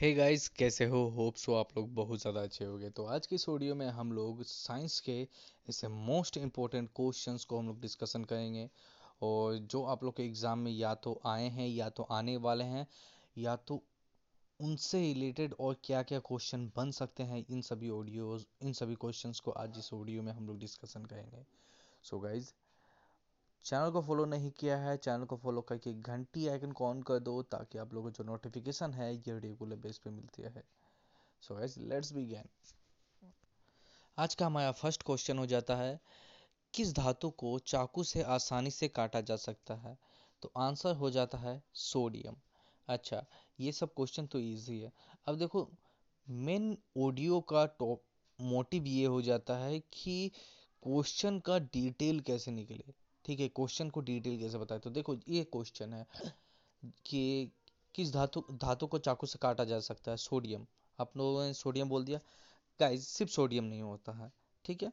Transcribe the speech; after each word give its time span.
Hey 0.00 0.12
guys 0.14 0.46
कैसे 0.48 0.84
हो? 0.84 1.02
Hope 1.08 1.34
so 1.34 1.54
आप 1.54 1.68
लोग 1.76 1.92
बहुत 1.94 2.20
ज़्यादा 2.20 2.40
अच्छे 2.40 2.64
होंगे। 2.64 2.88
तो 2.90 3.04
आज 3.06 3.26
की 3.26 3.34
इस 3.34 3.48
में 3.74 3.86
हम 3.88 4.12
लोग 4.12 4.42
साइंस 4.42 4.98
के 5.00 5.20
ऐसे 5.70 5.88
मोस्ट 5.88 6.36
इम्पोर्टेंट 6.36 6.88
क्वेश्चंस 6.96 7.44
को 7.44 7.58
हम 7.58 7.66
लोग 7.66 7.80
डिस्कशन 7.80 8.24
करेंगे। 8.24 8.68
और 9.22 9.56
जो 9.56 9.82
आप 9.84 10.02
लोग 10.04 10.16
के 10.16 10.22
एग्ज़ाम 10.22 10.58
में 10.58 10.72
या 10.72 10.94
तो 10.94 11.20
आए 11.26 11.48
हैं, 11.48 11.68
या 11.68 11.88
तो 11.88 12.02
आने 12.02 12.36
वाले 12.36 12.64
हैं, 12.64 12.86
या 13.36 13.56
तो 13.56 13.82
उनसे 14.60 15.00
रिलेटेड 15.02 15.54
और 15.60 15.76
क्या 15.84 16.02
क्या 16.02 16.18
क्वेश्चन 16.18 16.70
बन 16.76 16.90
सकते 16.90 17.22
हैं, 17.22 17.44
इन 17.50 17.60
सभी 17.60 17.90
ऑडियोज 17.90 18.46
इन 18.62 18.72
सभी 18.72 18.94
क्वेश्चंस 18.94 19.40
को 19.40 19.50
आज 19.50 19.78
इस 19.78 19.92
ऑडियो 19.92 20.22
में 20.22 20.32
हम 20.32 20.46
लोग 20.46 20.58
डिस्कशन 20.58 21.04
करेंगे। 21.04 21.44
सो 22.04 22.16
so 22.16 22.22
गाइज़ 22.22 22.52
चैनल 23.64 23.90
को 23.90 24.00
फॉलो 24.02 24.24
नहीं 24.24 24.50
किया 24.50 24.76
है, 24.78 24.96
चैनल 24.96 25.24
को 25.24 25.36
फॉलो 25.36 25.60
करके 25.60 25.92
घंटी 25.94 26.46
आइकन 26.48 26.72
को 26.72 26.86
ऑन 26.86 27.02
कर 27.02 27.18
दो 27.18 27.42
ताकि 27.42 27.78
आप 27.78 27.94
लोगों 27.94 28.10
को 28.10 28.16
जो 28.16 28.24
नोटिफिकेशन 28.24 28.92
है, 28.92 29.14
ये 29.14 29.38
रेगुलर 29.38 29.76
बेस 29.76 29.98
पे 29.98 30.10
मिलती 30.10 30.42
है 30.42 30.62
सो 31.42 31.54
गाइस 31.54 31.76
लेट्स 31.78 32.12
बिगिन 32.12 32.48
आज 34.18 34.34
का 34.34 34.46
हमारा 34.46 34.72
फ़र्स्ट 34.72 35.02
क्वेश्चन 35.02 35.38
हो 35.38 35.46
जाता 35.46 35.76
है, 35.76 36.00
किस 36.74 36.92
धातु 36.94 37.30
को 37.30 37.58
चाकू 37.66 38.02
से 38.04 38.22
आसानी 38.22 38.70
से 38.70 38.88
काटा 38.88 39.20
जा 39.20 39.36
सकता 39.36 39.74
है? 39.76 39.96
तो 40.42 40.52
आंसर 40.56 40.94
हो 40.96 41.10
जाता 41.10 41.38
है 41.38 41.62
सोडियम 41.74 42.36
अच्छा 42.88 43.24
ये 43.60 43.72
सब 43.72 43.94
क्वेश्चन 43.94 44.26
तो 44.26 44.38
इजी 44.40 44.78
है। 44.80 44.92
अब 45.26 45.38
देखो 45.38 45.68
मेन 46.26 46.76
ऑडियो 46.98 47.40
का 47.48 47.64
टॉप 47.78 48.02
मोटिव 48.38 48.86
ये 48.86 49.06
हो 49.06 49.22
जाता 49.22 49.56
है 49.58 49.80
कि 49.92 50.30
क्वेश्चन 50.82 51.38
का 51.38 51.58
डिटेल 51.58 52.20
कैसे 52.20 52.50
निकले? 52.50 53.03
ठीक 53.24 53.40
है 53.40 53.48
क्वेश्चन 53.48 53.90
को 53.90 54.00
डिटेल 54.00 54.38
कैसे 54.38 54.58
बताए? 54.58 54.78
तो 54.78 54.90
देखो, 54.90 55.16
ये 55.28 55.44
क्वेश्चन 55.44 55.92
है 55.94 56.06
कि 57.06 57.50
किस 57.94 58.12
धातु 58.12 58.44
धातु 58.52 58.86
को 58.86 58.98
चाकू 58.98 59.26
से 59.26 59.38
काटा 59.42 59.64
जा 59.64 59.78
सकता 59.80 60.10
है? 60.10 60.16
सोडियम 60.16 60.66
आप 60.98 61.16
लोगों 61.16 61.44
ने 61.44 61.52
सोडियम 61.54 61.88
बोल 61.88 62.04
दिया। 62.04 62.18
गाइस 62.80 63.08
सिर्फ़ 63.08 63.32
सोडियम 63.32 63.64
नहीं 63.64 63.82
होता 63.82 64.12
है, 64.12 64.30
ठीक 64.64 64.82
है? 64.82 64.92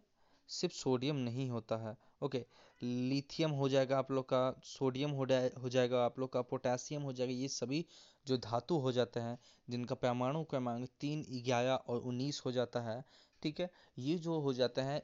सिर्फ़ 0.49 0.75
सोडियम 0.75 1.15
नहीं 1.15 1.49
होता 1.49 1.77
है 1.77 1.95
ओके 2.21 2.45
लिथियम 2.81 3.51
हो 3.51 3.67
जाएगा 3.69 3.97
आप 3.97 4.11
लोग 4.11 4.25
का 4.25 4.61
सोडियम 4.63 5.11
हो 5.11 5.25
जाए, 5.25 5.51
हो 5.61 5.69
जाएगा 5.69 6.03
आप 6.05 6.19
लोग 6.19 6.31
का 6.33 6.41
पोटेशियम 6.41 7.01
हो 7.01 7.13
जाएगा, 7.13 7.33
ये 7.33 7.47
सभी 7.47 7.85
जो 8.27 8.37
धातु 8.37 8.77
हो 8.77 8.91
जाते 8.91 9.19
हैं, 9.19 9.37
जिनका 9.69 9.95
पैमाणु 9.95 10.43
क्रमांक 10.43 10.89
तीन, 10.99 11.25
ग्यारह 11.45 11.73
और 11.73 12.01
उन्नीस 12.01 12.41
हो 12.45 12.51
जाता 12.51 12.79
है, 12.79 13.03
ठीक 13.43 13.59
है? 13.59 13.69
ये 13.97 14.17
जो 14.17 14.39
हो 14.39 14.53
जाते 14.53 14.81
हैं, 14.81 15.01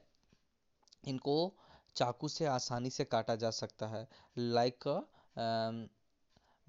इनको 1.04 1.54
चाकू 1.98 2.28
से 2.28 2.46
आसानी 2.46 2.90
से 2.90 3.04
काटा 3.06 3.34
जा 3.36 3.50
सकता 3.52 3.86
है। 3.88 4.06
लाइक 4.36 4.88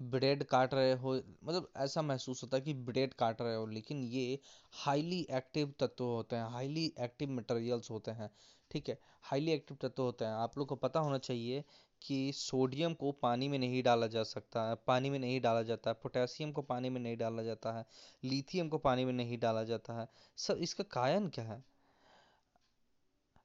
ब्रेड 0.00 0.42
काट 0.44 0.74
रहे 0.74 0.92
हो 0.92 1.12
मतलब 1.14 1.68
ऐसा 1.76 2.02
महसूस 2.02 2.42
होता 2.42 2.56
है 2.56 2.62
कि 2.62 2.74
ब्रेड 2.74 3.14
काट 3.14 3.40
रहे 3.42 3.54
हो, 3.54 3.66
लेकिन 3.66 4.02
ये 4.04 4.38
हाईली 4.74 5.26
एक्टिव 5.32 5.72
तत्व 5.80 6.04
होते 6.04 6.36
हैं 6.36 6.48
हाईली 6.50 6.84
एक्टिव 7.00 7.30
मटेरियल्स 7.30 7.90
होते 7.90 8.10
हैं, 8.10 8.30
ठीक 8.70 8.88
है? 8.88 8.98
हाईली 9.22 9.52
एक्टिव 9.52 9.76
तत्व 9.82 10.02
होते 10.02 10.24
हैं। 10.24 10.32
आप 10.34 10.58
लोग 10.58 10.68
को 10.68 10.76
पता 10.76 11.00
होना 11.00 11.18
चाहिए 11.18 11.64
कि 12.02 12.32
सोडियम 12.34 12.94
को 12.94 13.12
पानी 13.12 13.48
में 13.48 13.58
नहीं 13.58 13.82
डाला 13.82 14.06
जा 14.06 14.22
सकता 14.24 14.68
है, 14.68 14.74
पानी 14.86 15.10
में 15.10 15.18
नहीं 15.18 15.40
डाला 15.40 15.62
जाता 15.62 15.90
है 15.90 15.96
पोटेशियम 16.02 16.52
को 16.52 16.62
पानी 16.62 16.90
में 16.90 17.00
नहीं 17.00 17.16
डाला 17.16 17.42
जाता 17.42 17.72
है 17.72 17.84
लिथियम 18.24 18.68
को 18.68 18.78
पानी 18.78 19.04
में 19.04 19.12
नहीं 19.12 19.38
डाला 19.38 19.64
जाता 19.64 20.00
है। 20.00 20.08
सर 20.38 20.58
इसका 20.58 20.84
कारण 20.92 21.28
क्या 21.28 21.44
है? 21.44 21.62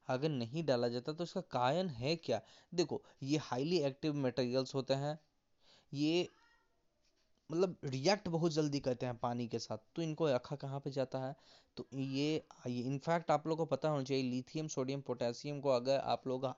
अगर 0.07 0.29
नहीं 0.29 0.63
डाला 0.65 0.87
जाता 0.87 1.13
तो 1.13 1.23
इसका 1.23 1.41
कारण 1.51 1.87
है 1.89 2.15
क्या? 2.15 2.41
देखो, 2.73 3.01
ये 3.23 3.37
हाईली 3.37 3.79
एक्टिव 3.81 4.15
मटेरियल्स 4.17 4.75
होते 4.75 4.93
हैं। 4.93 5.17
ये 5.93 6.27
मतलब 7.49 7.75
रिएक्ट 7.85 8.27
बहुत 8.29 8.51
जल्दी 8.51 8.79
करते 8.79 9.05
हैं 9.05 9.17
पानी 9.17 9.47
के 9.47 9.59
साथ। 9.59 9.77
तो 9.95 10.01
इनको 10.01 10.29
रखा 10.29 10.55
कहाँ 10.55 10.79
पे 10.79 10.91
जाता 10.91 11.19
है? 11.19 11.35
तो 11.77 11.87
ये 11.93 12.35
इनफैक्ट 12.67 13.31
आप 13.31 13.47
लोगों 13.47 13.65
को 13.65 13.75
पता 13.75 13.89
होना 13.89 14.03
चाहिए 14.03 14.23
लिथियम 14.23 14.67
सोडियम 14.67 15.01
पोटेशियम 15.01 15.59
को 15.61 15.69
अगर 15.69 15.99
आप 15.99 16.27
लोग 16.27 16.53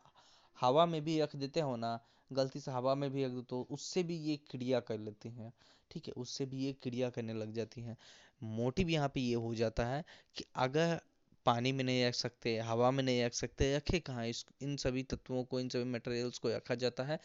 हवा 0.58 0.86
में 0.86 1.04
भी 1.04 1.20
रख 1.22 1.36
देते 1.36 1.60
हो 1.60 1.76
ना, 1.76 2.00
गलती 2.32 2.60
से 2.60 2.72
हवा 2.72 2.94
में 2.96 3.10
भी 3.12 3.26
रख 3.26 3.32
दो 3.32 3.42
तो 3.42 3.62
उससे 3.72 4.04
भी 4.04 4.18
ये 4.20 4.36
क्रिया 4.52 4.80
कर 4.80 4.98
लेती 5.00 5.30
हैं। 5.30 5.52
ठीक 5.92 6.08
है, 6.08 6.14
उससे 6.14 6.46
भी 6.46 6.64
ये 6.66 6.72
क्रिया 6.74 7.10
करने 7.10 7.34
लग 7.34 7.52
जाती 7.54 7.82
हैं। 7.82 7.98
मोटिव 8.42 8.90
यहाँ 8.90 9.10
पे 9.10 9.22
ये 9.22 9.36
हो 9.36 9.54
जाता 9.56 9.86
है 9.86 10.04
कि 10.36 10.46
अगर 10.56 11.00
पानी 11.48 11.72
में 11.72 11.84
नहीं 11.84 12.06
रख 12.06 12.14
सकते 12.16 12.58
हवा 12.60 12.92
में 12.92 13.04
नहीं 13.04 13.24
रख 13.26 13.34
सकते 13.34 13.76
रखे 13.76 14.00
कहाँ? 14.00 14.26
इस 14.28 14.46
इन 14.62 14.76
सभी 14.78 15.04
तत्वों 15.06 15.44
को 15.44 15.60
इन 15.60 15.70
सभी 15.70 15.84
मटेरियल्स 15.92 16.38
को 16.38 16.50
रखा 16.50 16.76
जाता 16.76 17.04
है 17.04 17.20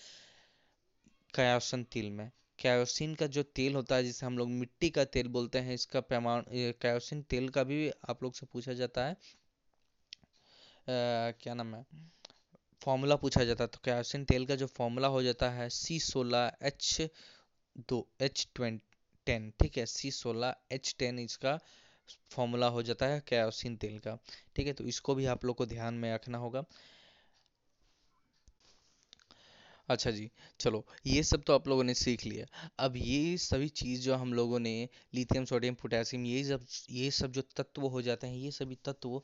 कयासन 1.34 1.83
तेल 1.93 2.10
में। 2.10 2.31
कैरोसिन 2.59 3.15
का 3.15 3.27
जो 3.27 3.43
तेल 3.56 3.75
होता 3.75 3.97
है 3.97 4.05
जिसे 4.05 4.27
हम 4.27 4.38
लोग 4.38 4.49
मिट्टी 4.50 4.91
का 4.91 5.05
तेल 5.06 5.28
बोलते 5.28 5.59
हैं 5.59 5.75
इसका 5.75 6.00
पैमान 6.00 6.44
कैरोसिन 6.83 7.22
तेल 7.31 7.49
का 7.49 7.62
भी 7.65 7.88
आप 8.10 8.22
लोग 8.22 8.34
से 8.34 8.47
पूछा 8.47 8.72
जाता 8.72 9.05
है। 9.06 9.12
आ, 9.12 9.16
क्या 11.43 11.54
नाम 11.54 11.75
है? 11.75 11.84
फॉर्मूला 12.83 13.16
पूछा 13.16 13.44
जाता 13.44 13.65
है। 13.65 13.69
तो 13.69 13.78
कैरोसिन 13.84 14.25
तेल 14.25 14.47
का 14.47 14.54
जो 14.56 14.66
फॉर्मूला 14.69 15.09
हो 15.09 15.22
जाता 15.22 15.50
है 15.50 15.69
सी 15.71 15.99
सोलह 16.00 16.53
एच 16.62 17.10
दो 17.89 18.06
एच 18.21 18.47
ट्वेंटी 18.54 18.84
टेन 19.27 19.53
ठीक 19.60 19.78
है? 19.78 19.87
सी 19.87 20.10
सोलह 20.10 20.54
एच 20.72 20.94
टेन 20.99 21.19
इसका 21.19 21.59
फॉर्मूला 22.31 22.67
हो 22.69 22.83
जाता 22.83 23.07
है 23.07 23.23
कैरोसिन 23.29 23.77
तेल 23.77 23.99
का। 23.99 24.19
ठीक 24.57 24.67
है 24.67 24.73
तो 24.73 24.85
इसको 24.85 25.15
भी 25.15 25.27
आप 25.27 25.45
लोग 25.45 25.57
को 25.57 25.67
ध्यान 25.67 25.95
में 25.95 26.13
रखना 26.15 26.39
होगा। 26.39 26.65
अच्छा 29.89 30.11
जी, 30.11 30.31
चलो, 30.61 30.85
ये 31.07 31.23
सब 31.23 31.43
तो 31.43 31.55
आप 31.55 31.69
लोगों 31.69 31.85
ने 31.85 31.95
सीख 31.95 32.25
लिया। 32.27 32.47
अब 32.79 32.97
ये 32.97 33.37
सभी 33.39 33.69
चीज़ 33.71 34.03
जो 34.03 34.15
हम 34.15 34.33
लोगों 34.35 34.59
ने 34.61 34.89
लिथियम, 35.15 35.45
सोडियम, 35.45 35.75
पोटेशियम, 35.75 36.25
ये 36.27 36.45
सब 36.45 36.67
ये 36.91 37.11
सब 37.11 37.33
जो 37.33 37.43
तत्व 37.57 37.87
हो 37.87 38.03
जाते 38.03 38.27
हैं, 38.27 38.37
ये 38.37 38.51
सभी 38.51 38.75
तत्व 38.84 39.21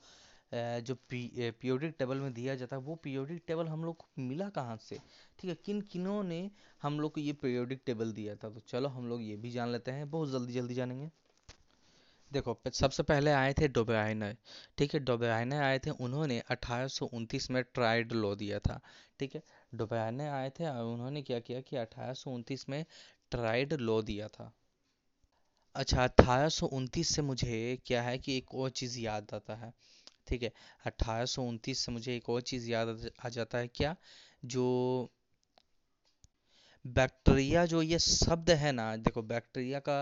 जो 0.53 0.95
पीरियोडिक 1.11 1.95
टेबल 1.99 2.19
में 2.19 2.33
दिया 2.35 2.55
जाता 2.55 2.77
है, 2.77 2.83
वो 2.83 2.95
पीरियोडिक 2.97 3.43
टेबल 3.47 3.67
हम 3.69 3.85
लोग 3.85 3.97
को 3.97 4.23
मिला 4.23 4.49
कहाँ 4.51 4.77
से? 4.83 4.99
ठीक 5.39 5.51
है, 5.51 5.57
किन 5.65 5.81
किनों 5.83 6.23
ने 6.25 6.51
हम 6.83 7.01
लोग 7.01 7.15
को 7.15 7.21
ये 7.21 7.33
पीरियोडिक 7.33 7.83
टेबल 7.87 8.13
दिया 8.13 8.35
था? 8.35 8.51
तो 8.51 8.61
चलो 8.69 8.89
हम 8.89 9.09
लोग 9.09 9.23
ये 9.23 9.37
भी 9.37 9.51
जान 9.51 9.73
लेते 9.73 9.91
हैं, 9.91 10.11
बहुत 10.11 10.31
जल्दी 10.31 10.53
जल्दी 10.53 10.75
जानेंगे। 10.75 11.11
देखो 12.33 12.53
सबसे 12.75 13.03
पहले 13.03 13.31
आए 13.33 13.53
थे 13.53 13.69
डोबेराइनर 13.69 14.37
ठीक 14.79 14.95
है? 14.95 15.01
डोबेराइनर 15.01 15.63
आए 15.63 15.79
थे 15.79 15.91
उन्होंने 16.07 16.39
अठारह 16.51 17.45
में 17.51 17.63
ट्राइड 17.65 18.13
लो 18.13 18.35
दिया 18.37 18.59
था 18.59 18.81
ठीक 19.21 19.35
है? 19.35 19.43
डोबेराइनर 19.75 20.29
आए 20.31 20.51
थे 20.51 20.67
और 20.69 20.85
उन्होंने 20.85 21.23
क्या 21.23 21.41
किया 21.41 21.61
कि 21.61 21.77
अठारह 21.77 22.63
में 22.69 22.85
ट्राइड 23.31 23.73
लो 23.81 24.01
दिया 24.03 24.29
था। 24.29 24.53
अच्छा 25.77 26.05
अठारह 26.05 26.49
से 27.05 27.23
मुझे 27.23 27.79
क्या 27.87 28.03
है 28.03 28.19
कि 28.19 28.37
एक 28.39 28.55
और 28.55 28.71
चीज़ 28.71 28.99
याद 29.01 29.35
आता 29.35 29.55
है 29.57 29.73
ठीक 30.29 30.43
है? 30.43 30.53
अठारह 30.87 31.25
से 31.27 31.93
मुझे 31.93 32.17
एक 32.17 32.29
और 32.31 32.41
चीज़ 32.43 32.71
याद 32.71 33.11
आ 33.25 33.29
जाता 33.29 33.59
है 33.59 33.69
क्या? 33.69 33.97
जो 34.45 34.67
बैक्टीरिया 36.85 37.65
जो 37.67 37.81
ये 37.83 37.99
शब्द 37.99 38.51
है 38.51 38.73
ना 38.73 38.85
देखो 38.97 39.23
बैक्टीरिया 39.23 39.81
का 39.89 39.97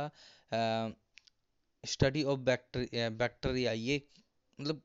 आ, 0.53 0.91
स्टडी 1.87 2.23
ऑफ़ 2.25 2.41
बैक्टीरिया 2.41 3.09
बैक्टीरिया 3.19 3.73
ये 3.73 4.03
मतलब 4.59 4.83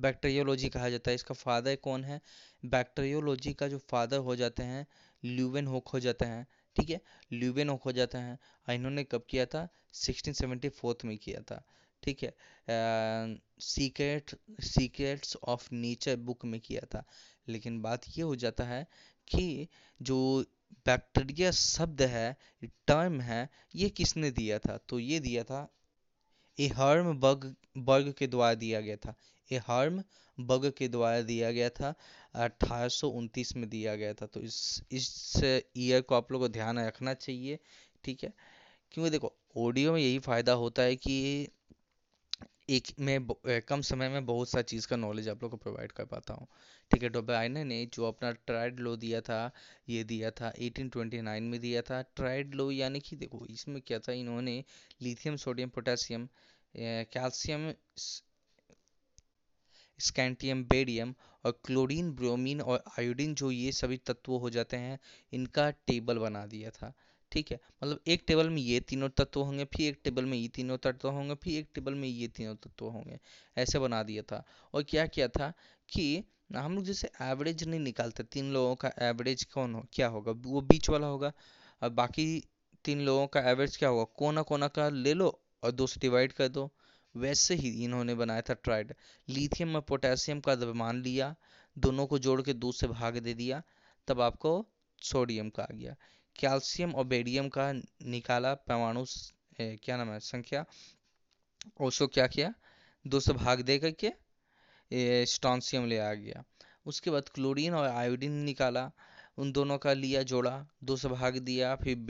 बैक्टीरियोलॉजी 0.00 0.68
कहा 0.68 0.88
जाता 0.90 1.10
है। 1.10 1.14
इसका 1.14 1.34
फादर 1.34 1.76
कौन 1.76 2.04
है? 2.04 2.20
बैक्टीरियोलॉजी 2.64 3.52
का 3.54 3.68
जो 3.68 3.78
फादर 3.90 4.18
हो 4.28 4.36
जाते 4.36 4.62
हैं 4.62 4.86
ल्यूवेन 5.22 5.66
होक 5.66 5.88
हो 5.88 6.00
जाते 6.00 6.24
हैं, 6.24 6.46
ठीक 6.76 6.90
है? 6.90 7.00
ल्यूवेन 7.32 7.68
होक 7.68 7.82
हो 7.82 7.92
जाते 7.92 8.18
हैं। 8.18 8.38
इन्होंने 8.68 9.04
कब 9.04 9.24
किया 9.30 9.46
था? 9.46 9.68
1674 9.94 11.04
में 11.04 11.16
किया 11.18 11.40
था, 11.42 11.62
ठीक 12.02 12.22
है? 12.22 12.34
Secret 13.62 14.34
secrets 14.62 15.36
of 15.44 15.68
nature 15.74 16.16
book 16.18 16.44
में 16.44 16.60
किया 16.60 16.86
था। 16.94 17.04
लेकिन 17.48 17.80
बात 17.82 18.08
ये 18.08 18.22
हो 18.22 18.34
जाता 18.36 18.64
है 18.64 18.86
कि 19.28 19.68
जो 20.00 20.18
बैक्टीरिया 20.86 21.50
शब्द 21.52 22.02
है 22.02 22.36
टर्म 22.88 23.20
है, 23.20 23.48
ये 23.74 23.88
किसने 23.90 24.30
दिया 24.32 24.58
था? 24.58 24.76
तो 24.78 24.98
ये 24.98 25.20
दिया 25.20 25.44
था 25.44 25.68
ए 26.58 26.66
हर्म 26.68 27.12
बग 27.20 27.54
बर्ग 27.78 28.12
के 28.18 28.26
द्वारा 28.26 28.54
दिया 28.54 28.80
गया 28.80 28.96
था। 28.96 29.14
ए 29.50 29.56
हर्म 29.66 30.02
बग 30.38 30.70
के 30.78 30.88
द्वारा 30.88 31.20
दिया 31.22 31.50
गया 31.52 31.68
था, 31.70 31.94
अठारह 32.34 33.10
में 33.56 33.68
दिया 33.68 33.94
गया 33.96 34.14
था। 34.14 34.26
तो 34.26 34.40
इस 34.40 34.82
इस 34.92 35.40
ईयर 35.76 36.00
को 36.00 36.14
आप 36.14 36.32
लोग 36.32 36.40
को 36.40 36.48
ध्यान 36.48 36.78
रखना 36.78 37.14
चाहिए, 37.14 37.58
ठीक 38.04 38.24
है? 38.24 38.32
क्योंकि 38.92 39.10
देखो 39.10 39.34
ऑडियो 39.58 39.92
में 39.92 40.00
यही 40.00 40.18
फ़ायदा 40.18 40.52
होता 40.52 40.82
है 40.82 40.96
कि 40.96 41.48
एक, 42.70 42.88
में 43.00 43.26
कम 43.68 43.80
समय 43.80 44.08
में 44.08 44.26
बहुत 44.26 44.48
सारी 44.48 44.64
चीज़ 44.64 44.86
का 44.88 44.96
नॉलेज 44.96 45.28
आप 45.28 45.42
लोग 45.42 45.50
को 45.50 45.56
प्रोवाइड 45.56 45.92
कर 45.92 46.04
पाता 46.04 46.34
हूँ। 46.34 46.46
ठीक 46.92 47.02
है 47.02 47.08
डोबाइना 47.08 47.62
ने 47.64 47.84
जो 47.94 48.04
अपना 48.04 48.30
ट्राइड 48.46 48.80
लो 48.80 48.96
दिया 48.96 49.20
था, 49.20 49.50
ये 49.88 50.02
दिया 50.04 50.30
था 50.30 50.52
1829 50.58 51.42
में 51.42 51.60
दिया 51.60 51.82
था 51.82 52.00
ट्राइड 52.16 52.54
लो 52.54 52.70
यानी 52.70 53.00
कि 53.00 53.16
देखो, 53.16 53.46
इसमें 53.46 53.80
क्या 53.86 53.98
था, 53.98 54.12
इन्होंने 54.12 54.64
lithium, 55.02 55.36
sodium, 55.36 55.68
potassium 55.68 56.28
calcium 56.76 57.72
strontium 60.00 60.64
barium 60.64 61.14
और 61.44 61.60
क्लोरीन, 61.64 62.10
ब्रोमीन 62.12 62.60
और 62.60 62.82
आयोडीन 62.98 63.34
जो 63.34 63.50
ये 63.50 63.72
सभी 63.72 63.96
तत्व 63.96 64.32
हो 64.32 64.50
जाते 64.50 64.76
हैं, 64.76 64.98
इनका 65.32 65.70
टेबल 65.70 66.18
बना 66.18 66.44
दिया 66.46 66.70
था, 66.70 66.92
ठीक 67.32 67.50
है? 67.50 67.58
मतलब 67.82 68.00
एक 68.06 68.24
टेबल 68.26 68.50
में 68.50 68.62
ये 68.62 68.80
तीनों 68.80 69.08
तत्व 69.08 69.40
होंगे, 69.40 69.64
फिर 69.64 69.88
एक 69.88 70.00
टेबल 70.04 70.24
में 70.24 70.36
ये 70.38 70.48
तीनों 70.48 70.76
तत्व 70.78 71.08
होंगे, 71.08 71.34
फिर 71.34 71.58
एक 71.58 71.68
टेबल 71.74 71.94
में 71.94 72.08
ये 72.08 72.28
तीनों 72.28 72.54
तत्व 72.56 72.86
होंगे, 72.86 73.18
ऐसे 73.56 73.78
बना 73.78 74.02
दिया 74.02 74.22
था। 74.22 74.44
और 74.74 74.82
क्या 74.82 75.06
किया 75.06 75.28
था 75.28 75.52
कि 75.88 76.24
हम 76.60 76.74
लोग 76.74 76.84
जैसे 76.84 77.10
एवरेज 77.22 77.64
नहीं 77.64 77.80
निकालते, 77.80 78.22
तीन 78.22 78.52
लोगों 78.52 78.74
का 78.76 78.90
एवरेज 79.02 79.44
कौन 79.44 79.74
हो, 79.74 79.86
क्या 79.92 80.06
होगा? 80.08 80.32
वो 80.32 80.60
बीच 80.60 80.88
वाला 80.90 81.06
होगा। 81.06 81.32
और 81.82 81.88
बाकी 81.90 82.26
तीन 82.84 83.00
लोगों 83.00 83.26
का 83.26 83.40
एवरेज 83.50 83.76
क्या 83.76 83.88
होगा? 83.88 84.04
कोना 84.16 84.42
कोना 84.42 84.68
का 84.68 84.88
ले 84.88 85.14
लो 85.14 85.28
और 85.62 85.70
दो 85.70 85.86
से 85.86 86.00
डिवाइड 86.00 86.32
कर 86.32 86.48
दो। 86.48 86.70
वैसे 87.14 87.54
ही 87.54 87.68
इन्होंने 87.84 88.14
बनाया 88.14 88.40
था 88.40 88.54
ट्राइड 88.54 88.94
लिथियम 89.28 89.74
और 89.76 89.80
पोटेशियम 89.80 90.40
का 90.40 90.54
मान 90.74 91.02
लिया, 91.02 91.34
दोनों 91.76 92.06
को 92.06 92.18
जोड़ 92.18 92.40
के 92.42 92.52
दो 92.54 92.72
से 92.72 92.86
भाग 92.88 93.18
दे 93.18 93.34
दिया, 93.34 93.62
तब 94.08 94.20
आपको 94.20 94.52
सोडियम 95.02 95.50
का 95.50 95.62
आ 95.62 95.74
गया। 95.74 95.94
कैल्शियम 96.36 96.94
और 96.94 97.04
बेरियम 97.04 97.48
का 97.48 97.72
निकाला 97.72 98.54
परमाणु 98.54 99.04
क्या 99.60 99.96
नाम 99.96 100.08
है, 100.08 100.18
संख्या, 100.20 100.64
उसको 101.80 102.06
क्या 102.06 102.26
किया? 102.26 102.52
दो 103.04 103.20
से 103.20 103.32
भाग 103.34 103.60
दे 103.60 103.78
करके 103.78 104.12
स्टॉन्सियम 105.28 105.86
ले 105.86 105.98
आ 106.00 106.12
गया। 106.14 106.44
उसके 106.86 107.10
बाद 107.10 107.28
क्लोरीन 107.34 107.74
और 107.74 107.88
आयोडीन 107.88 108.32
निकाला 108.44 108.90
उन 109.38 109.52
दोनों 109.52 109.78
का 109.78 109.92
लिया 109.94 110.22
जोड़ा 110.24 110.50
दो 110.84 110.96
से 110.96 111.08
भाग 111.08 111.36
दिया 111.40 111.74
फिर 111.76 112.06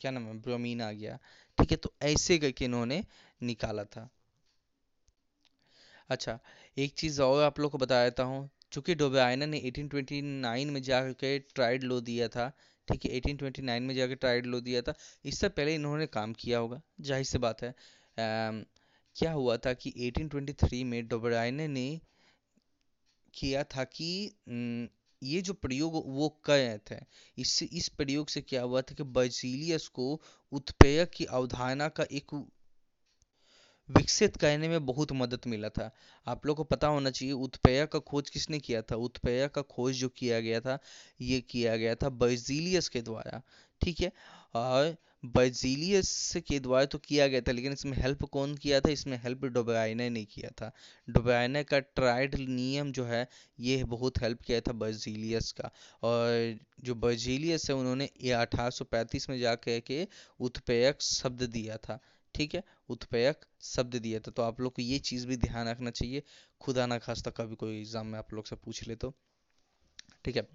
क्या 0.00 0.10
नाम 0.10 0.24
है 0.24 0.34
ब्रोमीन 0.42 0.80
आ 0.82 0.90
गया। 0.92 1.18
ठीक 1.58 1.70
है 1.70 1.76
तो 1.76 1.92
ऐसे 2.02 2.38
करके 2.38 2.64
इन्होंने 2.64 3.02
निकाला 3.40 3.84
था। 3.86 4.08
अच्छा 6.10 6.38
एक 6.76 6.94
चीज़ 6.98 7.20
और 7.22 7.42
आप 7.44 7.60
लोग 7.60 7.70
को 7.72 7.78
बता 7.78 8.02
देता 8.04 8.22
हूँ। 8.22 8.48
चूँकि 8.72 8.94
डोबेआयना 8.94 9.46
ने 9.46 9.58
1829 9.60 10.70
में 10.70 10.82
जाकर 10.82 11.38
ट्राइड 11.54 11.84
लो 11.84 12.00
दिया 12.00 12.28
था 12.28 12.48
ठीक 12.88 13.04
है 13.04 13.10
1829 13.12 13.80
में 13.82 13.94
जाकर 13.94 14.14
ट्राइड 14.16 14.46
लो 14.46 14.60
दिया 14.60 14.80
था 14.82 14.94
इससे 15.24 15.48
पहले 15.50 15.74
इन्होंने 15.74 16.06
काम 16.08 16.32
किया 16.34 16.58
होगा। 16.58 16.80
ज़ाहिर 17.00 17.24
सी 17.24 17.38
बात 17.38 17.62
है 17.62 17.68
आ, 17.70 17.74
क्या 19.16 19.32
हुआ 19.32 19.56
था 19.56 19.72
कि 19.74 19.92
1823 20.00 20.82
में 20.84 21.06
डोबराइने 21.08 21.68
ने 21.68 21.86
किया 23.34 23.64
था 23.64 23.84
कि 23.84 24.08
ये 25.22 25.40
जो 25.42 25.52
प्रयोग 25.54 25.92
वो 26.06 26.28
कर 26.44 26.78
थे, 26.90 26.96
इससे, 27.38 27.64
इस 27.64 27.88
प्रयोग 27.88 28.28
से 28.28 28.40
क्या 28.40 28.62
हुआ 28.62 28.80
था 28.82 28.94
कि 28.94 29.02
बर्जीलियस 29.02 29.86
को 29.88 30.20
उत्पेयक 30.52 31.10
की 31.10 31.24
अवधारणा 31.24 31.88
का 31.88 32.04
एक 32.12 32.34
विकसित 33.88 34.36
करने 34.36 34.68
में 34.68 34.84
बहुत 34.86 35.12
मदद 35.12 35.40
मिला 35.46 35.68
था। 35.68 35.90
आप 36.26 36.46
लोग 36.46 36.56
को 36.56 36.64
पता 36.64 36.86
होना 36.86 37.10
चाहिए 37.10 37.32
उत्पेय 37.34 37.84
का 37.86 37.98
खोज 38.00 38.30
किसने 38.30 38.58
किया 38.60 38.82
था? 38.82 38.96
उत्पेय 38.96 39.48
का 39.48 39.62
खोज 39.62 39.94
जो 39.94 40.08
किया 40.08 40.40
गया 40.40 40.60
था, 40.60 40.78
ये 41.20 41.40
किया 41.40 41.76
गया 41.76 41.94
था 41.94 42.08
बर्जीलियस 42.08 42.88
के 42.88 43.02
द्वारा, 43.02 43.42
ठीक 43.80 44.00
है? 44.00 44.12
और 44.54 44.96
बर्जीलियस 45.24 46.36
के 46.48 46.58
द्वारा 46.60 46.84
तो 46.84 46.98
किया 46.98 47.26
गया 47.28 47.40
था, 47.40 47.52
लेकिन 47.52 47.72
इसमें 47.72 47.96
हेल्प 47.98 48.24
कौन 48.24 48.54
किया 48.54 48.80
था? 48.80 48.90
इसमें 48.90 49.16
हेल्प 49.22 49.44
डोबाइने 49.44 50.08
ने 50.10 50.24
किया 50.24 50.50
था। 50.50 50.70
डोबाइने 51.08 51.62
का 51.64 51.78
ट्राइड 51.80 52.34
नियम 52.40 52.92
जो 52.92 53.04
है 53.04 53.28
ये 53.58 53.82
बहुत 53.84 54.18
हेल्प 54.22 54.40
किया 54.40 54.60
था 54.60 54.72
बर्जीलियस 54.74 55.52
का। 55.52 55.70
और 56.02 56.58
जो 56.84 56.94
बर्जीलियस 56.96 57.68
है, 57.70 57.76
उन्होंने 57.76 58.08
ये 58.22 58.32
अठारह 58.32 58.70
में 59.30 59.38
जा 59.38 59.42
जाकर 59.44 59.80
के 59.80 60.06
उत्पेयक 60.40 61.02
शब्द 61.02 61.42
दिया 61.42 61.76
था। 61.76 61.98
ठीक 62.34 62.54
है? 62.54 62.62
उत्पेयक 62.88 63.44
शब्द 63.62 63.96
दिया 63.96 64.20
था। 64.20 64.30
तो 64.30 64.42
आप 64.42 64.60
लोग 64.60 64.72
को 64.72 64.82
ये 64.82 64.98
चीज़ 64.98 65.26
भी 65.26 65.36
ध्यान 65.36 65.68
रखना 65.68 65.90
चाहिए। 65.90 66.22
खुदा 66.60 66.86
ना 66.86 66.98
खास्ता, 66.98 67.30
कभी 67.30 67.54
कोई 67.54 67.78
एग्ज़ाम 67.78 68.06
में 68.06 68.18
आप 68.18 68.34
लोग 68.34 68.46
से 68.46 68.56
पूछ 68.56 68.88
ले 68.88 68.94
तो। 68.96 69.14
ठीक 70.24 70.36
है? 70.36 70.46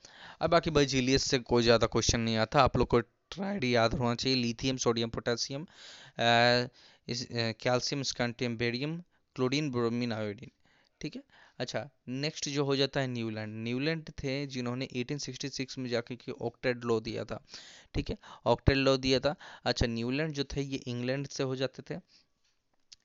अब 0.41 0.49
बाकी 0.49 0.69
बर्जीलियस 0.71 1.23
से 1.23 1.39
कोई 1.39 1.63
ज़्यादा 1.63 1.87
क्वेश्चन 1.87 2.19
नहीं 2.19 2.37
आता। 2.37 2.61
आप 2.61 2.77
लोग 2.77 2.87
को 2.87 3.01
ट्राइड 3.31 3.63
याद 3.63 3.93
होना 3.93 4.15
चाहिए, 4.15 4.37
lithium, 4.37 4.77
sodium 4.77 5.09
potassium 5.09 5.65
calcium, 7.07 8.03
strontium, 8.03 8.57
barium, 8.57 8.97
chlorine, 9.35 9.69
bromine, 9.71 10.13
iodine, 10.13 10.51
ठीक 11.01 11.15
है? 11.15 11.21
अच्छा 11.59 11.89
नेक्स्ट 12.09 12.49
जो 12.49 12.63
हो 12.65 12.75
जाता 12.75 12.99
है 12.99 13.07
न्यूलैंड। 13.07 13.53
न्यूलैंड 13.63 14.09
थे 14.19 14.45
जिन्होंने 14.47 14.87
1866 14.93 15.77
में 15.77 15.89
जाकर 15.89 16.15
के 16.15 16.31
ऑक्टेड 16.41 16.83
लॉ 16.85 16.99
दिया 16.99 17.23
था, 17.25 17.41
ठीक 17.95 18.09
है? 18.09 18.17
ऑक्टेड 18.45 18.77
लॉ 18.77 18.95
दिया 18.97 19.19
था। 19.19 19.35
अच्छा 19.65 19.87
न्यूलैंड 19.87 20.33
जो 20.33 20.43
थे, 20.45 20.61
ये 20.61 20.77
इंग्लैंड 20.87 21.27
से 21.27 21.43
हो 21.43 21.55
जाते 21.55 21.83
थे, 21.89 21.99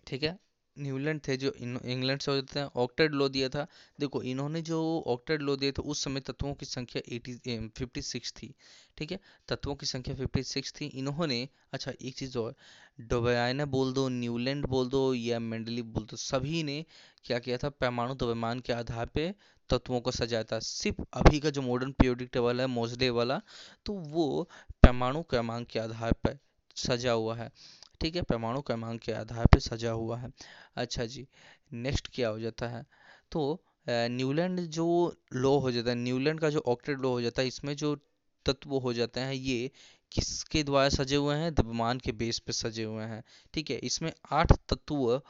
ठीक 0.06 0.22
है? 0.22 0.38
न्यूलैंड 0.78 1.20
थे 1.28 1.36
जो 1.36 1.50
इंग्लैंड 1.52 2.20
से 2.20 2.30
हो 2.30 2.36
जाते 2.36 2.60
हैं। 2.60 2.66
ऑक्टेड 2.76 3.14
लो 3.14 3.28
दिया 3.28 3.48
था। 3.48 3.66
देखो, 4.00 4.22
इन्होंने 4.22 4.62
जो 4.62 4.80
ऑक्टेड 5.06 5.42
लो 5.42 5.56
दिया 5.56 5.72
था, 5.72 5.82
उस 5.82 6.02
समय 6.04 6.20
तत्वों 6.20 6.54
की 6.54 6.66
संख्या 6.66 7.02
एटी 7.08 7.34
फिफ्टी 7.68 8.02
सिक्स 8.02 8.32
थी। 8.32 8.54
ठीक 8.98 9.12
है? 9.12 9.18
तत्वों 9.48 9.74
की 9.74 9.86
संख्या 9.86 10.14
फिफ्टी 10.14 10.42
सिक्स 10.42 10.72
थी। 10.72 10.86
इन्होंने 10.86 11.48
अच्छा 11.72 11.92
एक 12.02 12.16
चीज़ 12.16 12.38
और 12.38 12.54
डोबयाना 13.00 13.64
बोल 13.66 13.92
दो, 13.92 14.08
न्यूलैंड 14.08 14.66
बोल 14.66 14.88
दो, 14.88 15.02
या 15.14 15.38
मेंडली 15.40 15.82
बोल 15.82 16.04
दो, 16.04 16.16
सभी 16.16 16.62
ने 16.62 16.84
क्या 17.24 17.38
किया 17.38 17.56
था? 17.56 17.68
परमाणु 17.70 18.14
द्रव्यमान 18.14 18.60
के 18.60 18.72
आधार 18.72 19.06
पे 19.06 19.34
तत्वों 19.70 20.00
को 20.00 20.10
सजाया 20.10 20.44
था। 20.44 20.58
सिर्फ़ 20.60 21.02
अभी 21.14 21.40
का 21.40 21.50
जो 21.50 21.62
मॉडर्न 21.62 21.92
पीरियोडिक 21.92 22.28
टेबल 22.32 22.60
है 22.60 22.66
मोजडे 22.66 23.10
वाला 23.10 23.40
तो 23.86 23.92
वो 23.92 24.48
पैमाणु 24.82 25.22
क्रमांक 25.22 25.66
के 25.68 25.78
आधार 25.78 26.12
पर 26.24 26.38
सजा 26.76 27.12
हुआ 27.12 27.36
है। 27.36 27.50
ठीक 28.04 28.16
है, 28.16 28.22
परमाणु 28.22 28.60
क्रमांक 28.60 29.00
के 29.00 29.12
आधार 29.12 29.46
पर 29.46 29.58
सजा 29.58 29.90
हुआ 29.90 30.16
है। 30.18 30.30
अच्छा 30.76 31.04
जी, 31.04 31.26
नेक्स्ट 31.72 32.08
क्या 32.14 32.28
हो 32.28 32.38
जाता 32.38 32.66
है? 32.68 32.84
तो 33.32 33.64
न्यूलैंड 33.88 34.60
जो 34.60 34.86
लो 35.32 35.56
हो 35.58 35.70
जाता 35.72 35.90
है, 35.90 35.96
न्यूलैंड 35.96 36.40
का 36.40 36.50
जो 36.50 36.62
ऑक्टेड 36.66 37.00
लो 37.00 37.10
हो 37.10 37.22
जाता 37.22 37.42
है, 37.42 37.48
इसमें 37.48 37.74
जो 37.76 37.94
तत्व 38.46 38.74
हो 38.76 38.92
जाते 38.92 39.20
हैं, 39.20 39.32
ये 39.34 39.70
किसके 40.12 40.62
द्वारा 40.62 40.88
सजे 40.88 41.16
हुए 41.16 41.36
हैं? 41.36 41.54
द्रव्यमान 41.54 41.98
के 41.98 42.12
बेस 42.12 42.38
पे 42.38 42.52
सजे 42.52 42.84
हुए 42.84 43.04
हैं। 43.04 43.22
ठीक 43.54 43.70
है, 43.70 43.76
इसमें 43.78 44.12
आठ 44.32 44.52
तत्व, 44.52 45.20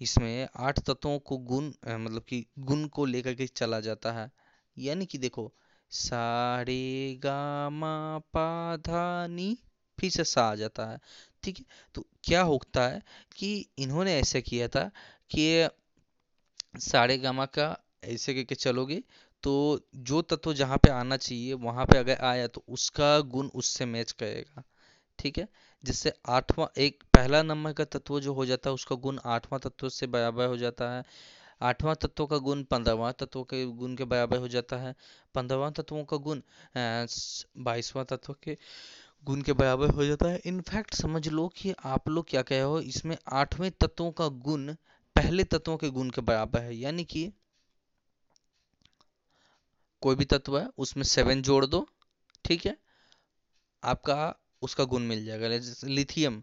इसमें 0.00 0.48
आठ 0.56 0.80
तत्वों 0.80 1.18
को 1.20 1.38
गुण 1.44 1.70
मतलब 1.88 2.22
कि 2.28 2.44
गुण 2.58 2.86
को 2.88 3.04
लेकर 3.04 3.34
के 3.34 3.46
चला 3.46 3.80
जाता 3.80 4.12
है। 4.12 4.30
यानी 4.76 5.06
कि 5.06 5.18
देखो, 5.18 5.52
सारे 5.92 7.14
गामा 7.22 8.18
पाधानी 8.34 9.56
फिर 9.98 10.10
से 10.10 10.24
सा 10.24 10.42
आ 10.42 10.54
जाता 10.54 10.84
है। 10.86 10.98
ठीक 11.42 11.58
है? 11.58 11.64
तो 11.94 12.06
क्या 12.24 12.42
होता 12.42 12.86
है 12.88 13.02
कि 13.36 13.66
इन्होंने 13.78 14.18
ऐसे 14.20 14.42
किया 14.42 14.68
था 14.68 14.84
कि 15.30 15.68
सारे 16.80 17.18
गामा 17.18 17.46
का 17.46 17.76
ऐसे 18.04 18.34
करके 18.34 18.54
चलोगे 18.54 19.02
तो 19.42 19.52
जो 19.96 20.20
तत्व 20.22 20.52
जहाँ 20.54 20.76
पे 20.76 20.90
आना 20.90 21.16
चाहिए, 21.16 21.52
वहाँ 21.54 21.84
पे 21.86 21.98
अगर 21.98 22.18
आया 22.26 22.46
तो 22.46 22.62
उसका 22.68 23.18
गुण 23.20 23.48
उससे 23.54 23.86
मैच 23.86 24.12
करेगा। 24.12 24.62
ठीक 25.18 25.38
है? 25.38 25.48
जिससे 25.84 26.12
आठवां, 26.28 26.66
एक 26.78 27.02
पहला 27.14 27.42
नंबर 27.42 27.72
का 27.72 27.84
तत्व 27.84 28.20
जो 28.20 28.32
हो 28.34 28.46
जाता 28.46 28.70
है, 28.70 28.74
उसका 28.74 28.96
गुण 28.96 29.18
आठवां 29.24 29.58
तत्व 29.60 29.88
से 29.88 30.06
बराबर 30.06 30.46
हो 30.46 30.56
जाता 30.56 30.90
है। 30.92 31.02
आठवां 31.62 31.94
तत्व 31.94 32.26
का 32.26 32.38
गुण 32.38 32.62
पंद्रहवां 32.64 33.12
तत्व 33.12 33.42
के 33.42 33.64
गुण 33.66 33.94
के 33.96 34.04
बराबर 34.04 34.38
हो 34.38 34.48
जाता 34.48 34.76
है। 34.76 34.94
पंद्रहवां 35.34 35.70
तत्वों 35.72 36.04
का 36.04 36.16
गुण 36.16 36.40
बाईसवां 37.58 38.04
तत्व 38.04 38.32
के 38.42 38.56
गुण 39.26 39.40
के 39.42 39.52
बराबर 39.52 39.90
हो 39.90 40.04
जाता 40.04 40.28
है। 40.28 40.40
इनफैक्ट 40.46 40.94
समझ 40.94 41.28
लो 41.28 41.46
कि 41.56 41.72
आप 41.84 42.08
लोग 42.08 42.28
क्या 42.28 42.42
कहे 42.42 42.60
हो, 42.60 42.78
इसमें 42.80 43.16
आठवें 43.32 43.70
तत्वों 43.70 44.10
का 44.12 44.28
गुण 44.44 44.72
पहले 45.16 45.44
तत्वों 45.44 45.76
के 45.76 45.90
गुण 45.90 46.10
के 46.10 46.20
बराबर 46.20 46.60
है। 46.60 46.76
यानी 46.76 47.04
कि 47.04 47.30
कोई 50.02 50.14
भी 50.14 50.24
तत्व 50.24 50.58
है, 50.58 50.68
उसमें 50.78 51.04
सेवन 51.04 51.42
जोड़ 51.42 51.64
दो, 51.66 51.86
ठीक 52.44 52.66
है? 52.66 52.76
आपका, 53.82 54.34
उसका 54.62 54.84
गुण 54.84 55.02
मिल 55.02 55.24
जाएगा। 55.24 55.48
लिथियम 55.88 56.42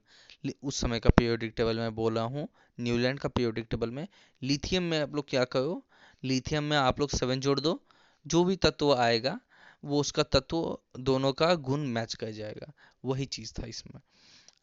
उस 0.64 0.80
समय 0.82 1.00
का 1.00 1.10
पीरियोडिक 1.10 1.54
टेबल 1.58 1.78
में 1.78 1.96
बोला 1.96 2.22
हूँ 2.24 2.48
न्यूलैंड 2.78 3.20
का 3.20 3.30
पीरियोडिक 3.30 3.68
टेबल 3.70 3.90
में। 3.92 4.08
लिथियम 4.42 4.84
में 4.84 5.00
आप 5.00 5.16
लोग 5.16 5.30
क्या 5.30 5.44
करो 5.46 5.84
लिथियम 6.24 6.64
में 6.64 6.78
आप 6.78 7.00
लोग 7.00 7.10
सेवन 7.10 7.40
जोड़ 7.40 7.60
दो, 7.60 7.82
जो 8.26 8.44
भी 8.44 8.56
तत्व 8.56 8.94
आएगा 8.96 9.40
वो 9.86 10.00
उसका 10.00 10.24
तत्व 10.26 10.78
दोनों 11.02 11.32
का 11.34 11.54
गुण 11.64 11.86
मैच 11.90 12.14
कर 12.14 12.32
जाएगा। 12.32 12.72
वही 13.06 13.26
चीज़ 13.28 13.54
था 13.54 13.66
इसमें। 13.68 14.02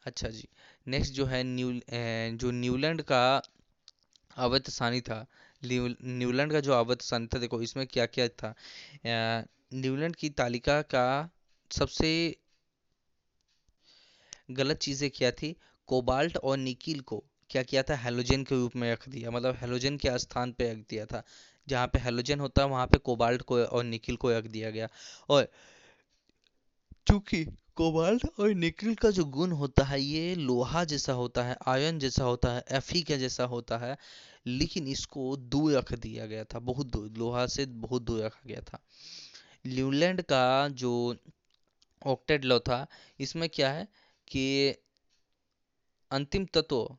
अच्छा 0.07 0.29
जी 0.29 0.49
नेक्स्ट 0.87 1.13
जो 1.15 1.25
है 1.27 1.43
न्यू 1.45 1.73
जो 2.39 2.51
न्यूलैंड 2.53 3.03
का 3.03 3.23
अवैध 4.37 4.69
सानी 4.71 5.01
था 5.01 5.27
न्यूलैंड 5.63 6.53
का 6.53 6.61
जो 6.61 6.73
अवैध 6.73 7.01
सानी 7.01 7.27
था, 7.27 7.39
देखो 7.39 7.61
इसमें 7.63 7.87
क्या 7.87 8.07
क्या 8.09 8.29
था 8.31 8.55
न्यूलैंड 9.75 10.17
की 10.17 10.31
तालिका 10.33 10.81
का 10.85 11.31
सबसे 11.71 12.11
गलत 14.51 14.79
चीज़ें 14.79 15.11
क्या 15.11 15.31
थी? 15.33 15.55
कोबाल्ट 15.89 16.37
और 16.37 16.57
निकिल 16.59 17.01
को 17.03 17.23
क्या 17.51 17.63
किया 17.63 17.83
था? 17.83 17.97
हेलोजन 17.97 18.43
के 18.45 18.55
रूप 18.55 18.77
में 18.77 18.91
रख 18.93 19.09
दिया। 19.09 19.31
मतलब 19.31 19.57
हेलोजन 19.61 19.97
के 19.97 20.19
स्थान 20.19 20.53
पे 20.53 20.71
रख 20.73 20.79
दिया 20.91 21.07
था। 21.07 21.23
जहाँ 21.69 21.87
पे 21.87 21.99
हेलोजन 21.99 22.41
होता 22.41 22.63
है, 22.63 22.69
वहाँ 22.69 22.87
पे 22.87 22.99
कोबाल्ट 22.99 23.43
को 23.43 23.63
और 23.65 23.85
निकिल 23.85 24.17
को 24.17 24.31
रख 24.31 24.45
दिया 24.45 24.71
गया। 24.71 24.89
और 25.29 25.49
चूँकि 27.07 27.45
कोबाल्ट 27.77 28.27
और 28.41 28.51
निकिल 28.55 28.95
का 28.95 29.11
जो 29.11 29.25
गुण 29.25 29.53
होता 29.53 29.85
है, 29.85 30.01
ये 30.01 30.35
लोहा 30.35 30.85
जैसा 30.85 31.13
होता 31.13 31.45
है 31.45 31.57
आयन 31.67 31.99
जैसा 31.99 32.25
होता 32.25 32.53
है 32.53 32.65
एफी 32.73 33.03
का 33.03 33.17
जैसा 33.17 33.45
होता 33.45 33.79
है, 33.79 33.97
लेकिन 34.47 34.89
इसको 34.89 35.37
दूर 35.37 35.73
रख 35.73 35.93
दिया 35.93 36.27
गया 36.27 36.45
था, 36.45 36.59
बहुत 36.59 36.87
दूर 36.87 37.11
लोहा 37.11 37.47
से 37.47 37.67
बहुत 37.67 38.03
दूर 38.03 38.25
रखा 38.25 38.43
गया 38.47 38.61
था। 38.61 38.79
न्यूलैंड 39.67 40.23
का 40.23 40.69
जो 40.69 41.17
ऑक्टेड 42.07 42.45
लॉ 42.45 42.59
था, 42.59 42.87
इसमें 43.21 43.49
क्या 43.49 43.71
है 43.73 43.89
कि 44.29 44.75
अंतिम 46.11 46.45
तत्व 46.45 46.97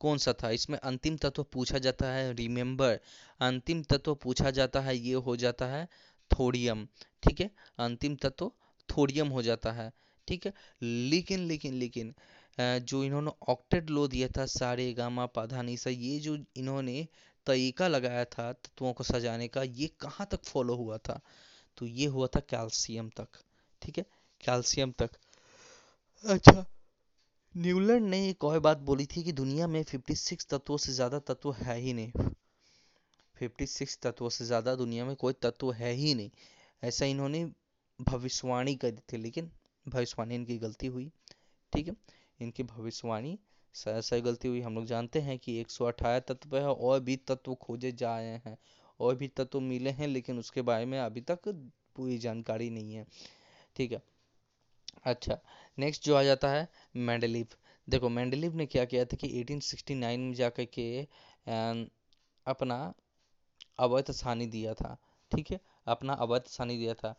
कौन 0.00 0.18
सा 0.18 0.32
था? 0.34 0.50
इसमें 0.50 0.78
अंतिम 0.80 1.16
तत्व 1.16 1.42
पूछा 1.52 1.78
जाता 1.78 2.06
है 2.08 2.32
रिमेंबर 2.34 2.98
अंतिम 3.40 3.82
तत्व 3.84 4.14
पूछा 4.16 4.50
जाता 4.50 4.80
है, 4.80 4.96
ये 4.98 5.14
हो 5.16 5.36
जाता 5.36 5.66
है 5.66 5.86
थोडियम 6.30 6.86
ठीक 7.22 7.40
है? 7.40 7.50
अंतिम 7.78 8.16
तत्व 8.16 8.50
थोडियम 8.88 9.28
हो 9.28 9.42
जाता 9.42 9.72
है, 9.72 9.92
ठीक 10.28 10.46
है? 10.46 10.52
लेकिन 10.82 11.46
लेकिन 11.46 11.74
लेकिन 11.74 12.14
जो 12.58 13.02
इन्होंने 13.04 13.30
ऑक्टेट 13.48 13.90
लो 13.90 14.06
दिया 14.08 14.28
था, 14.28 14.44
सारे 14.48 14.92
गामा 14.92 15.26
पाधा 15.28 15.62
सा, 15.76 15.90
ये 15.90 16.18
जो 16.20 16.36
इन्होंने 16.56 17.06
तरीका 17.46 17.88
लगाया 17.88 18.24
था 18.26 18.52
तत्वों 18.54 18.92
को 18.92 19.04
सजाने 19.04 19.48
का, 19.48 19.62
ये 19.62 19.86
कहाँ 20.00 20.26
तक 20.30 20.44
फॉलो 20.44 20.74
हुआ 20.76 20.98
था? 20.98 21.20
तो 21.78 21.86
ये 21.86 22.06
हुआ 22.06 22.26
था 22.26 22.40
कैल्शियम 22.50 23.08
तक, 23.16 23.28
ठीक 23.82 23.98
है? 23.98 24.04
कैल्शियम 24.40 24.92
तक। 24.98 25.10
अच्छा 26.24 26.64
न्यूलैंड 27.54 28.04
ने 28.04 28.18
एक 28.28 28.44
और 28.44 28.58
बात 28.60 28.78
बोली 28.78 29.04
थी 29.06 29.22
कि 29.22 29.32
दुनिया 29.32 29.66
में 29.66 29.82
56 29.84 30.46
तत्वों 30.50 30.76
से 30.76 30.92
ज़्यादा 30.92 31.18
तत्व 31.20 31.52
है 31.52 31.76
ही 31.78 31.92
नहीं। 31.92 32.30
56 33.36 33.96
तत्वों 34.02 34.28
से 34.28 34.44
ज़्यादा 34.44 34.74
दुनिया 34.74 35.04
में 35.04 35.14
कोई 35.16 35.32
तत्व 35.42 35.72
है 35.72 35.92
ही 35.92 36.14
नहीं। 36.14 36.30
ऐसा 36.82 37.06
इन्होंने 37.06 37.44
भविष्यवाणी 38.00 38.74
कर 38.74 38.90
दी 38.90 39.02
थी, 39.12 39.16
लेकिन 39.16 39.50
भविष्यवाणी 39.86 40.34
इनकी 40.34 40.58
गलती 40.58 40.86
हुई, 40.86 41.10
ठीक 41.72 41.88
है? 41.88 41.94
इनकी 42.40 42.62
भविष्यवाणी 42.64 43.38
सही 43.74 44.20
गलती 44.20 44.48
हुई। 44.48 44.60
हम 44.60 44.74
लोग 44.74 44.84
जानते 44.86 45.20
हैं 45.20 45.38
कि 45.38 45.58
एक 45.60 45.70
सौ 45.70 45.84
अठारह 45.84 46.18
तत्व 46.28 46.56
है, 46.56 46.66
और 46.66 47.00
भी 47.00 47.16
तत्व 47.18 47.54
खोजे 47.56 47.92
जा 47.94 48.16
रहे 48.18 48.36
हैं, 48.44 48.56
और 49.00 49.14
भी 49.16 49.28
तत्व 49.28 49.60
मिले 49.62 49.90
हैं, 49.90 50.06
लेकिन 50.08 50.38
उसके 50.38 50.62
बारे 50.62 50.86
में 50.86 50.98
अभी 51.00 51.20
तक 51.30 51.48
पूरी 51.96 52.18
जानकारी 52.18 52.70
नहीं 52.70 52.94
है, 52.94 53.06
ठीक 53.76 53.92
है? 53.92 54.02
अच्छा 55.04 55.38
नेक्स्ट 55.78 56.04
जो 56.04 56.14
आ 56.14 56.22
जाता 56.22 56.48
है 56.50 56.68
मैंडलीव 56.96 57.46
देखो 57.88 58.08
मैंडलीव 58.08 58.54
ने 58.54 58.66
क्या 58.66 58.84
किया 58.84 59.04
था 59.04 59.16
कि 59.16 59.28
1869 59.34 60.16
में 60.18 60.34
जाकर 60.34 60.64
के 60.64 61.00
अपना 62.46 62.94
अवैध 63.78 64.10
सानी 64.12 64.46
दिया 64.46 64.74
था, 64.74 64.96
ठीक 65.32 65.50
है? 65.50 65.60
अपना 65.86 66.12
अवैध 66.14 66.42
सानी 66.48 66.76
दिया 66.78 66.94
था। 66.94 67.14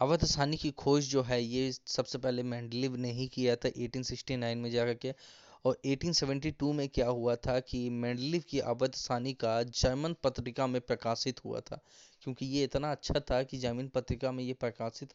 अवैध 0.00 0.24
सानी 0.24 0.56
की 0.56 0.70
खोज 0.72 1.08
जो 1.10 1.22
है, 1.22 1.42
ये 1.42 1.72
सबसे 1.72 2.18
पहले 2.18 2.42
मैंडलीव 2.44 2.96
ने 2.96 3.12
ही 3.12 3.26
किया 3.28 3.56
था 3.56 3.68
1869 3.76 4.54
में 4.56 4.70
जाकर 4.70 4.94
के। 4.94 5.14
और 5.64 5.80
1872 5.86 6.72
में 6.72 6.88
क्या 6.88 7.06
हुआ 7.08 7.34
था 7.36 7.58
कि 7.60 7.88
मैंडलीव 7.90 8.42
की 8.50 8.60
अवैध 8.60 8.92
सानी 8.96 9.32
का 9.34 9.62
जर्मन 9.62 10.14
पत्रिका 10.22 10.66
में 10.66 10.80
प्रकाशित 10.80 11.44
हुआ 11.44 11.60
था, 11.60 11.80
क्योंकि 12.22 12.46
ये 12.46 12.64
इतना 12.64 12.90
अच्छा 12.92 13.20
था 13.20 13.42
कि 13.42 13.58
जर्मन 13.58 13.88
पत्रिका 13.88 14.32
में 14.32 14.42
ये 14.44 14.52
प्रकाशित 14.54 15.14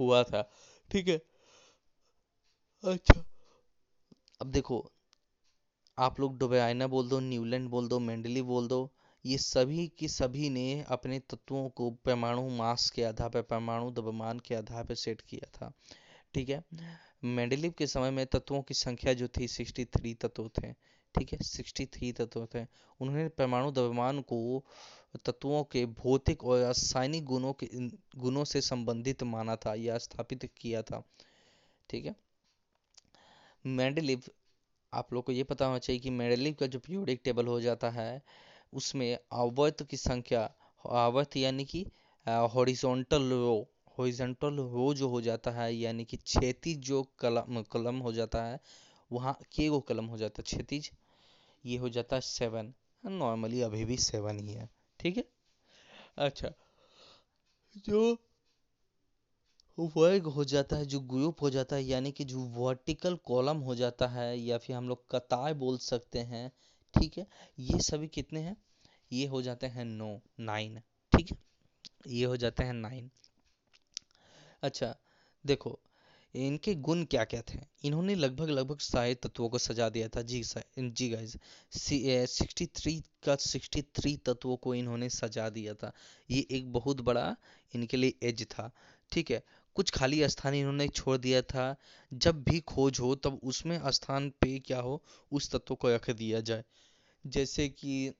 हुआ 0.00 0.22
था। 0.22 0.48
ठीक 0.90 1.08
है? 1.08 1.22
अच्छा। 2.84 3.24
अब 4.40 4.46
देखो, 4.46 4.92
आप 5.98 6.20
लोग 6.20 6.38
डोबेआइना 6.38 6.86
बोल 6.86 7.08
दो, 7.08 7.20
न्यूलैंड 7.20 7.68
बोल 7.68 7.88
दो, 7.88 7.98
मेंडली 7.98 8.42
बोल 8.42 8.68
दो, 8.68 8.92
ये 9.26 9.38
सभी 9.38 9.88
की 9.88 10.08
सभी 10.08 10.50
ने 10.50 10.82
अपने 10.82 11.18
तत्वों 11.18 11.68
को 11.68 11.90
परमाणु 11.90 12.48
मास 12.48 12.90
के 12.90 13.04
आधार 13.04 13.28
पर 13.28 13.42
परमाणु 13.42 13.90
द्रव्यमान 13.90 14.38
के 14.38 14.54
आधार 14.54 14.84
पर 14.84 14.94
सेट 14.94 15.20
किया 15.20 15.50
था। 15.54 15.72
ठीक 16.34 16.48
है? 16.48 16.64
मेंडलीव 17.24 17.74
के 17.78 17.86
समय 17.86 18.10
में 18.10 18.26
तत्वों 18.26 18.62
की 18.62 18.74
संख्या 18.74 19.14
जो 19.14 19.28
थी 19.28 19.48
63 19.48 20.14
तत्व 20.14 20.48
थे। 20.48 20.74
ठीक 21.14 21.32
है 21.32 21.38
63 21.42 22.12
तत्व 22.12 22.46
थे 22.54 22.64
उन्होंने 23.00 23.28
परमाणु 23.28 23.70
द्रव्यमान 23.70 24.20
को 24.20 24.64
तत्वों 25.24 25.62
के 25.64 25.84
भौतिक 25.86 26.44
और 26.44 26.60
रासायनिक 26.60 27.24
गुणों 27.24 27.52
के, 27.52 27.68
गुणों 28.18 28.44
से 28.44 28.60
संबंधित 28.60 29.22
माना 29.22 29.56
था 29.56 29.74
या 29.74 29.98
स्थापित 29.98 30.50
किया 30.60 30.82
था। 30.82 31.02
ठीक 31.90 32.06
है? 32.06 32.14
मेंडलीव 33.66 34.22
आप 34.92 35.12
लोग 35.12 35.24
को 35.24 35.32
ये 35.32 35.44
पता 35.44 35.66
होना 35.66 35.78
चाहिए 35.78 36.00
कि 36.00 36.10
मेंडलीव 36.10 36.54
का 36.54 36.66
जो 36.66 36.78
पीरियोडिक 36.78 37.20
टेबल 37.24 37.46
हो 37.46 37.60
जाता 37.60 37.90
है, 37.90 38.22
उसमें 38.72 39.18
आवर्त 39.32 39.82
की 39.82 39.96
संख्या, 39.96 40.42
आवर्त 40.84 41.36
यानी 41.36 41.64
कि 41.64 41.86
हॉरिजॉन्टल 42.26 43.30
रो 43.30 43.68
हॉरिजॉन्टल 43.98 44.56
रो 44.56 44.92
जो 44.94 45.08
हो 45.08 45.20
जाता 45.20 45.50
है, 45.50 45.74
यानी 45.74 46.04
कि 46.04 46.16
क्षैतिज 46.16 46.78
जो 46.78 47.02
कलम 47.18 47.62
कलम 47.62 47.98
हो 47.98 48.12
जाता 48.12 48.44
है, 48.44 48.60
वहाँ 49.12 49.38
के 49.52 49.68
वो 49.68 49.80
कलम 49.80 50.04
हो 50.04 50.18
जाता 50.18 50.40
है, 50.40 50.44
क्षैतिज। 50.44 50.90
ये 51.66 51.76
हो 51.76 51.88
जाता 51.88 52.16
है 52.16 52.20
सेवन 52.20 52.74
नॉर्मली 53.06 53.60
अभी 53.60 53.84
भी 53.84 53.96
सेवन 53.96 54.38
ही 54.38 54.52
है। 54.52 54.70
ठीक 55.00 55.16
है? 55.16 55.24
अच्छा। 56.18 56.52
जो 57.76 58.18
वर्ग 59.80 60.26
हो 60.26 60.44
जाता 60.44 60.76
है, 60.76 60.86
जो 60.86 61.00
ग्रुप 61.00 61.42
हो 61.42 61.50
जाता 61.50 61.76
है, 61.76 61.82
यानी 61.82 62.12
कि 62.12 62.24
जो 62.24 62.40
वर्टिकल 62.40 63.16
कॉलम 63.16 63.56
हो 63.56 63.74
जाता 63.74 64.06
है, 64.06 64.38
या 64.38 64.58
फिर 64.58 64.76
हम 64.76 64.88
लोग 64.88 65.10
कतार 65.10 65.54
बोल 65.54 65.78
सकते 65.78 66.18
हैं, 66.18 66.52
ठीक 66.94 67.18
है? 67.18 67.26
ये 67.58 67.78
सभी 67.80 68.08
कितने 68.08 68.40
हैं? 68.40 68.56
ये 69.12 69.26
हो 69.26 69.42
जाते 69.42 69.66
हैं 69.66 69.84
नो 69.84 70.20
नाइन 70.40 70.80
ठीक 71.12 71.30
है? 71.30 71.36
ये 72.06 72.24
हो 72.24 72.36
जाते 72.36 72.62
हैं 72.62 72.72
नाइन 72.72 73.10
अच्छा 74.62 74.96
देखो 75.46 75.80
इनके 76.34 76.74
गुण 76.76 77.04
क्या 77.04 77.24
क्या 77.24 77.40
थे? 77.50 77.58
इन्होंने 77.84 78.14
लगभग 78.14 78.48
लगभग 78.50 78.78
सारे 78.78 79.14
तत्वों 79.14 79.48
को 79.48 79.58
सजा 79.58 79.88
दिया 79.88 80.08
था। 80.08 80.22
जी 80.22 80.42
जी 80.78 81.08
गाइज़ 81.10 81.36
सिक्सटी 82.28 82.66
थ्री 82.66 82.98
का 83.24 83.36
सिक्सटी 83.36 83.82
थ्री 83.96 84.16
तत्वों 84.16 84.56
को 84.56 84.74
इन्होंने 84.74 85.08
सजा 85.10 85.48
दिया 85.50 85.74
था। 85.74 85.92
ये 86.30 86.46
एक 86.50 86.72
बहुत 86.72 87.00
बड़ा 87.00 87.34
इनके 87.74 87.96
लिए 87.96 88.14
एज 88.22 88.44
था। 88.50 88.70
ठीक 89.12 89.30
है, 89.30 89.42
कुछ 89.76 89.90
खाली 89.90 90.28
स्थान 90.28 90.54
इन्होंने 90.54 90.88
छोड़ 90.88 91.16
दिया 91.18 91.42
था। 91.42 91.74
जब 92.12 92.42
भी 92.44 92.60
खोज 92.62 93.00
हो, 93.00 93.14
तब 93.14 93.40
उसमें 93.44 93.78
स्थान 93.90 94.28
पे 94.40 94.58
क्या 94.58 94.80
हो, 94.80 95.02
उस 95.32 95.50
तत्व 95.50 95.74
को 95.74 95.94
रख 95.94 96.10
दिया 96.12 96.40
जाए। 96.40 96.64
जैसे 97.24 97.68
कि 97.68 98.12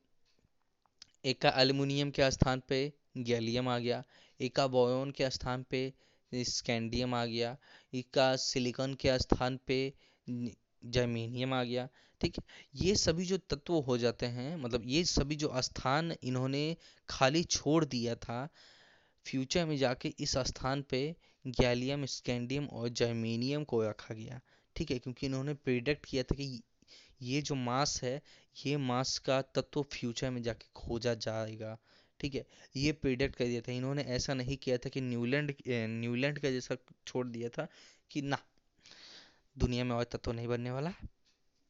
एका 1.24 1.52
एल्यूमिनियम 1.56 2.10
के 2.10 2.30
स्थान 2.30 2.62
पे 2.68 2.92
गैलियम 3.18 3.68
आ 3.68 3.78
गया, 3.78 4.02
एका 4.40 4.66
बोरोन 4.66 5.10
के 5.10 5.30
स्थान 5.30 5.64
पे 5.70 5.92
स्कैंडियम 6.32 7.14
आ 7.14 7.24
गया 7.26 7.56
एका 7.94 8.34
सिलिकॉन 8.36 8.94
के 8.94 9.18
स्थान 9.18 9.58
पे 9.66 9.78
जर्मेनियम 10.28 11.54
आ 11.54 11.62
गया। 11.64 11.88
ठीक 12.20 12.36
ये 12.74 12.94
सभी 12.94 13.24
जो 13.24 13.36
तत्व 13.50 13.74
हो 13.74 13.98
जाते 13.98 14.26
हैं 14.26 14.56
मतलब 14.56 14.82
ये 14.86 15.04
सभी 15.04 15.36
जो 15.36 15.52
स्थान 15.62 16.14
इन्होंने 16.22 16.76
खाली 17.08 17.42
छोड़ 17.44 17.84
दिया 17.84 18.14
था, 18.14 18.48
फ्यूचर 19.26 19.66
में 19.66 19.76
जाके 19.76 20.14
इस 20.20 20.36
स्थान 20.38 20.82
पे 20.82 21.16
गैलियम, 21.46 22.04
स्कैंडियम 22.06 22.66
और 22.66 22.88
जर्मेनियम 22.88 23.64
को 23.64 23.82
रखा 23.82 24.14
गया। 24.14 24.40
ठीक 24.76 24.90
है? 24.90 24.98
क्योंकि 24.98 25.26
इन्होंने 25.26 25.54
प्रिडिक्ट 25.54 26.06
किया 26.06 26.22
था 26.22 26.34
कि 26.34 26.62
ये 27.22 27.42
जो 27.42 27.54
मास 27.54 28.02
है, 28.02 28.22
ये 28.66 28.76
मास 28.76 29.18
का 29.18 29.42
तत्व 29.42 29.82
फ्यूचर 29.82 30.30
में 30.30 30.42
जाके 30.42 30.66
खोजा 30.74 31.14
जाएगा। 31.14 31.78
ठीक 32.20 32.34
है 32.34 32.44
ये 32.76 32.92
प्रिडिक्ट 32.92 33.36
कर 33.36 33.44
दिया 33.44 33.60
था। 33.60 33.72
इन्होंने 33.72 34.02
ऐसा 34.02 34.34
नहीं 34.34 34.56
किया 34.56 34.76
था 34.78 34.88
कि 34.88 35.00
न्यूलैंड 35.00 35.54
न्यूलैंड 35.68 36.38
का 36.38 36.50
जैसा 36.50 36.76
छोड़ 37.06 37.26
दिया 37.26 37.48
था 37.48 37.66
कि 38.10 38.22
ना 38.22 38.38
दुनिया 39.58 39.84
में 39.84 39.94
और 39.96 40.04
तत्व 40.04 40.32
नहीं 40.32 40.48
बनने 40.48 40.70
वाला 40.70 40.92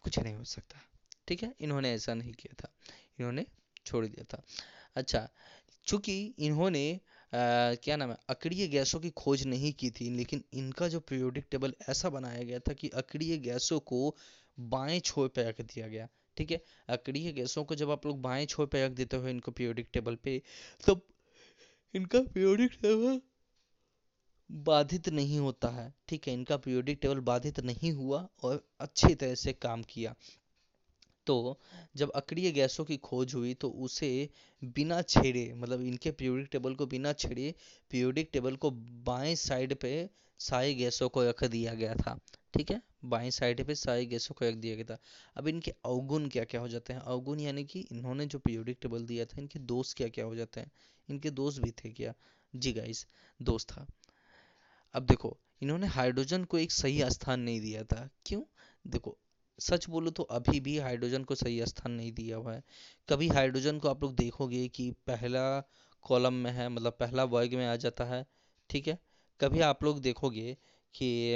कुछ 0.02 0.18
नहीं 0.18 0.34
हो 0.34 0.44
सकता। 0.44 0.80
ठीक 1.28 1.42
है 1.42 1.54
इन्होंने 1.60 1.92
ऐसा 1.92 2.14
नहीं 2.14 2.32
किया 2.32 2.54
था। 2.54 2.68
इन्होंने 3.18 3.46
छोड़ 3.86 4.06
दिया 4.06 4.24
था। 4.24 4.42
अच्छा 4.96 5.28
चूँकि 5.86 6.34
इन्होंने 6.38 6.94
आ, 6.94 7.74
क्या 7.74 7.96
नाम 7.96 8.10
है 8.10 8.16
अक्रिय 8.28 8.66
गैसों 8.68 9.00
की 9.00 9.10
खोज 9.10 9.46
नहीं 9.46 9.72
की 9.72 9.90
थी 9.90 10.08
लेकिन 10.10 10.42
इनका 10.52 10.88
जो 10.88 11.00
पीरियोडिक 11.00 11.46
टेबल 11.50 11.74
ऐसा 11.88 12.08
बनाया 12.08 12.42
गया 12.42 12.58
था 12.58 12.72
कि 12.72 12.88
अक्रिय 12.88 13.36
गैसों 13.38 13.78
को 13.80 14.16
बाएँ 14.60 15.00
छोर 15.00 15.28
पर 15.28 15.46
रख 15.46 15.60
दिया 15.60 15.88
गया। 15.88 16.08
ठीक 16.36 16.50
है? 16.50 16.60
अक्रिय 16.88 17.32
गैसों 17.32 17.64
को 17.64 17.74
जब 17.74 17.90
आप 17.90 18.06
लोग 18.06 18.20
बाएँ 18.22 18.46
छोर 18.46 18.66
पर 18.66 18.84
रख 18.84 18.92
देते 18.92 19.16
हो 19.16 19.28
इनको 19.28 19.50
पीरियोडिक 19.50 19.88
टेबल 19.92 20.14
पे, 20.14 20.42
तब 20.86 21.02
इनका 21.94 22.20
पीरियोडिक 22.20 22.72
टेबल 22.82 23.20
बाधित 24.50 25.08
नहीं 25.08 25.38
होता 25.38 25.68
है। 25.68 25.92
ठीक 26.08 26.28
है, 26.28 26.34
इनका 26.34 26.56
पीरियोडिक 26.56 26.98
टेबल 27.02 27.20
बाधित 27.20 27.60
नहीं 27.60 27.92
हुआ 27.92 28.28
और 28.42 28.64
अच्छी 28.80 29.14
तरह 29.14 29.34
से 29.34 29.52
काम 29.52 29.82
किया। 29.82 30.14
तो 31.26 31.58
जब 31.96 32.10
अक्रिय 32.10 32.50
गैसों 32.52 32.84
की 32.84 32.96
खोज 32.96 33.34
हुई 33.34 33.54
तो 33.54 33.70
उसे 33.70 34.28
बिना 34.62 35.00
छेड़े 35.02 35.52
मतलब 35.54 35.80
इनके 35.80 36.10
पीरियोडिक 36.10 36.48
टेबल 36.52 36.74
को 36.74 36.86
बिना 36.86 37.12
छेड़े 37.12 37.54
पीरियोडिक 37.90 38.30
टेबल 38.32 38.56
को 38.56 38.70
बाएँ 39.06 39.34
साइड 39.34 39.74
पे 39.74 40.10
सारी 40.40 40.74
गैसों 40.74 41.08
को 41.08 41.24
रख 41.24 41.44
दिया 41.44 41.74
गया 41.74 41.94
था। 41.94 42.18
ठीक 42.54 42.70
है? 42.70 42.80
बाएँ 43.04 43.30
साइड 43.30 43.66
पे 43.66 43.75
सारी 43.75 44.06
गैसों 44.06 44.34
को 44.34 44.44
रख 44.44 44.54
दिया 44.54 44.75
गया 44.75 44.84
था। 44.84 44.99
अब 45.37 45.49
इनके 45.49 45.70
अवगुण 45.70 46.28
क्या 46.28 46.44
क्या 46.44 46.61
हो 46.61 46.68
जाते 46.68 46.92
हैं? 46.92 47.00
अवगुण 47.00 47.40
यानी 47.40 47.64
कि 47.64 47.80
इन्होंने 47.80 48.26
जो 48.26 48.38
पीरियोडिक 48.38 48.78
टेबल 48.82 49.06
दिया 49.06 49.25
था, 49.25 49.40
इनके 49.40 49.58
दोष 49.58 49.94
क्या 49.94 50.08
क्या 50.08 50.25
हो 50.25 50.34
जाते 50.34 50.61
हैं? 50.61 50.73
इनके 51.11 51.30
दोष 51.30 51.58
भी 51.58 51.70
थे 51.70 51.90
क्या? 51.90 52.14
जी 52.56 52.73
गाइस 52.73 53.06
दोस्त 53.42 53.70
था। 53.70 53.87
अब 54.94 55.02
देखो, 55.02 55.38
इन्होंने 55.62 55.87
हाइड्रोजन 55.87 56.44
को 56.44 56.58
एक 56.58 56.73
सही 56.73 57.11
स्थान 57.11 57.40
नहीं 57.40 57.61
दिया 57.61 57.84
था। 57.84 58.08
क्यों? 58.26 58.42
देखो, 58.87 59.18
सच 59.58 59.88
बोलो 59.88 60.11
तो 60.11 60.23
अभी 60.23 60.61
भी 60.61 60.78
हाइड्रोजन 60.78 61.25
को 61.25 61.34
सही 61.34 61.66
स्थान 61.66 61.92
नहीं 61.92 62.12
दिया 62.12 62.37
हुआ 62.37 62.54
है। 62.54 62.62
कभी 63.08 63.28
हाइड्रोजन 63.28 63.78
को 63.78 63.88
आप 63.88 64.02
लोग 64.02 64.14
देखोगे 64.14 64.68
कि 64.68 64.90
पहला 64.90 65.61
कॉलम 66.02 66.32
में 66.32 66.50
है 66.50 66.68
मतलब 66.68 66.96
पहला 67.00 67.25
वर्ग 67.25 67.54
में 67.54 67.66
आ 67.66 67.76
जाता 67.76 68.04
है, 68.04 68.26
ठीक 68.70 68.88
है? 68.88 68.99
कभी 69.40 69.61
आप 69.61 69.84
लोग 69.84 70.00
देखोगे 70.00 70.56
कि 70.94 71.34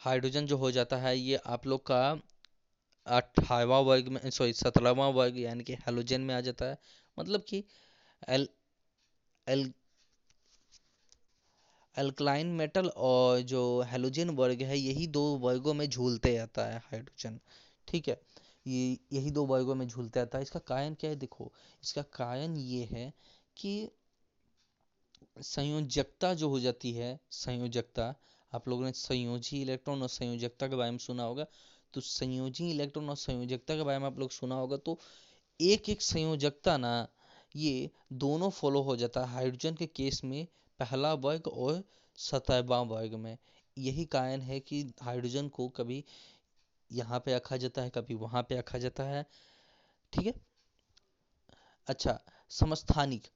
हाइड्रोजन 0.00 0.46
जो 0.46 0.56
हो 0.56 0.70
जाता 0.70 0.96
है, 0.96 1.18
ये 1.18 1.36
आप 1.36 1.66
लोग 1.66 1.86
का 1.86 2.20
अट्ठाईवा 3.06 3.78
वर्ग 3.80 4.08
में 4.08 4.30
सॉरी 4.30 4.52
सत्रहवा 4.52 5.08
वर्ग 5.08 5.38
यानी 5.38 5.64
कि 5.64 5.74
हेलोजन 5.74 6.20
में 6.20 6.34
आ 6.34 6.40
जाता 6.40 6.66
है। 6.66 6.78
मतलब 7.18 7.44
कि 7.48 7.64
एल 8.28 8.48
एल 9.48 9.72
अल्कलाइन 11.96 12.46
मेटल 12.46 12.88
और 12.88 13.40
जो 13.40 13.82
हेलोजन 13.82 14.30
वर्ग 14.30 14.62
है, 14.62 14.78
यही 14.78 15.06
दो 15.06 15.22
वर्गों 15.38 15.74
में 15.74 15.88
झूलते 15.90 16.36
आता 16.36 16.64
है 16.66 16.78
हाइड्रोजन 16.78 17.40
ठीक 17.88 18.08
है? 18.08 18.20
ये, 18.66 18.98
यही 19.12 19.30
दो 19.30 19.44
वर्गों 19.46 19.74
में 19.74 19.86
झूलते 19.88 20.20
आता 20.20 20.38
है। 20.38 20.42
इसका 20.42 20.60
कारण 20.60 20.94
क्या 20.94 21.10
है? 21.10 21.16
देखो, 21.16 21.52
इसका 21.82 22.02
कारण 22.02 22.56
ये 22.56 22.84
है 22.84 23.12
कि 23.56 23.90
संयोजकता 25.42 26.34
जो 26.34 26.48
हो 26.48 26.60
जाती 26.60 26.92
है, 26.92 27.20
संयोजकता 27.30 28.14
आप 28.56 28.68
लोगों 28.68 28.84
ने 28.84 28.92
संयोजी 28.92 29.60
इलेक्ट्रॉन 29.62 30.02
और 30.02 30.08
संयोजकता 30.08 30.68
के 30.68 30.76
बारे 30.76 30.90
में 30.90 30.98
सुना 30.98 31.22
होगा 31.22 31.46
तो 31.94 32.00
संयोजी 32.00 32.70
इलेक्ट्रॉन 32.70 33.08
और 33.10 33.16
संयोजकता 33.16 33.76
के 33.76 33.82
बारे 33.82 33.98
में 33.98 34.06
आप 34.06 34.18
लोग 34.18 34.30
सुना 34.30 34.54
होगा 34.54 34.76
तो 34.76 34.98
एक 35.60 35.88
एक 35.88 36.02
संयोजकता 36.02 36.76
ना, 36.76 37.08
ये 37.56 37.90
दोनों 38.12 38.50
फॉलो 38.50 38.82
हो 38.82 38.96
जाता 38.96 39.20
है 39.20 39.32
हाइड्रोजन 39.32 39.74
के 39.74 39.86
केस 39.86 40.20
में, 40.24 40.46
पहला 40.80 41.12
वर्ग 41.16 41.46
और 41.48 41.82
सतहवा 42.18 42.80
वर्ग 42.82 43.14
में। 43.14 43.36
यही 43.76 44.04
कारण 44.04 44.40
है 44.40 44.58
कि 44.60 44.82
हाइड्रोजन 45.02 45.48
को 45.48 45.68
कभी 45.68 46.04
यहाँ 46.90 47.20
पे 47.20 47.34
रखा 47.34 47.56
जाता 47.56 47.82
है, 47.82 47.90
कभी 47.90 48.14
वहाँ 48.14 48.42
पे 48.42 48.58
रखा 48.58 48.78
जाता 48.78 49.04
है, 49.04 49.24
ठीक 50.12 50.26
है? 50.26 50.34
अच्छा 51.88 52.18
समस्थानिक। 52.50 53.26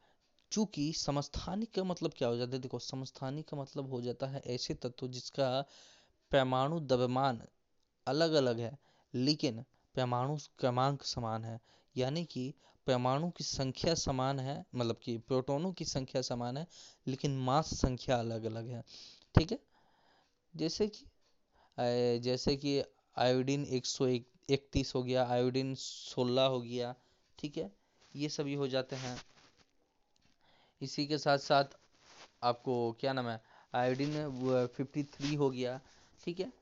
चूँकि 0.53 0.93
समस्थानिक 0.93 1.71
का 1.75 1.85
मतलब 1.85 2.13
क्या 2.13 2.29
हो 2.29 2.37
जाता 2.37 2.53
है? 2.53 2.59
देखो, 2.59 2.79
समस्थानिक 2.79 3.49
का 3.49 3.57
मतलब 3.57 3.91
हो 3.91 4.01
जाता 4.03 4.27
है 4.27 4.43
ऐसे 4.47 4.75
तत्व 4.75 5.09
जिसका 5.09 5.65
पैमाणु 6.33 6.81
द्रव्यमान 6.81 7.43
अलग 8.07 8.33
अलग 8.33 8.59
है, 8.59 8.79
लेकिन 9.15 9.65
पैमाणु 9.95 10.37
क्रमांक 10.59 11.03
समान 11.03 11.45
है। 11.45 11.61
यानी 11.97 12.25
कि 12.25 12.53
परमाणु 12.87 13.31
की 13.31 13.45
संख्या 13.45 13.95
समान 13.95 14.39
है 14.41 14.65
मतलब 14.75 15.01
कि 15.03 15.17
प्रोटोनों 15.19 15.73
की 15.73 15.85
संख्या 15.85 16.23
समान 16.23 16.57
है, 16.57 16.67
लेकिन 17.07 17.37
मास 17.39 17.75
संख्या 17.75 18.19
अलग 18.19 18.45
अलग 18.45 18.69
है। 18.69 18.83
ठीक 19.35 19.53
है? 19.53 19.59
जैसे 20.55 20.89
कि 20.89 21.07
जैसे 22.21 22.57
कि 22.57 22.83
आयोडीन 23.17 23.65
एक 23.67 23.87
सौ 23.87 24.07
इकतीस 24.07 24.95
हो 24.95 25.03
गया, 25.03 25.27
आयोडीन 25.27 25.75
सोलह 25.75 26.43
हो 26.45 26.61
गया, 26.61 26.95
ठीक 27.39 27.57
है? 27.57 27.71
ये 28.17 28.29
सभी 28.29 28.55
हो 28.55 28.69
जाते 28.69 28.97
हैं। 28.97 29.17
इसी 30.81 31.07
के 31.07 31.19
साथ 31.19 31.39
साथ 31.39 31.77
आपको 32.43 32.75
क्या 33.01 33.13
नाम 33.13 33.29
है 33.29 33.41
आयोडीन 33.75 34.69
फिफ्टी 34.77 35.03
थ्री 35.05 35.35
हो 35.35 35.51
गया, 35.51 35.81
ठीक 36.25 36.41
है? 36.41 36.53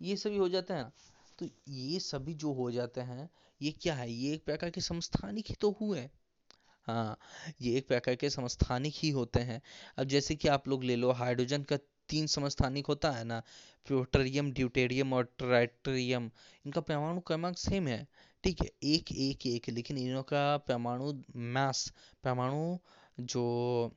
ये 0.00 0.16
सभी 0.16 0.36
हो 0.36 0.48
जाते 0.48 0.74
हैं। 0.74 0.92
तो 1.38 1.46
ये 1.68 1.98
सभी 2.00 2.34
जो 2.34 2.52
हो 2.52 2.70
जाते 2.70 3.00
हैं, 3.00 3.28
ये 3.60 3.70
क्या 3.72 3.94
है? 3.94 4.10
ये 4.12 4.34
एक 4.34 4.44
प्रकार 4.44 4.70
के 4.70 4.80
समस्थानिक 4.80 5.46
ही 5.48 5.54
तो 5.60 5.70
हुए 5.80 6.08
हाँ 6.86 7.18
ये 7.62 7.76
एक 7.78 7.86
प्रकार 7.88 8.14
के 8.14 8.30
समस्थानिक 8.30 8.94
ही 8.96 9.10
होते 9.10 9.40
हैं। 9.40 9.60
अब 9.98 10.04
जैसे 10.04 10.34
कि 10.34 10.48
आप 10.48 10.68
लोग 10.68 10.82
ले 10.84 10.96
लो 10.96 11.10
हाइड्रोजन 11.12 11.62
का 11.62 11.76
तीन 12.08 12.26
समस्थानिक 12.26 12.86
होता 12.86 13.10
है 13.10 13.24
ना, 13.24 13.40
प्रोटरियम 13.86 14.50
ड्यूटेरियम 14.52 15.12
और 15.12 15.24
ट्राइटेरियम 15.38 16.30
इनका 16.66 16.80
परमाणु 16.80 17.20
क्रमांक 17.20 17.58
सेम 17.58 17.88
है, 17.88 18.06
ठीक 18.44 18.60
है? 18.62 18.68
एक 18.84 19.12
एक 19.12 19.46
एक, 19.46 19.68
लेकिन 19.68 19.98
इनका 19.98 20.56
परमाणु 20.58 21.12
मास 21.54 21.92
परमाणु 22.24 22.76
जो, 23.20 23.92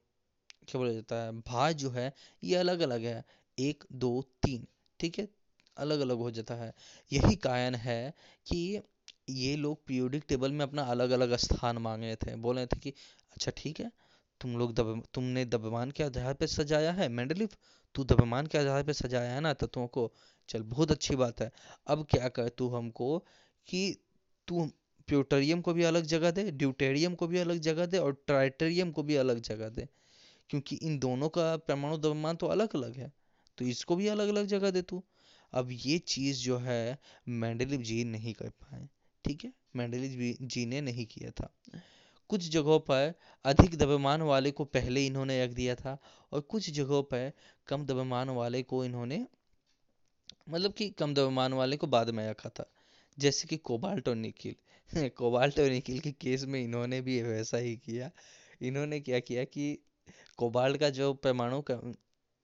क्या 0.67 0.79
बोला 0.79 0.93
जाता 0.93 1.23
है, 1.23 1.31
भार 1.31 1.73
जो 1.73 1.89
है, 1.89 2.13
ये 2.43 2.55
अलग 2.55 2.79
अलग 2.79 3.01
है। 3.01 3.23
एक, 3.59 3.83
दो, 3.93 4.21
तीन, 4.43 4.67
ठीक 4.99 5.19
है? 5.19 5.27
अलग 5.77 5.99
अलग 5.99 6.17
हो 6.17 6.31
जाता 6.31 6.55
है। 6.55 6.73
यही 7.13 7.35
कारण 7.35 7.75
है 7.75 8.13
कि 8.47 8.81
ये 9.29 9.55
लोग 9.55 9.85
पीरियोडिक 9.85 10.23
टेबल 10.27 10.51
में 10.51 10.65
अपना 10.65 10.81
अलग 10.83 11.09
अलग 11.09 11.35
स्थान 11.35 11.77
मांग 11.77 12.03
रहे 12.03 12.15
थे। 12.15 12.35
बोल 12.35 12.55
रहे 12.55 12.65
थे 12.65 12.79
कि 12.79 12.89
अच्छा 13.31 13.51
ठीक 13.57 13.79
है, 13.79 13.91
तुम 14.41 14.57
लोग 14.57 14.73
दब, 14.73 15.03
तुमने 15.13 15.45
द्रव्यमान 15.45 15.91
के 15.91 16.03
आधार 16.03 16.33
पर 16.33 16.47
सजाया 16.47 16.91
है 16.91 17.09
मेंडलिव 17.09 17.49
तू 17.95 18.03
द्रव्यमान 18.03 18.47
के 18.47 18.57
आधार 18.57 18.83
पर 18.83 18.93
सजाया 18.93 19.31
है 19.31 19.41
ना 19.41 19.53
तत्वों 19.53 19.87
को? 19.87 20.11
चल, 20.49 20.61
बहुत 20.63 20.91
अच्छी 20.91 21.15
बात 21.15 21.41
है। 21.41 21.51
अब 21.87 22.05
क्या 22.11 22.29
कर 22.29 22.49
तू 22.49 22.69
हमको 22.69 23.17
कि 23.67 23.97
तू 24.47 24.71
प्यूटेरियम 25.07 25.61
को 25.61 25.73
भी 25.73 25.83
अलग 25.83 26.03
जगह 26.05 26.31
दे 26.31 26.49
ड्यूटेरियम 26.51 27.15
को 27.15 27.27
भी 27.27 27.37
अलग 27.37 27.59
जगह 27.59 27.85
दे 27.85 27.97
और 27.97 28.13
ट्राइटेरियम 28.27 28.91
को 28.91 29.03
भी 29.03 29.15
अलग 29.15 29.39
जगह 29.41 29.69
दे। 29.69 29.87
क्योंकि 30.49 30.75
इन 30.75 30.97
दोनों 30.99 31.29
का 31.29 31.55
परमाणु 31.57 31.97
द्रव्यमान 31.97 32.35
तो 32.35 32.47
अलग 32.47 32.75
अलग 32.75 32.95
है 32.95 33.11
तो 33.57 33.65
इसको 33.65 33.95
भी 33.95 34.07
अलग 34.07 34.27
अलग 34.27 34.45
जगह 34.45 34.71
दे 34.71 34.81
तू। 34.81 35.03
अब 35.53 35.69
ये 35.71 35.97
चीज़ 35.99 36.39
जो 36.39 36.57
है, 36.57 36.97
मेंडलिव 37.27 37.81
जी 37.81 38.03
नहीं 38.03 38.33
कर 38.33 38.49
पाए, 38.49 38.87
ठीक 39.25 39.43
है? 39.45 39.51
मेंडलिव 39.75 40.35
जी 40.41 40.65
ने 40.65 40.81
नहीं 40.81 41.05
किया 41.05 41.31
था। 41.31 41.49
कुछ 42.29 42.49
जगहों 42.49 42.79
पर 42.79 43.13
अधिक 43.45 43.77
द्रव्यमान 43.77 44.21
वाले 44.21 44.51
को 44.51 44.65
पहले 44.65 45.05
इन्होंने 45.05 45.43
रख 45.43 45.51
दिया 45.51 45.75
था 45.75 45.97
और 46.31 46.41
कुछ 46.41 46.69
जगहों 46.69 47.01
पर 47.03 47.31
कम 47.67 47.85
द्रव्यमान 47.85 48.29
वाले 48.29 48.61
को 48.63 48.83
इन्होंने 48.85 49.25
मतलब 50.49 50.73
कि 50.73 50.89
कम 50.89 51.13
द्रव्यमान 51.13 51.53
वाले 51.53 51.77
को 51.77 51.87
बाद 51.87 52.09
में 52.09 52.29
रखा 52.29 52.49
था। 52.49 52.69
जैसे 53.17 53.47
कि 53.47 53.57
कोबाल्ट 53.57 54.07
और 54.07 54.15
निकिल 54.15 54.55
कोबाल्ट 55.17 55.59
और 55.59 55.69
निकिल 55.69 55.99
के 55.99 56.11
केस 56.11 56.43
में 56.45 56.63
इन्होंने 56.63 57.01
भी 57.01 57.21
वैसा 57.21 57.57
ही 57.57 57.75
किया। 57.77 58.09
इन्होंने 58.61 58.99
क्या 58.99 59.19
किया 59.19 59.43
कि 59.43 59.77
कोबाल्ट 60.37 60.77
का 60.77 60.89
जो 60.89 61.13
परमाणु 61.13 61.61
का, 61.61 61.75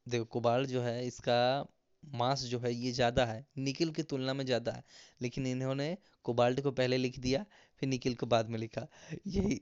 देखो 0.08 0.26
कोबाल्ट 0.26 0.70
जो 0.70 0.82
है, 0.82 1.08
इसका 1.08 1.68
मास 2.04 2.44
जो 2.44 2.60
है 2.60 2.74
ये 2.74 2.92
ज़्यादा 2.92 3.26
है 3.26 3.46
निकिल 3.58 3.92
की 3.92 4.04
तुलना 4.04 4.34
में 4.34 4.46
ज़्यादा 4.46 4.72
है। 4.72 4.84
लेकिन 5.22 5.48
इन्होंने 5.48 5.98
कोबाल्ट 6.24 6.62
को 6.62 6.72
पहले 6.72 6.98
लिख 6.98 7.20
दिया, 7.20 7.46
फिर 7.82 7.90
निकिल 7.90 8.16
को 8.16 8.26
बाद 8.26 8.50
में 8.50 8.60
लिखा। 8.60 8.88
यही, 9.28 9.62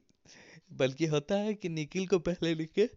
बल्कि 0.74 1.06
होता 1.06 1.36
है 1.36 1.54
कि 1.54 1.70
निकिल 1.70 2.08
को 2.08 2.20
पहले 2.20 2.54
लिखे, 2.56 2.90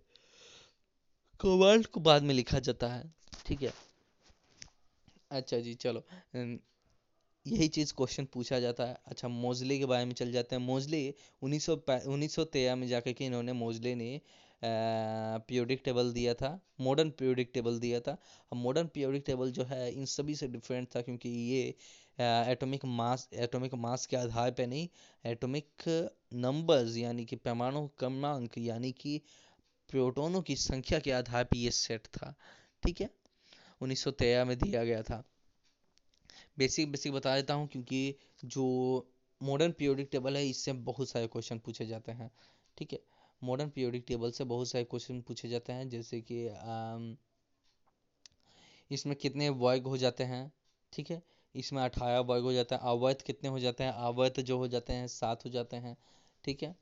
कोबाल्ट 1.40 1.87
को 1.87 2.01
बाद 2.01 2.23
में 2.23 2.35
लिखा 2.35 2.59
जाता 2.59 2.88
है। 2.88 3.12
ठीक 3.47 3.62
है? 3.62 3.73
अच्छा 5.31 5.59
जी, 5.59 5.75
चलो। 5.75 6.05
यही 7.46 7.66
चीज़ 7.68 7.92
क्वेश्चन 7.96 8.24
पूछा 8.35 8.59
जाता 8.61 8.85
है। 8.87 8.96
अच्छा 9.07 9.28
मोजले 9.28 9.78
के 9.78 9.87
बारे 9.87 10.04
में 10.04 10.12
चल 10.14 10.30
जाते 10.33 10.57
हैं। 10.57 10.62
मोजले 10.62 11.00
उन्नीस 11.42 11.64
सौ 11.66 11.74
उन्नीस 12.12 12.35
सौ 12.35 12.44
तेरह 12.46 12.76
में 12.76 12.87
जाकर 12.88 13.12
के 13.12 13.24
इन्होंने 13.24 13.52
मोजले 13.52 13.94
ने 13.94 14.20
पीरियोडिक 14.62 15.83
टेबल 15.85 16.12
दिया 16.12 16.35
था 16.35 16.59
मॉडर्न 16.80 17.11
पीरियोडिक 17.11 17.50
टेबल 17.54 17.78
दिया 17.80 18.00
था। 18.00 18.12
अब 18.52 18.57
मॉडर्न 18.59 18.87
पीरियोडिक 18.94 19.22
टेबल 19.26 19.50
जो 19.52 19.64
है, 19.64 19.90
इन 19.92 20.04
सभी 20.07 20.35
से 20.35 20.48
डिफरेंट 20.48 20.88
था 20.96 21.00
क्योंकि 21.02 21.28
ये 21.28 21.74
एटॉमिक 22.52 22.85
मास 22.87 23.28
एटॉमिक 23.35 23.74
मास 23.74 24.07
के 24.07 24.16
आधार 24.16 24.50
पर 24.50 24.66
नहीं 24.66 24.88
एटॉमिक 25.24 25.88
नंबर्स 26.35 26.96
यानी 26.96 27.24
कि 27.24 27.37
परमाणु 27.37 27.87
क्रमांक 27.98 28.59
यानी 28.59 28.92
कि 28.92 29.20
प्रोटोनों 29.90 30.42
की 30.42 30.57
संख्या 30.57 30.98
के 30.98 31.12
आधार 31.12 31.44
पर 31.44 31.57
ये 31.57 31.70
सेट 31.72 32.07
था। 32.07 32.35
ठीक 32.83 33.00
है? 33.00 33.11
1913 33.80 34.44
में 34.44 34.59
दिया 34.59 34.85
गया 34.85 35.02
था। 35.02 35.22
बेसिक 36.59 36.90
बेसिक 36.90 37.12
बता 37.12 37.35
देता 37.37 37.55
हूँ 37.55 37.69
क्योंकि 37.69 38.14
जो 38.45 38.64
मॉडर्न 39.43 39.73
पीरियोडिक 39.73 40.09
टेबल 40.12 40.37
है, 40.37 40.49
इससे 40.49 40.73
बहुत 40.73 41.09
सारे 41.09 41.27
क्वेश्चन 41.27 41.59
पूछे 41.59 41.87
जाते 41.87 42.12
हैं। 42.12 42.31
ठीक 42.79 42.93
है? 42.93 43.01
मॉडर्न 43.45 43.69
पीरियोडिक 43.69 44.05
टेबल 44.09 44.31
से 44.31 44.45
बहुत 44.45 44.69
सारे 44.69 44.85
क्वेश्चन 44.85 45.21
पूछे 45.21 45.49
जाते 45.49 45.73
हैं, 45.73 45.88
जैसे 45.88 46.21
कि 46.33 46.45
इसमें 48.90 49.17
कितने 49.17 49.49
वर्ग 49.49 49.87
हो 49.87 49.97
जाते 49.97 50.25
हैं? 50.25 50.53
ठीक 50.93 51.11
है? 51.11 51.23
इसमें 51.57 51.83
अठारह 51.83 52.19
वर्ग 52.21 52.43
हो 52.43 52.53
जाता 52.53 52.77
है 52.77 52.83
अवैध 52.85 53.23
कितने 53.23 53.51
हो 53.51 53.59
जाते 53.59 53.85
हैं? 53.85 53.93
अवैध 53.93 54.40
जो 54.40 54.59
हो 54.59 54.69
जाते 54.69 54.93
हैं, 54.93 55.07
सात 55.07 55.45
हो 55.45 55.51
जाते 55.51 55.77
हैं। 55.77 55.97
ठीक 56.45 56.62
है? 56.62 56.77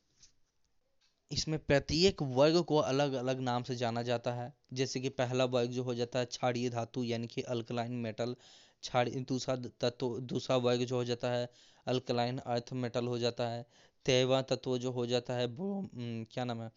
इसमें 1.33 1.59
प्रत्येक 1.59 2.23
वर्ग 2.23 2.61
को 2.63 2.77
अलग 2.79 3.13
अलग 3.15 3.41
नाम 3.41 3.63
से 3.63 3.75
जाना 3.77 4.03
जाता 4.03 4.33
है। 4.33 4.53
जैसे 4.73 5.01
कि 5.01 5.09
पहला 5.11 5.45
वर्ग 5.47 5.71
जो 5.71 5.83
हो 5.83 5.95
जाता 5.95 6.19
है 6.19 6.25
क्षारीय 6.27 6.71
धातु, 6.71 7.05
यानी 7.05 7.27
कि 7.27 7.43
अल्कलाइन 7.43 7.93
मेटल 7.99 8.35
क्षारीय 8.83 9.21
दूसरा 9.29 9.57
तत्व, 9.81 10.19
दूसरा 10.21 10.57
वर्ग 10.59 10.85
जो 10.85 10.97
हो 10.97 11.05
जाता 11.05 11.31
है 11.31 11.49
अल्कलाइन 11.87 12.39
अर्थ 12.39 12.73
मेटल 12.75 13.07
हो 13.07 13.19
जाता 13.19 13.49
है। 13.49 13.67
तैवा 14.07 14.41
तत्व 14.43 14.77
जो 14.79 14.91
हो 14.93 15.07
जाता 15.07 15.35
है 15.35 15.47
वो 15.49 15.89
क्या 15.95 16.45
नाम 16.45 16.63
है? 16.63 16.71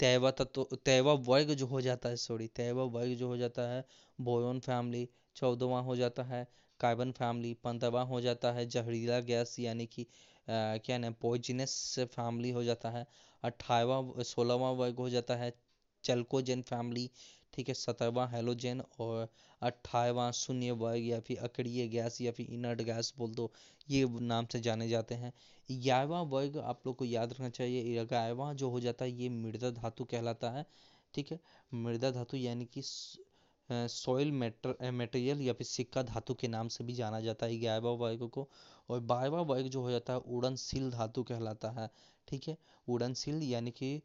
तेवा 0.00 0.30
तत्व 0.30 0.76
तेवा 0.84 1.12
वर्ग 1.24 1.54
जो 1.54 1.66
हो 1.66 1.80
जाता 1.80 2.08
है 2.08 2.16
सॉरी 2.16 2.46
तेवा 2.56 2.84
वर्ग 2.92 3.14
जो 3.14 3.28
हो 3.28 3.36
जाता 3.36 3.62
है 3.70 3.84
बोरोन 4.18 4.60
फैमिली, 4.60 5.08
चौदहवा 5.36 5.80
हो 5.80 5.96
जाता 5.96 6.22
है 6.22 6.46
कार्बन 6.80 7.10
फैमिली, 7.12 7.52
पंद्रहवा 7.54 8.02
हो 8.02 8.20
जाता 8.20 8.52
है 8.52 8.66
जहरीला 8.68 9.18
गैस, 9.22 9.58
यानी 9.60 9.86
कि 9.86 10.06
क्या 10.48 10.98
नाम 10.98 11.14
पॉइजनस 11.20 11.98
फैमिली 12.10 12.50
हो 12.50 12.62
जाता 12.64 12.90
है। 12.90 13.06
अट्ठाईवा 13.42 14.22
सोलहवा 14.24 14.70
वर्ग 14.72 14.98
हो 14.98 15.08
जाता 15.10 15.36
है। 15.36 15.52
चलकोजेन 16.04 16.62
फैमिली, 16.62 17.10
ठीक 17.54 17.68
है, 17.68 17.74
सत्रहवा 17.74 18.26
हेलोजेन 18.28 18.82
और 19.00 19.28
अट्ठाईवा 19.62 20.30
शून्य 20.32 20.70
वर्ग 20.72 21.06
या 21.06 21.20
फिर 21.20 21.38
अक्रिय 21.38 21.86
गैस 21.88 22.20
या 22.20 22.32
फिर 22.32 22.46
इनर्ट 22.50 22.82
गैस 22.82 23.12
बोल 23.18 23.34
दो, 23.34 23.50
ये 23.88 24.06
नाम 24.22 24.46
से 24.46 24.60
जाने 24.60 24.88
जाते 24.88 25.14
हैं। 25.14 25.32
ग्यारहवा 25.72 26.20
वर्ग 26.28 26.58
आप 26.58 26.86
लोग 26.86 26.96
को 26.96 27.04
याद 27.04 27.32
रखना 27.32 27.48
चाहिए 27.50 28.04
ग्यारहवा 28.04 28.52
जो 28.54 28.70
हो 28.70 28.80
जाता 28.80 29.04
है, 29.04 29.10
ये 29.12 29.28
मृदा 29.30 29.70
धातु 29.72 30.04
कहलाता 30.04 30.50
है, 30.50 30.64
ठीक 31.14 31.32
है। 31.32 31.38
मृदा 31.74 32.10
धातु 32.10 32.36
यानी 32.36 32.68
कि 32.68 32.82
सॉइल 33.68 34.30
मेटेरियल 34.32 35.40
या 35.40 35.52
फिर 35.52 35.66
सिक्का 35.66 36.02
धातु 36.04 36.34
के 36.34 36.48
नाम 36.48 36.68
से 36.68 36.84
भी 36.84 36.92
जाना 36.92 37.20
जाता 37.20 37.46
है 37.46 37.58
ग्यारहवा 37.58 37.90
वर्ग 37.98 38.28
को। 38.28 38.48
और 38.88 39.00
बारहवा 39.02 39.40
वर्ग 39.44 39.66
जो 39.66 39.82
हो 39.82 39.90
जाता 39.90 40.12
है, 40.12 40.18
उड़नशील 40.18 40.90
धातु 40.90 41.22
कहलाता 41.22 41.70
है 41.70 41.88
ठीक 42.28 42.48
है? 42.48 42.56
उड़नशील 42.88 43.42
यानी 43.42 43.70
कि 43.82 44.00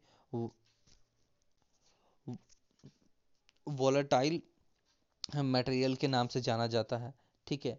वोलेटाइल 3.66 4.40
मटेरियल 5.36 5.94
के 5.96 6.08
नाम 6.08 6.26
से 6.28 6.40
जाना 6.40 6.66
जाता 6.66 6.96
है 6.96 7.12
ठीक 7.46 7.66
है? 7.66 7.78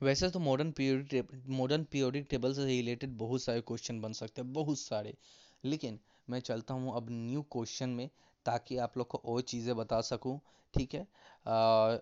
वैसे 0.00 0.28
तो 0.30 0.38
modern 0.38 0.70
periodic 0.72 1.30
modern 1.50 1.84
periodic 1.84 2.26
table 2.30 2.52
से 2.54 2.64
रिलेटेड 2.66 3.16
बहुत 3.18 3.42
सारे 3.42 3.60
क्वेश्चन 3.60 4.00
बन 4.00 4.12
सकते 4.12 4.42
हैं 4.42 4.52
बहुत 4.52 4.78
सारे। 4.78 5.14
लेकिन 5.64 5.98
मैं 6.30 6.40
चलता 6.40 6.74
हूँ 6.74 6.96
अब 6.96 7.06
न्यू 7.10 7.42
क्वेश्चन 7.52 7.88
में 7.90 8.08
ताकि 8.46 8.76
आप 8.78 8.96
लोग 8.98 9.06
को 9.08 9.18
और 9.24 9.40
चीज़ें 9.42 9.74
बता 9.76 10.00
सकूँ 10.10 10.38
ठीक 10.74 10.94
है? 10.94 11.06
आ, 11.46 11.96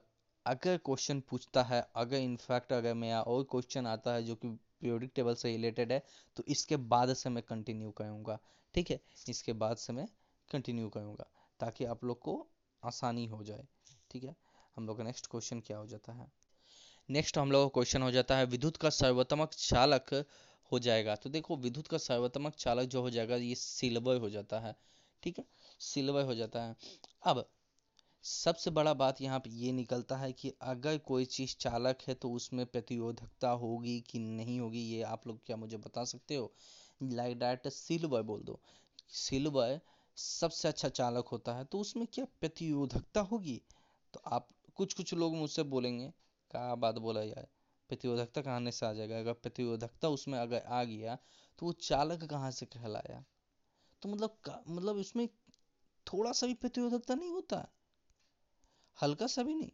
अगर 0.46 0.76
क्वेश्चन 0.86 1.20
पूछता 1.30 1.62
है 1.62 1.86
अगर 1.96 2.16
इनफैक्ट 2.16 2.72
अगर 2.72 2.94
मेरा 2.94 3.20
और 3.22 3.42
क्वेश्चन 3.50 3.86
आता 3.86 4.14
है 4.14 4.22
जो 4.22 4.34
कि 4.34 4.48
पीरियोडिक 4.84 5.12
टेबल 5.14 5.34
से 5.34 5.50
रिलेटेड 5.50 5.92
है 5.92 6.02
तो 6.36 6.42
इसके 6.48 6.76
बाद 6.76 7.14
से 7.14 7.30
मैं 7.30 7.42
कंटिन्यू 7.42 7.90
करूँगा, 7.92 8.38
ठीक 8.74 8.90
है? 8.90 9.00
इसके 9.28 9.52
बाद 9.54 9.76
से 9.76 9.92
मैं 9.92 10.06
कंटिन्यू 10.48 10.88
करूँगा, 10.88 11.26
ताकि 11.60 11.84
आप 11.86 12.04
लोग 12.04 12.18
को 12.20 12.34
आसानी 12.82 13.26
हो 13.26 13.42
जाए, 13.44 13.66
ठीक 14.10 14.24
है? 14.24 14.34
हम 14.76 14.86
लोग 14.86 14.96
का 14.98 15.04
नेक्स्ट 15.04 15.26
क्वेश्चन 15.26 15.60
क्या 15.60 15.78
हो 15.78 15.86
जाता 15.86 16.12
है? 16.12 16.30
नेक्स्ट 17.08 17.38
हम 17.38 17.52
लोग 17.52 17.64
का 17.64 17.72
क्वेश्चन 17.74 18.02
हो 18.02 18.10
जाता 18.10 18.36
है, 18.36 18.46
विद्युत 18.46 18.76
का 18.76 18.90
सर्वोत्तमक 18.90 19.54
चालक 19.54 20.14
हो 20.72 20.78
जाएगा। 20.78 21.14
तो 21.14 21.30
देखो, 21.30 21.56
विद्युत 21.56 21.86
का 21.86 21.98
सर्वोत्तमक 21.98 22.54
चालक 22.56 22.88
जो 22.88 23.00
हो 23.02 23.10
जाएगा, 23.10 23.36
ये 23.36 23.54
सिल्वर 23.54 24.20
हो 24.20 24.30
जाता 24.30 24.60
है, 24.60 24.74
ठीक 25.22 25.38
है? 25.38 25.44
सिल्वर 25.80 26.24
हो 26.24 26.34
जाता 26.34 26.62
है। 26.62 26.76
अब 27.22 27.46
सबसे 28.24 28.70
बड़ा 28.70 28.92
बात 28.94 29.20
यहाँ 29.20 29.38
पे 29.38 29.50
ये 29.52 29.72
निकलता 29.72 30.16
है 30.16 30.32
कि 30.32 30.52
अगर 30.62 30.98
कोई 30.98 31.24
चीज़ 31.24 31.54
चालक 31.56 31.98
है 32.08 32.14
तो 32.14 32.30
उसमें 32.30 32.64
प्रतिरोधकता 32.66 33.48
होगी 33.50 34.00
कि 34.00 34.18
नहीं 34.18 34.58
होगी, 34.60 34.80
ये 34.80 35.02
आप 35.02 35.26
लोग 35.26 35.44
क्या 35.46 35.56
मुझे 35.56 35.76
बता 35.76 36.04
सकते 36.04 36.36
हो? 36.36 36.52
लाइक 37.02 37.38
डैट 37.38 37.68
सिल्वर 37.68 38.22
बोल 38.22 38.42
दो। 38.42 38.58
सिल्वर 39.10 39.80
सबसे 40.16 40.68
अच्छा 40.68 40.88
चालक 40.90 41.28
होता 41.28 41.54
है 41.54 41.64
तो 41.64 41.80
उसमें 41.80 42.06
क्या 42.06 42.24
प्रतिरोधकता 42.40 43.20
होगी? 43.22 43.60
तो 44.14 44.20
आप 44.26 44.48
कुछ 44.76 44.94
कुछ 44.94 45.14
लोग 45.14 45.36
मुझसे 45.36 45.62
बोलेंगे, 45.64 46.08
क्या 46.50 46.74
बात 46.76 46.98
बोला 46.98 47.22
यार, 47.22 47.46
प्रतिरोधकता 47.90 48.42
कहाँ 48.42 48.70
से 48.70 48.86
आ 48.86 48.92
जाएगा? 48.92 49.18
अगर 49.18 49.32
प्रतिरोधकता 49.34 50.08
उसमें 50.08 50.38
अगर 50.38 50.62
आ 50.68 50.82
गया 50.84 51.18
तो 51.58 51.66
वो 51.66 51.72
चालक 51.82 52.24
कहाँ 52.30 52.50
से 52.50 52.66
कहलाया? 52.66 53.24
तो 54.02 54.08
मतलब 54.08 54.64
मतलब 54.68 54.96
उसमें 54.96 55.28
थोड़ा 56.06 56.32
सा 56.32 56.46
भी 56.46 56.54
प्रतिरोधकता 56.54 57.14
नहीं 57.14 57.30
होता। 57.30 57.66
हल्का 58.98 59.26
सा 59.26 59.42
भी 59.42 59.54
नहीं। 59.54 59.70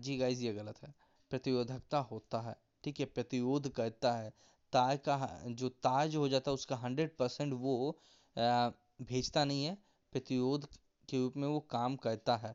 जी 0.00 0.16
गाइज़ 0.18 0.42
ये 0.42 0.52
गलत 0.54 0.82
है। 0.82 0.94
प्रतिरोधकता 1.30 1.98
होता 2.00 2.40
है, 2.40 2.56
ठीक 2.84 3.00
है? 3.00 3.06
प्रतिरोध 3.06 3.68
करता 3.72 4.12
है। 4.12 4.30
तार 4.72 4.96
का 4.98 5.16
जो 5.46 5.68
तार 5.68 6.08
जो 6.08 6.20
हो 6.20 6.28
जाता 6.28 6.50
है, 6.50 6.54
उसका 6.54 6.76
हंड्रेड 6.76 7.16
परसेंट 7.16 7.52
वो 7.54 7.98
भेजता 8.36 9.44
नहीं 9.44 9.64
है। 9.64 9.76
प्रतिरोध 10.12 10.66
के 11.08 11.16
रूप 11.16 11.36
में 11.36 11.46
वो 11.48 11.60
काम 11.70 11.96
करता 11.96 12.36
है। 12.36 12.54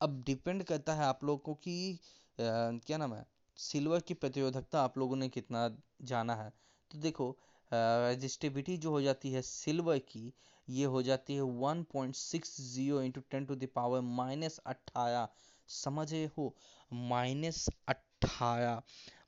अब 0.00 0.22
डिपेंड 0.26 0.62
करता 0.64 0.94
है 0.94 1.04
आप 1.04 1.24
लोगों 1.24 1.38
को 1.38 1.54
कि 1.54 1.98
क्या 2.38 2.96
नाम 2.96 3.14
है? 3.14 3.26
सिल्वर 3.56 4.00
की 4.00 4.14
प्रतिरोधकता 4.14 4.82
आप 4.82 4.98
लोगों 4.98 5.16
ने 5.16 5.28
कितना 5.28 5.68
जाना 6.02 6.34
है। 6.34 6.50
तो 6.90 6.98
देखो 6.98 7.36
रजिस्टिविटी 7.72 8.76
जो 8.76 8.90
हो 8.90 9.00
जाती 9.02 9.30
है 9.32 9.42
सिल्वर 9.42 9.98
की, 9.98 10.32
ये 10.68 10.84
हो 10.84 11.02
जाती 11.02 11.34
है 11.34 11.40
one 11.40 11.82
point 11.82 12.14
six 12.14 12.60
zero 12.60 13.02
into 13.02 13.20
ten 13.20 13.46
to 13.46 13.54
the power 13.54 14.00
minus 14.00 14.58
अट्ठारह। 14.58 15.28
समझे 15.68 16.30
हो? 16.38 16.56
माइनस 16.92 17.68
अट्ठारह। 17.88 18.82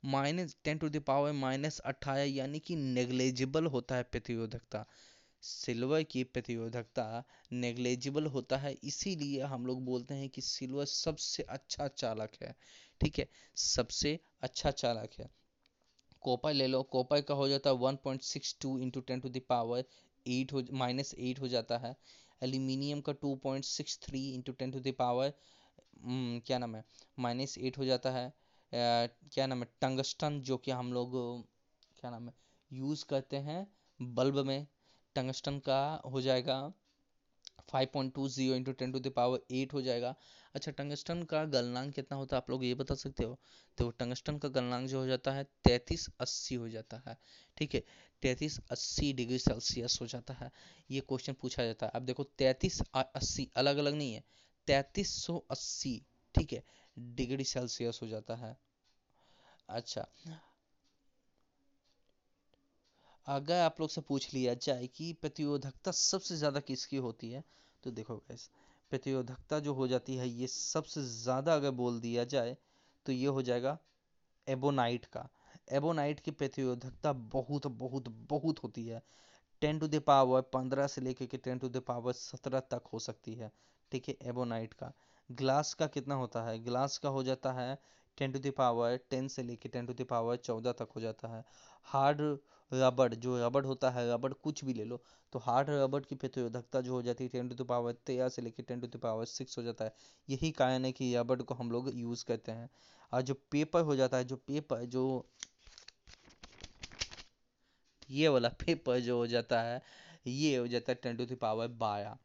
Minus 0.05 0.57
ten 0.63 0.77
to 0.77 0.89
the power 0.89 1.31
minus 1.31 1.79
अट्ठारह 1.79 2.23
यानी 2.23 2.59
कि 2.59 2.75
नेग्लेजिबल 2.75 3.65
होता 3.65 3.95
है 3.95 4.03
प्रतिरोधकता। 4.03 4.85
सिल्वर 5.41 6.03
की 6.03 6.23
प्रतिरोधकता 6.23 7.23
नेग्लेजिबल 7.51 8.25
होता 8.25 8.57
है, 8.57 8.73
इसीलिए 8.83 9.41
हम 9.41 9.65
लोग 9.65 9.85
बोलते 9.85 10.13
हैं 10.13 10.29
कि 10.29 10.41
सिल्वर 10.41 10.85
सबसे 10.85 11.43
अच्छा 11.43 11.87
चालक 11.87 12.31
है। 12.41 12.55
ठीक 13.01 13.19
है? 13.19 13.27
सबसे 13.55 14.19
अच्छा 14.41 14.71
चालक 14.71 15.09
है। 15.19 15.29
कॉपर 16.23 16.53
ले 16.53 16.67
लो 16.67 16.81
कॉपर 16.93 17.21
का 17.21 17.33
हो 17.33 17.47
जाता 17.47 17.69
है 17.69 17.75
one 17.77 17.95
point 18.03 18.21
six 18.23 18.55
two 18.61 18.77
into 18.79 19.01
ten 19.01 19.19
to 19.19 19.29
the power 19.29 19.83
eight 20.25 20.53
हो 20.53 20.63
माइनस 20.73 21.13
एट 21.17 21.39
हो 21.41 21.47
जाता 21.47 21.77
है। 21.77 21.95
एल्यूमिनियम 22.41 23.01
का 23.01 23.13
two 23.21 23.35
point 23.43 23.65
six 23.65 23.99
three 24.03 24.29
into 24.33 24.51
ten 24.53 24.71
to 24.71 24.79
the power 24.81 25.33
क्या 26.03 26.57
नाम 26.57 26.75
है? 26.75 26.83
माइनस 27.19 27.57
एट 27.57 27.77
हो 27.77 27.85
जाता 27.85 28.11
है। 28.11 28.25
आ, 28.25 28.31
क्या 29.33 29.47
नाम 29.47 29.63
है? 29.63 29.67
टंगस्टन 29.81 30.39
जो 30.41 30.57
कि 30.57 30.71
हम 30.71 30.91
लोग 30.93 31.11
क्या 31.99 32.11
नाम 32.11 32.27
है? 32.27 32.33
यूज़ 32.71 33.05
करते 33.09 33.37
हैं 33.37 33.65
बल्ब 33.99 34.37
में। 34.47 34.67
टंगस्टन 35.15 35.57
का 35.59 35.79
हो 36.05 36.21
जाएगा 36.21 36.61
five 37.69 37.87
point 37.93 38.13
two 38.13 38.27
zero 38.29 38.55
into 38.55 38.71
ten 38.73 38.91
to 38.91 38.99
the power 38.99 39.41
eight 39.51 39.73
हो 39.73 39.81
जाएगा। 39.81 40.15
अच्छा 40.55 40.71
टंगस्टन 40.71 41.23
का 41.23 41.43
गलनांक 41.45 41.93
कितना 41.93 42.17
होता 42.17 42.35
है 42.35 42.41
आप 42.41 42.49
लोग 42.49 42.63
ये 42.65 42.73
बता 42.75 42.95
सकते 42.95 43.23
हो? 43.23 43.37
तो 43.77 43.89
टंगस्टन 43.89 44.37
का 44.37 44.49
गलनांक 44.49 44.87
जो 44.89 44.99
हो 44.99 45.07
जाता 45.07 45.31
है, 45.31 45.43
तैतीस 45.63 46.07
अस्सी 46.19 46.55
हो 46.55 46.69
जाता 46.69 47.01
है, 47.07 47.17
ठीक 47.57 47.75
है? 47.75 47.83
तैतीस 48.23 48.59
अस्सी 48.71 49.11
डिग्री 49.13 49.39
सेल्सियस 49.39 49.97
हो 50.01 50.07
जाता 50.07 50.33
है, 50.33 50.51
ये 50.91 51.01
क्वेश्चन 51.01 51.33
पूछा 51.33 51.65
जाता 51.65 51.85
है। 51.85 51.91
अब 51.95 52.05
देखो, 52.05 52.23
तैतीस 52.23 52.81
अस्सी 52.95 53.49
अलग 53.55 53.77
अलग 53.77 53.93
नहीं 53.93 54.13
है, 54.13 54.23
तैतीस 54.67 55.15
सौ 55.23 55.37
अस्सी, 55.51 56.01
ठीक 56.35 56.53
है, 56.53 56.63
डिग्री 56.97 57.43
सेल्सियस 57.43 57.99
हो 58.01 58.07
जाता 58.07 58.35
है। 58.35 58.57
अच्छा 59.69 60.07
अगर 63.27 63.59
आप 63.59 63.79
लोग 63.79 63.89
से 63.89 64.01
पूछ 64.01 64.33
लिया 64.33 64.53
जाए 64.53 64.87
कि 64.87 65.11
प्रतिरोधकता 65.13 65.91
सबसे 65.91 66.35
ज़्यादा 66.35 66.59
किसकी 66.59 66.97
होती 66.97 67.31
है 67.31 67.43
तो 67.83 67.91
देखो 67.91 68.15
गैस 68.17 68.49
प्रतिरोधकता 68.91 69.59
जो 69.59 69.73
हो 69.73 69.87
जाती 69.87 70.15
है, 70.15 70.27
ये 70.29 70.47
सबसे 70.47 71.01
ज़्यादा 71.03 71.55
अगर 71.55 71.71
बोल 71.73 71.99
दिया 72.01 72.23
जाए 72.25 72.55
तो 73.05 73.11
ये 73.11 73.27
हो 73.27 73.41
जाएगा 73.41 73.77
एबोनाइट 74.47 75.05
का। 75.07 75.27
एबोनाइट 75.71 76.19
की 76.19 76.31
प्रतिरोधकता 76.33 77.13
बहुत 77.33 77.67
बहुत 77.77 78.07
बहुत 78.29 78.63
होती 78.63 78.85
है। 78.87 79.01
टेन 79.61 79.79
टू 79.79 79.87
द 79.87 79.99
पावर 80.07 80.41
पंद्रह 80.53 80.87
से 80.87 81.01
लेकर 81.01 81.25
के 81.25 81.37
टेन 81.39 81.57
टू 81.59 81.69
द 81.69 81.81
पावर 81.87 82.13
सत्रह 82.13 82.59
तक 82.71 82.83
हो 82.93 82.99
सकती 83.01 83.33
है, 83.33 83.51
ठीक 83.91 84.09
है, 84.09 84.15
एबोनाइट 84.23 84.73
का। 84.73 84.91
ग्लास 85.29 85.73
का 85.73 85.87
कितना 85.89 86.15
होता 86.15 86.43
है? 86.43 86.57
ग्लास 86.59 86.97
का 86.97 87.09
हो 87.09 87.23
जाता 87.23 87.51
है 87.53 87.77
ten 88.17 88.31
to 88.31 88.39
the 88.39 88.51
power 88.57 88.95
ten 89.09 89.27
से 89.27 89.43
लेकर 89.43 89.69
टेन 89.69 89.85
टू 89.85 89.93
द 89.93 90.05
पावर 90.09 90.35
चौदह 90.37 90.71
तक 90.73 90.89
हो 90.95 91.01
जाता 91.01 91.27
है। 91.27 91.43
हार्ड 91.87 92.21
रबड़, 92.71 93.13
जो 93.13 93.37
रबड़ 93.47 93.65
होता 93.65 93.89
है, 93.89 94.13
रबड़ 94.13 94.31
कुछ 94.33 94.63
भी 94.65 94.73
ले 94.73 94.83
लो 94.83 95.01
तो 95.33 95.39
हार्ड 95.39 95.69
रबड़ 95.69 96.01
की 96.01 96.15
प्रतिरोधकता 96.15 96.81
जो 96.81 96.93
हो 96.93 97.01
जाती 97.01 97.23
है 97.23 97.29
टेन 97.29 97.49
टू 97.49 97.63
पावर 97.63 97.93
तेरह 98.05 98.29
से 98.29 98.41
लेकर 98.41 98.63
टेन 98.63 98.81
टू 98.81 98.99
पावर 98.99 99.25
सिक्स 99.25 99.57
हो 99.57 99.63
जाता 99.63 99.85
है। 99.85 99.93
यही 100.29 100.51
कारण 100.51 100.85
है 100.85 100.91
कि 100.91 101.15
रबड़ 101.15 101.41
को 101.41 101.53
हम 101.53 101.71
लोग 101.71 101.91
यूज़ 101.95 102.25
करते 102.25 102.51
हैं। 102.51 102.69
और 103.13 103.21
जो 103.21 103.33
पेपर 103.51 103.81
हो 103.81 103.95
जाता 103.95 104.17
है, 104.17 104.23
जो 104.23 104.35
पेपर 104.35 104.85
जो 104.85 105.25
ये 108.09 108.27
वाला 108.27 108.49
पेपर 108.49 108.99
जो 108.99 109.17
हो 109.17 109.27
जाता 109.27 109.61
है, 109.61 109.81
ये 110.27 110.55
हो 110.57 110.67
जाता 110.67 110.91
है 110.91 110.99
टेन 111.03 111.17
टू 111.17 111.35
पावर 111.35 111.67
बारह, 111.67 112.17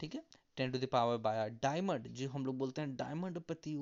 ठीक 0.00 0.14
है? 0.14 0.22
टेन 0.56 0.72
टू 0.72 0.78
द 0.78 0.88
पावर 0.92 1.16
बारह। 1.16 1.48
डायमंड 1.62 2.08
जो 2.08 2.28
हम 2.28 2.46
लोग 2.46 2.58
बोलते 2.58 2.80
हैं 2.80 2.96
डायमंड 2.96 3.38
प्रति 3.40 3.76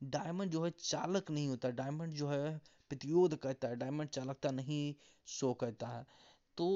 डायमंड 0.00 0.50
जो 0.50 0.64
है 0.64 0.70
चालक 0.78 1.30
नहीं 1.30 1.48
होता 1.48 1.70
डायमंड 1.70 2.14
जो 2.14 2.28
है 2.28 2.60
प्रतिरोध 2.92 3.36
करता 3.36 3.68
है 3.68 3.76
डायमंड 3.76 4.08
चालकता 4.08 4.50
नहीं 4.50 4.94
शो 5.26 5.52
करता 5.54 5.86
है। 5.88 6.04
तो 6.58 6.66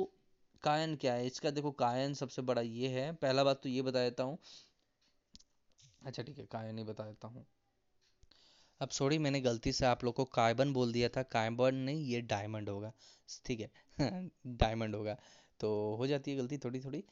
कायन 0.62 0.96
क्या 0.96 1.14
है? 1.14 1.26
इसका 1.26 1.50
देखो 1.50 1.70
कायन 1.70 2.14
सबसे 2.14 2.42
बड़ा 2.42 2.62
ये 2.62 2.88
है, 2.88 3.12
पहला 3.12 3.44
बात 3.44 3.62
तो 3.62 3.68
ये 3.68 3.82
बता 3.82 4.02
देता 4.02 4.22
हूँ। 4.22 4.38
अच्छा 6.06 6.22
ठीक 6.22 6.38
है 6.38 6.46
कायन 6.46 6.78
ही 6.78 6.84
बता 6.84 7.04
देता 7.04 7.28
हूँ। 7.28 7.44
अब 8.80 8.88
सॉरी 8.88 9.18
मैंने 9.18 9.40
गलती 9.40 9.72
से 9.72 9.86
आप 9.86 10.04
लोग 10.04 10.14
को 10.14 10.24
कार्बन 10.24 10.72
बोल 10.72 10.92
दिया 10.92 11.08
था। 11.08 11.22
कार्बन 11.22 11.74
नहीं, 11.74 12.04
ये 12.04 12.20
डायमंड 12.20 12.68
होगा। 12.68 12.92
ठीक 13.46 13.60
है 13.60 13.70
डायमंड 14.46 14.94
होगा। 14.94 15.16
तो 15.60 15.96
हो 15.96 16.06
जाती 16.06 16.30
है 16.30 16.36
गलती 16.36 16.58
थोड़ी 16.58 16.80
थोड़ी 16.80 17.04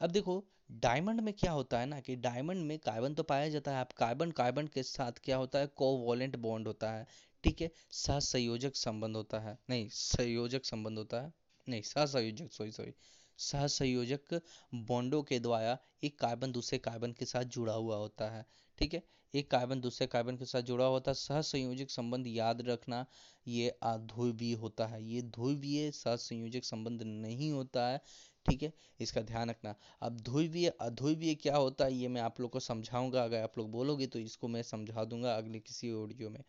अब 0.00 0.10
देखो 0.10 0.44
डायमंड 0.72 1.20
में 1.20 1.34
क्या 1.34 1.52
होता 1.52 1.78
है 1.78 1.86
ना 1.86 2.00
कि 2.00 2.16
डायमंड 2.16 2.64
में 2.66 2.78
कार्बन 2.78 3.14
तो 3.14 3.22
पाया 3.22 3.48
जाता 3.48 3.70
है। 3.70 3.80
अब 3.80 3.92
कार्बन 3.96 4.30
कार्बन 4.30 4.66
के 4.66 4.82
साथ 4.82 5.12
क्या 5.24 5.36
होता 5.36 5.58
है? 5.58 5.66
कोवोलेंट 5.66 6.36
बॉन्ड 6.36 6.66
होता 6.66 6.90
है। 6.92 7.06
ठीक 7.44 7.60
है 7.62 7.70
सहसंयोजक 7.90 8.74
संबंध 8.76 9.16
होता 9.16 9.38
है। 9.38 9.58
नहीं, 9.70 9.88
संयोजक 9.88 10.64
संबंध 10.64 10.98
होता 10.98 11.20
है। 11.20 11.32
नहीं 11.68 11.82
सहसंयोजक 11.82 12.52
सॉरी 12.52 12.72
सॉरी 12.72 12.92
सहसंयोजक 13.38 14.40
बॉन्डों 14.74 15.22
के 15.22 15.38
द्वारा 15.38 15.78
एक 16.04 16.18
कार्बन 16.18 16.52
दूसरे 16.52 16.78
कार्बन 16.78 17.12
के 17.12 17.24
साथ 17.24 17.44
जुड़ा 17.44 17.72
हुआ 17.72 17.96
होता 17.96 18.28
है। 18.30 18.44
ठीक 18.78 18.94
है? 18.94 19.02
एक 19.34 19.50
कार्बन 19.50 19.80
दूसरे 19.80 20.06
कार्बन 20.06 20.36
के 20.36 20.44
साथ 20.44 20.62
जुड़ा 20.62 20.84
होता 20.84 21.10
है। 21.10 21.14
सहसंयोजक 21.14 21.90
संबंध 21.90 22.26
याद 22.26 22.60
रखना 22.60 23.04
ये 23.46 23.68
अध्रुवीय 23.82 24.54
होता 24.54 24.86
है। 24.86 25.02
ये 25.04 25.22
ध्रुवीय 25.22 25.90
सहसंयोजक 25.90 26.64
संबंध 26.64 27.02
नहीं 27.02 27.50
होता 27.50 27.88
है। 27.88 28.00
ठीक 28.46 28.62
है? 28.62 28.72
इसका 29.00 29.20
ध्यान 29.20 29.50
रखना। 29.50 29.74
अब 30.02 30.20
ध्रुवीय, 30.20 30.68
अध्रुवीय 30.68 31.34
क्या 31.34 31.56
होता 31.56 31.84
है 31.84 31.94
ये 31.94 32.08
मैं 32.08 32.20
आप 32.20 32.40
लोग 32.40 32.50
को 32.50 32.60
समझाऊँगा। 32.60 33.24
अगर 33.24 33.42
आप 33.42 33.58
लोग 33.58 33.70
बोलोगे 33.70 34.06
तो 34.06 34.18
इसको 34.18 34.48
मैं 34.48 34.62
समझा 34.62 35.04
दूँगा 35.04 35.36
अगले 35.36 35.58
किसी 35.60 35.92
ऑडियो 35.92 36.30
में। 36.30 36.42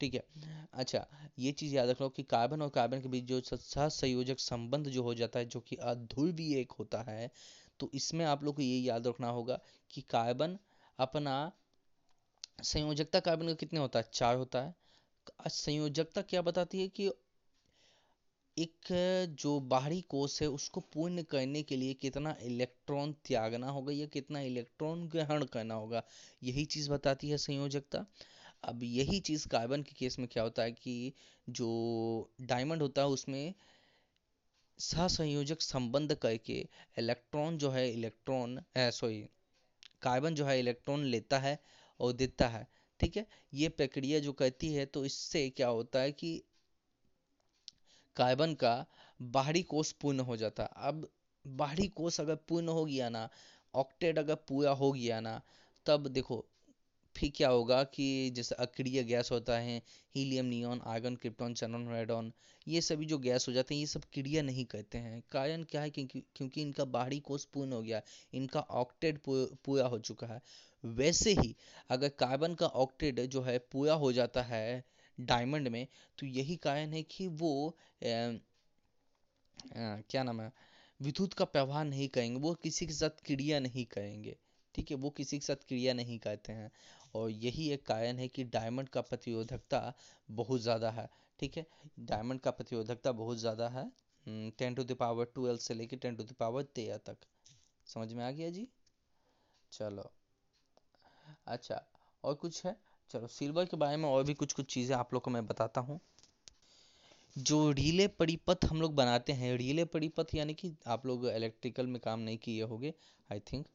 ठीक 0.00 0.14
है। 0.14 0.22
अच्छा 0.74 1.06
ये 1.38 1.52
चीज़ 1.52 1.74
याद 1.74 1.88
रखो 1.88 2.08
कि 2.08 2.22
कार्बन 2.24 2.62
और 2.62 2.68
कार्बन 2.70 3.00
के 3.00 3.08
बीच 3.08 3.24
जो 3.24 3.40
सहसंयोजक 3.42 4.38
संबंध 4.40 4.88
जो 4.88 5.02
हो 5.02 5.14
जाता 5.14 5.38
है, 5.38 5.44
जो 5.46 5.60
कि 5.60 5.76
अध्रुवीय 5.84 6.60
एक 6.60 6.72
होता 6.78 7.02
है 7.02 7.30
तो 7.80 7.90
इसमें 7.94 8.24
आप 8.24 8.44
लोग 8.44 8.56
को 8.56 8.62
ये 8.62 8.78
याद 8.80 9.06
रखना 9.06 9.28
होगा 9.30 9.58
कि 9.90 10.00
कार्बन 10.10 10.58
अपना 10.98 11.36
संयोजकता 12.62 13.20
कार्बन 13.20 13.46
का 13.46 13.54
कितने 13.54 13.80
होता 13.80 13.98
है? 13.98 14.04
चार 14.12 14.36
होता 14.36 14.62
है। 14.62 14.74
संयोजकता 15.50 16.22
क्या 16.24 16.42
बताती 16.42 16.80
है 16.80 16.88
कि 16.90 17.10
एक 18.56 18.88
जो 19.40 19.58
बाहरी 19.62 20.00
कोष 20.08 20.40
है, 20.42 20.48
उसको 20.48 20.80
पूर्ण 20.94 21.22
करने 21.22 21.62
के 21.62 21.76
लिए 21.76 21.94
कितना 21.94 22.34
इलेक्ट्रॉन 22.42 23.12
त्यागना 23.26 23.70
होगा 23.70 23.92
या 23.92 24.06
कितना 24.08 24.40
इलेक्ट्रॉन 24.42 25.06
ग्रहण 25.08 25.44
करना 25.46 25.74
होगा, 25.74 26.02
यही 26.42 26.64
चीज़ 26.66 26.90
बताती 26.90 27.30
है 27.30 27.36
संयोजकता। 27.38 28.04
अब 28.64 28.82
यही 28.82 29.20
चीज़ 29.20 29.46
कार्बन 29.48 29.82
के 29.82 29.94
केस 29.94 30.18
में 30.18 30.28
क्या 30.28 30.42
होता 30.42 30.62
है 30.62 30.72
कि 30.72 31.12
जो 31.48 31.68
डायमंड 32.42 32.82
होता 32.82 33.02
है 33.02 33.08
उसमें 33.08 33.54
सहसंयोजक 34.78 35.60
संबंध 35.60 36.14
करके 36.14 36.54
इलेक्ट्रॉन 36.98 37.58
जो 37.58 37.70
है 37.70 37.88
इलेक्ट्रॉन 37.90 38.60
सॉरी 38.78 39.20
कार्बन 40.02 40.34
जो 40.34 40.44
है 40.44 40.58
इलेक्ट्रॉन 40.60 41.04
लेता 41.04 41.38
है 41.38 41.58
और 42.00 42.12
देता 42.12 42.48
है, 42.48 42.66
ठीक 43.00 43.16
है? 43.16 43.26
ये 43.54 43.68
प्रक्रिया 43.68 44.18
जो 44.20 44.32
करती 44.32 44.72
है 44.74 44.86
तो 44.86 45.04
इससे 45.04 45.48
क्या 45.50 45.68
होता 45.68 46.00
है 46.00 46.12
कि 46.12 46.36
कार्बन 48.16 48.54
का 48.54 48.74
बाहरी 49.20 49.62
कोष 49.62 49.92
पूर्ण 49.92 50.20
हो 50.20 50.36
जाता 50.36 50.62
है। 50.62 50.68
अब 50.88 51.08
बाहरी 51.44 51.86
कोष 51.88 52.20
अगर 52.20 52.34
पूर्ण 52.48 52.68
हो 52.68 52.84
गया 52.84 53.08
ना 53.08 53.28
ऑक्टेट 53.74 54.18
अगर 54.18 54.34
पूरा 54.48 54.70
हो 54.72 54.90
गया 54.92 55.20
ना, 55.20 55.40
तब 55.86 56.06
देखो 56.08 56.44
फिर 57.16 57.32
क्या 57.36 57.48
होगा 57.48 57.82
कि 57.84 58.30
जैसे 58.34 58.54
अक्रिय 58.54 59.02
गैस 59.04 59.30
होता 59.32 59.58
है 59.58 59.80
हीलियम 60.14 60.46
नियॉन 60.46 60.80
आर्गन 60.86 61.16
क्रिप्टॉन 61.16 61.54
चनन 61.54 61.88
रेडॉन 61.88 62.32
ये 62.68 62.80
सभी 62.80 63.06
जो 63.06 63.18
गैस 63.18 63.48
हो 63.48 63.52
जाते 63.52 63.74
हैं 63.74 63.80
ये 63.80 63.86
सब 63.86 64.02
क्रिया 64.12 64.42
नहीं 64.42 64.64
करते 64.64 64.98
हैं। 64.98 65.22
कारण 65.30 65.62
क्या 65.64 65.80
है? 65.82 65.90
क्योंकि 65.90 66.22
क्योंकि 66.36 66.62
इनका 66.62 66.84
बाहरी 66.84 67.18
कोष 67.20 67.44
पूर्ण 67.44 67.72
हो 67.72 67.82
गया 67.82 68.00
इनका 68.34 68.60
ऑक्टेट 68.60 69.20
पूरा 69.26 69.86
हो 69.86 69.98
चुका 70.00 70.26
है। 70.26 70.40
वैसे 70.84 71.32
ही 71.32 71.54
अगर 71.90 72.08
कार्बन 72.18 72.54
का 72.54 72.66
ऑक्टेट 72.66 73.20
जो 73.20 73.42
है 73.42 73.58
पूरा 73.72 73.94
हो 73.94 74.12
जाता 74.12 74.42
है 74.42 74.84
डायमंड 75.18 75.68
में 75.68 75.86
तो 76.18 76.26
यही 76.26 76.56
कारण 76.56 76.92
है 76.92 77.02
कि 77.02 77.26
वो 77.28 77.52
आ, 77.68 78.06
आ, 78.06 80.00
क्या 80.10 80.22
नाम 80.22 80.40
है 80.40 80.52
विद्युत 81.00 81.34
का 81.34 81.44
प्रवाह 81.44 81.82
नहीं 81.84 82.08
करेंगे 82.08 82.40
वो 82.40 82.54
किसी 82.54 82.86
के 82.86 82.92
साथ 82.92 83.24
क्रिया 83.24 83.58
नहीं 83.60 83.84
करेंगे। 83.84 84.36
ठीक 84.74 84.90
है 84.90 84.96
वो 84.96 85.10
किसी 85.10 85.38
के 85.38 85.46
साथ 85.46 85.66
क्रिया 85.68 85.92
नहीं 85.94 86.18
करते 86.18 86.52
हैं। 86.52 86.70
और 87.14 87.30
यही 87.30 87.68
एक 87.72 87.84
कारण 87.86 88.18
है 88.18 88.28
कि 88.28 88.44
डायमंड 88.46 88.88
का 88.88 89.00
प्रतिरोधकता 89.00 89.80
बहुत 90.28 90.60
ज़्यादा 90.60 90.90
है, 90.90 91.08
ठीक 91.40 91.56
है? 91.56 91.66
डायमंड 92.00 92.40
का 92.40 92.50
प्रतिरोधकता 92.50 93.12
बहुत 93.12 93.38
ज़्यादा 93.38 93.68
है 93.68 93.90
ten 94.58 94.74
to 94.74 94.84
the 94.84 94.92
power 94.94 95.24
twelve 95.34 95.58
से 95.58 95.74
लेकर 95.74 95.96
टेन 95.96 96.16
टू 96.16 96.24
द 96.24 96.32
पावर 96.32 96.62
तेरह 96.74 96.96
तक। 97.06 97.16
समझ 97.86 98.12
में 98.12 98.24
आ 98.24 98.30
गया 98.30 98.50
जी? 98.50 98.66
चलो। 99.72 100.10
अच्छा 101.46 101.80
और 102.24 102.34
कुछ 102.34 102.64
है? 102.66 102.76
चलो 103.10 103.26
सिल्वर 103.26 103.64
के 103.64 103.76
बारे 103.76 103.96
में 103.96 104.08
और 104.08 104.24
भी 104.24 104.34
कुछ 104.34 104.52
कुछ 104.52 104.72
चीज़ें 104.74 104.94
आप 104.96 105.14
लोग 105.14 105.22
को 105.22 105.30
मैं 105.30 105.46
बताता 105.46 105.80
हूँ। 105.80 106.00
जो 107.36 107.70
रीले 107.70 108.06
परिपथ 108.08 108.64
हम 108.64 108.80
लोग 108.80 108.94
बनाते 108.94 109.32
हैं, 109.32 109.56
रीले 109.56 109.84
परिपथ 109.84 110.34
यानी 110.34 110.54
कि 110.54 110.74
आप 110.86 111.06
लोग 111.06 111.26
इलेक्ट्रिकल 111.28 111.86
में 111.86 112.00
काम 112.00 112.20
नहीं 112.20 112.38
किए 112.38 112.62
होंगे 112.62 112.92
आई 113.30 113.40
थिंक 113.52 113.66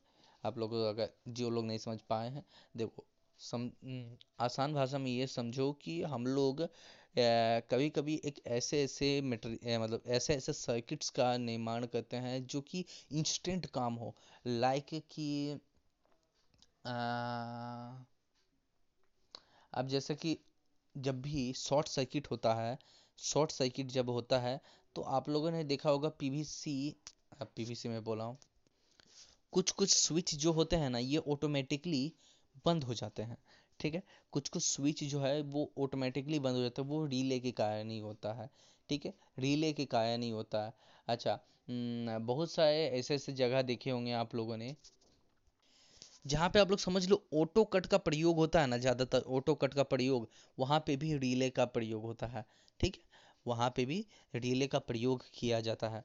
आप 0.43 0.57
लोग 0.57 0.73
अगर, 0.73 1.09
जो 1.27 1.49
लोग 1.49 1.65
नहीं 1.65 1.77
समझ 1.77 1.99
पाए 2.01 2.29
हैं, 2.29 2.43
देखो 2.77 3.05
सम 3.41 3.69
आसान 4.39 4.73
भाषा 4.73 4.97
में 4.97 5.09
ये 5.11 5.27
समझो 5.27 5.71
कि 5.81 6.01
हम 6.03 6.25
लोग 6.27 6.61
कभी 7.69 7.89
कभी 7.89 8.15
एक 8.25 8.39
ऐसे 8.47 8.81
ऐसे 8.83 9.09
मतलब 9.21 10.01
ऐसे 10.07 10.35
ऐसे 10.35 10.53
सर्किट्स 10.53 11.09
का 11.09 11.35
निर्माण 11.37 11.85
करते 11.85 12.17
हैं 12.17 12.45
जो 12.47 12.61
कि 12.61 12.85
इंस्टेंट 13.11 13.65
काम 13.71 13.93
हो। 13.95 14.15
लाइक 14.47 14.85
कि 15.11 15.59
अब 19.73 19.87
जैसे 19.87 20.15
कि 20.15 20.37
जब 20.95 21.21
भी 21.21 21.51
शॉर्ट 21.53 21.87
सर्किट 21.87 22.31
होता 22.31 22.53
है 22.53 22.77
शॉर्ट 23.19 23.51
सर्किट 23.51 23.87
जब 23.91 24.09
होता 24.09 24.39
है 24.39 24.59
तो 24.95 25.01
आप 25.17 25.29
लोगों 25.29 25.51
ने 25.51 25.63
देखा 25.63 25.89
होगा 25.89 26.09
पीवीसी 26.19 26.75
पीवीसी 27.43 27.89
में 27.89 28.03
बोला 28.03 28.23
हूँ 28.23 28.37
कुछ 29.53 29.71
कुछ 29.71 29.89
स्विच 29.89 30.33
जो 30.35 30.51
होते 30.51 30.75
हैं 30.75 30.89
ना, 30.89 30.97
ये 30.97 31.17
ऑटोमेटिकली 31.17 32.11
बंद 32.65 32.83
हो 32.83 32.93
जाते 32.93 33.23
हैं, 33.23 33.37
ठीक 33.79 33.93
है? 33.95 34.03
कुछ 34.33 34.49
कुछ 34.49 34.63
स्विच 34.65 35.03
जो 35.05 35.19
है 35.21 35.41
वो 35.43 35.69
ऑटोमेटिकली 35.79 36.39
बंद 36.39 36.55
हो 36.55 36.61
जाता 36.61 36.81
है, 36.81 36.87
वो 36.87 37.05
रीले 37.05 37.39
के 37.39 37.51
कारण 37.53 37.89
ही 37.89 37.99
होता 37.99 38.33
है, 38.33 38.49
ठीक 38.89 39.05
है? 39.05 39.13
रिले 39.39 39.71
के 39.73 39.85
कारण 39.87 40.21
ही 40.21 40.29
होता 40.31 40.65
है। 40.65 40.73
अच्छा 41.07 41.39
बहुत 41.67 42.51
सारे 42.51 42.85
ऐसे 42.89 43.15
ऐसे 43.15 43.33
जगह 43.33 43.61
देखे 43.63 43.89
होंगे 43.89 44.11
आप 44.13 44.35
लोगों 44.35 44.57
ने, 44.57 44.75
जहाँ 46.25 46.49
पे 46.49 46.59
आप 46.59 46.69
लोग 46.69 46.79
समझ 46.79 47.07
लो 47.09 47.21
ऑटो 47.33 47.63
कट 47.65 47.85
का 47.85 47.97
प्रयोग 47.99 48.35
होता 48.37 48.61
है 48.61 48.67
ना, 48.67 48.77
ज़्यादातर 48.77 49.21
ऑटो 49.29 49.55
कट 49.55 49.73
का 49.73 49.83
प्रयोग, 49.85 50.27
वहाँ 50.57 50.79
पे 50.87 50.95
भी 50.97 51.17
रिले 51.17 51.49
का 51.49 51.65
प्रयोग 51.67 52.03
होता 52.03 52.27
है, 52.27 52.45
ठीक 52.79 52.95
है? 52.95 53.01
वहाँ 53.45 53.69
पे 53.75 53.85
भी 53.85 54.05
रिले 54.35 54.67
का 54.67 54.79
प्रयोग 54.81 55.23
किया 55.33 55.59
जाता 55.61 55.89
है, 55.89 56.03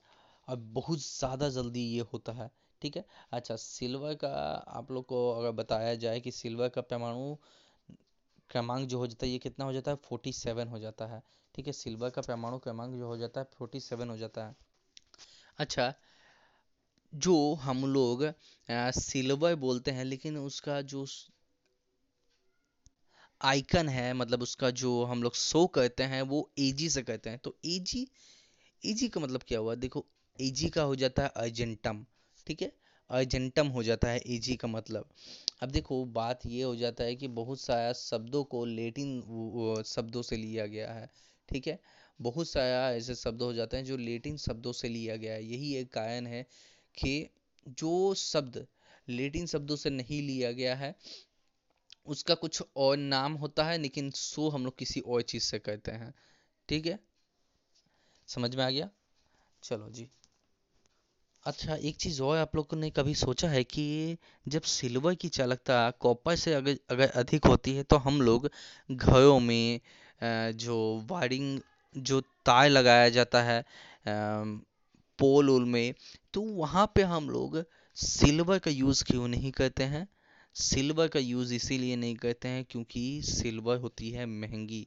और 0.48 0.56
बहुत 0.56 0.98
ज़्यादा 1.00 1.48
जल्दी 1.50 1.80
ये 1.86 2.00
होता 2.12 2.32
है। 2.32 2.50
ठीक 2.82 2.96
है? 2.96 3.04
अच्छा 3.32 3.56
सिल्वर 3.56 4.14
का 4.14 4.28
आप 4.68 4.90
लोग 4.92 5.06
को 5.06 5.30
अगर 5.30 5.50
बताया 5.50 5.94
जाए 5.94 6.20
कि 6.20 6.30
सिल्वर 6.30 6.68
का 6.68 6.80
परमाणु 6.80 7.34
क्रमांक 8.50 8.88
जो 8.88 8.98
हो 8.98 9.06
जाता 9.06 9.26
है, 9.26 9.32
ये 9.32 9.38
कितना 9.38 9.64
हो 9.64 9.72
जाता 9.72 9.90
है? 9.90 9.96
फोर्टी 9.96 10.32
सेवन 10.32 10.68
हो 10.68 10.78
जाता 10.78 11.06
है। 11.06 11.22
ठीक 11.54 11.66
है, 11.66 11.72
सिल्वर 11.72 12.10
का 12.10 12.22
परमाणु 12.22 12.58
क्रमांक 12.58 12.94
जो 12.94 13.06
हो 13.06 13.16
जाता 13.16 13.40
है 13.40 13.46
फोर्टी 13.54 13.80
सेवन 13.80 14.10
हो 14.10 14.16
जाता 14.16 14.46
है। 14.46 14.56
अच्छा 15.58 15.94
जो 17.14 17.54
हम 17.54 17.84
लोग 17.84 18.32
सिल्वर 18.70 19.54
बोलते 19.54 19.90
हैं, 19.90 20.04
लेकिन 20.04 20.37
उसका 20.37 20.80
जो 20.82 21.06
आइकन 23.40 23.88
है 23.88 24.12
मतलब 24.14 24.42
उसका 24.42 24.70
जो 24.70 25.04
हम 25.04 25.22
लोग 25.22 25.34
शो 25.34 25.66
करते 25.66 26.02
हैं, 26.02 26.22
वो 26.22 26.50
एजी 26.58 26.88
से 26.90 27.02
कहते 27.02 27.30
हैं। 27.30 27.38
तो 27.38 27.56
एजी 27.64 28.08
एजी 28.87 29.08
का 29.08 29.20
मतलब 29.20 29.42
क्या 29.42 29.58
हुआ? 29.58 29.74
देखो 29.74 30.04
एजी 30.40 30.68
का 30.68 30.82
हो 30.82 30.96
जाता 30.96 31.22
है 31.22 31.28
अर्जेंटम। 31.28 32.04
ठीक 32.46 32.62
है? 32.62 32.72
अर्जेंटम 33.11 33.66
हो 33.66 33.83
जाता 33.83 34.09
है, 34.09 34.18
एजी 34.18 34.57
का 34.57 34.68
मतलब। 34.68 35.09
अब 35.62 35.70
देखो, 35.70 36.04
बात 36.04 36.46
ये 36.46 36.62
हो 36.62 36.76
जाता 36.76 37.04
है 37.04 37.16
कि 37.16 37.28
बहुत 37.28 37.61
सारा 37.61 37.92
शब्दों 37.92 38.44
को 38.44 38.64
लेटिन 38.64 39.83
शब्दों 39.87 40.22
से 40.22 40.37
लिया 40.37 40.66
गया 40.66 40.92
है, 40.92 41.11
ठीक 41.48 41.66
है? 41.66 41.78
बहुत 42.20 42.48
सारा 42.48 42.90
ऐसे 42.90 43.14
शब्द 43.14 43.42
हो 43.42 43.52
जाते 43.52 43.76
हैं 43.76 43.85
जो 43.85 43.96
लेटिन 43.96 44.37
शब्दों 44.37 44.72
से 44.72 44.88
लिया 44.88 45.16
गया 45.16 45.35
है। 45.35 45.44
यही 45.44 45.74
एक 45.74 45.92
कारण 45.92 46.26
है 46.26 46.42
कि 46.98 47.30
जो 47.68 48.14
शब्द 48.14 48.66
लेटिन 49.09 49.46
शब्दों 49.46 49.76
से 49.76 49.90
नहीं 49.90 50.22
लिया 50.22 50.52
गया 50.52 50.74
है, 50.74 50.94
उसका 52.07 52.35
कुछ 52.35 52.62
और 52.76 52.96
नाम 52.96 53.33
होता 53.33 53.64
है, 53.64 53.78
लेकिन 53.78 54.11
सो 54.11 54.48
हम 54.48 54.64
लोग 54.64 54.78
किसी 54.78 55.00
और 55.00 55.22
चीज़ 55.22 55.42
से 55.42 55.59
कहते 55.59 55.92
हैं। 55.92 56.14
ठीक 56.68 56.87
है? 56.87 56.98
समझ 58.26 58.54
में 58.54 58.64
आ 58.64 58.70
गया? 58.70 58.90
चलो 59.62 59.90
जी। 59.90 60.09
अच्छा 61.46 61.74
एक 61.78 61.96
चीज़ 61.96 62.20
और 62.22 62.37
आप 62.38 62.54
लोगों 62.57 62.76
ने 62.78 62.88
कभी 62.90 63.14
सोचा 63.14 63.48
है 63.48 63.62
कि 63.64 63.83
जब 64.46 64.62
सिल्वर 64.64 65.14
की 65.14 65.28
चालकता 65.28 65.78
कॉपर 66.00 66.37
से 66.37 66.52
अगर 66.54 66.76
अगर 66.90 67.09
अधिक 67.16 67.44
होती 67.46 67.74
है 67.76 67.83
तो 67.85 67.96
हम 67.96 68.20
लोग 68.22 68.48
घरों 68.90 69.38
में 69.40 69.80
जो 70.57 70.76
वायरिंग, 71.11 71.61
जो 71.94 72.20
तार 72.46 72.68
लगाया 72.68 73.09
जाता 73.09 73.42
है 73.42 73.62
पोल 75.18 75.50
ओल 75.50 75.64
में 75.66 75.94
तो 76.35 76.40
वहाँ 76.42 76.87
पे 76.94 77.02
हम 77.04 77.28
लोग 77.30 77.62
सिल्वर 77.96 78.59
का 78.59 78.70
यूज़ 78.70 79.04
क्यों 79.04 79.28
नहीं 79.28 79.50
करते 79.52 79.85
हैं? 79.85 80.07
सिल्वर 80.57 81.09
का 81.09 81.20
यूज़ 81.20 81.54
इसीलिए 81.54 81.96
नहीं 81.96 82.14
करते 82.16 82.48
हैं 82.48 82.64
क्योंकि 82.70 83.20
सिल्वर 83.24 83.76
होती 83.78 84.11
है 84.11 84.26
महँगी। 84.28 84.87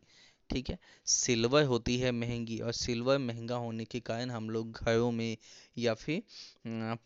ठीक 0.50 0.70
है? 0.70 0.78
सिल्वर 1.08 1.64
होती 1.66 1.98
है 2.00 2.12
महँगी 2.14 2.58
और 2.60 2.72
सिल्वर 2.74 3.18
महँगा 3.20 3.56
होने 3.58 3.86
के 3.86 4.00
कारण 4.02 4.30
हम 4.32 4.50
लोग 4.50 4.72
घरों 4.84 5.12
में 5.12 5.38
या 5.78 5.94
फिर 5.96 6.22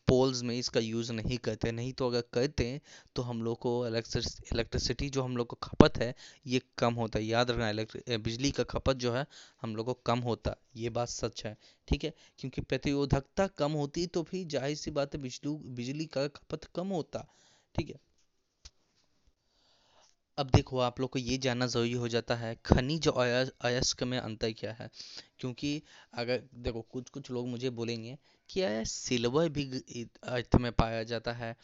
पोल्स 0.07 0.41
में 0.43 0.55
इसका 0.57 0.79
यूज़ 0.79 1.11
नहीं 1.13 1.37
करते। 1.39 1.71
नहीं 1.71 1.93
तो 1.93 2.07
अगर 2.07 2.23
करते 2.33 2.65
हैं 2.67 2.81
तो 3.15 3.21
हम 3.21 3.41
लोग 3.43 3.57
को 3.59 3.87
इलेक्ट्रिसिटी 3.87 5.09
जो 5.09 5.23
हम 5.23 5.37
लोग 5.37 5.47
को 5.47 5.55
खपत 5.63 5.97
है, 5.97 6.13
ये 6.45 6.61
कम 6.77 6.93
होता 6.93 7.19
है। 7.19 7.25
याद 7.25 7.51
रखना 7.51 8.17
बिजली 8.19 8.51
का 8.51 8.63
खपत 8.65 8.95
जो 8.97 9.13
है, 9.13 9.25
हम 9.61 9.75
लोग 9.75 9.85
को 9.85 9.93
कम 10.05 10.19
होता। 10.21 10.55
ये 10.75 10.89
बात 10.91 11.09
सच 11.09 11.45
है, 11.45 11.55
ठीक 11.87 12.03
है? 12.03 12.13
क्योंकि 12.39 12.61
प्रतिरोधकता 12.63 13.47
कम 13.49 13.71
होती 13.73 14.05
तो 14.07 14.23
फिर 14.23 14.47
ज़ाहिर 14.47 14.75
सी 14.77 14.91
बात 14.91 15.15
है 15.15 15.21
बिजली 15.21 15.55
बिजली 15.75 16.05
का 16.07 16.27
खपत 16.29 16.69
कम 16.75 16.87
होता, 16.89 17.27
ठीक 17.75 17.89
है? 17.89 17.99
अब 20.37 20.49
देखो, 20.49 20.79
आप 20.79 20.99
लोग 20.99 21.09
को 21.09 21.19
ये 21.19 21.37
जानना 21.37 21.65
ज़रूरी 21.67 21.93
हो 21.93 22.07
जाता 22.07 22.35
है, 22.35 22.55
खनिज 22.65 23.07
अयस्क 23.07 24.03
में 24.03 24.17
अंतर 24.17 24.51
क्या 24.51 24.71
है? 24.73 24.89
क्योंकि 25.39 25.81
अगर 26.13 26.43
देखो, 26.55 26.81
कुछ 26.81 27.09
कुछ 27.09 27.31
लोग 27.31 27.47
मुझे 27.47 27.69
बोलेंगे 27.69 28.17
कि 28.49 28.61
सिल्वर 28.85 29.49
भी 29.49 29.63
अर्थ 30.23 30.55
में 30.55 30.71
पाया 30.71 31.03
जाता 31.03 31.33
है 31.33 31.55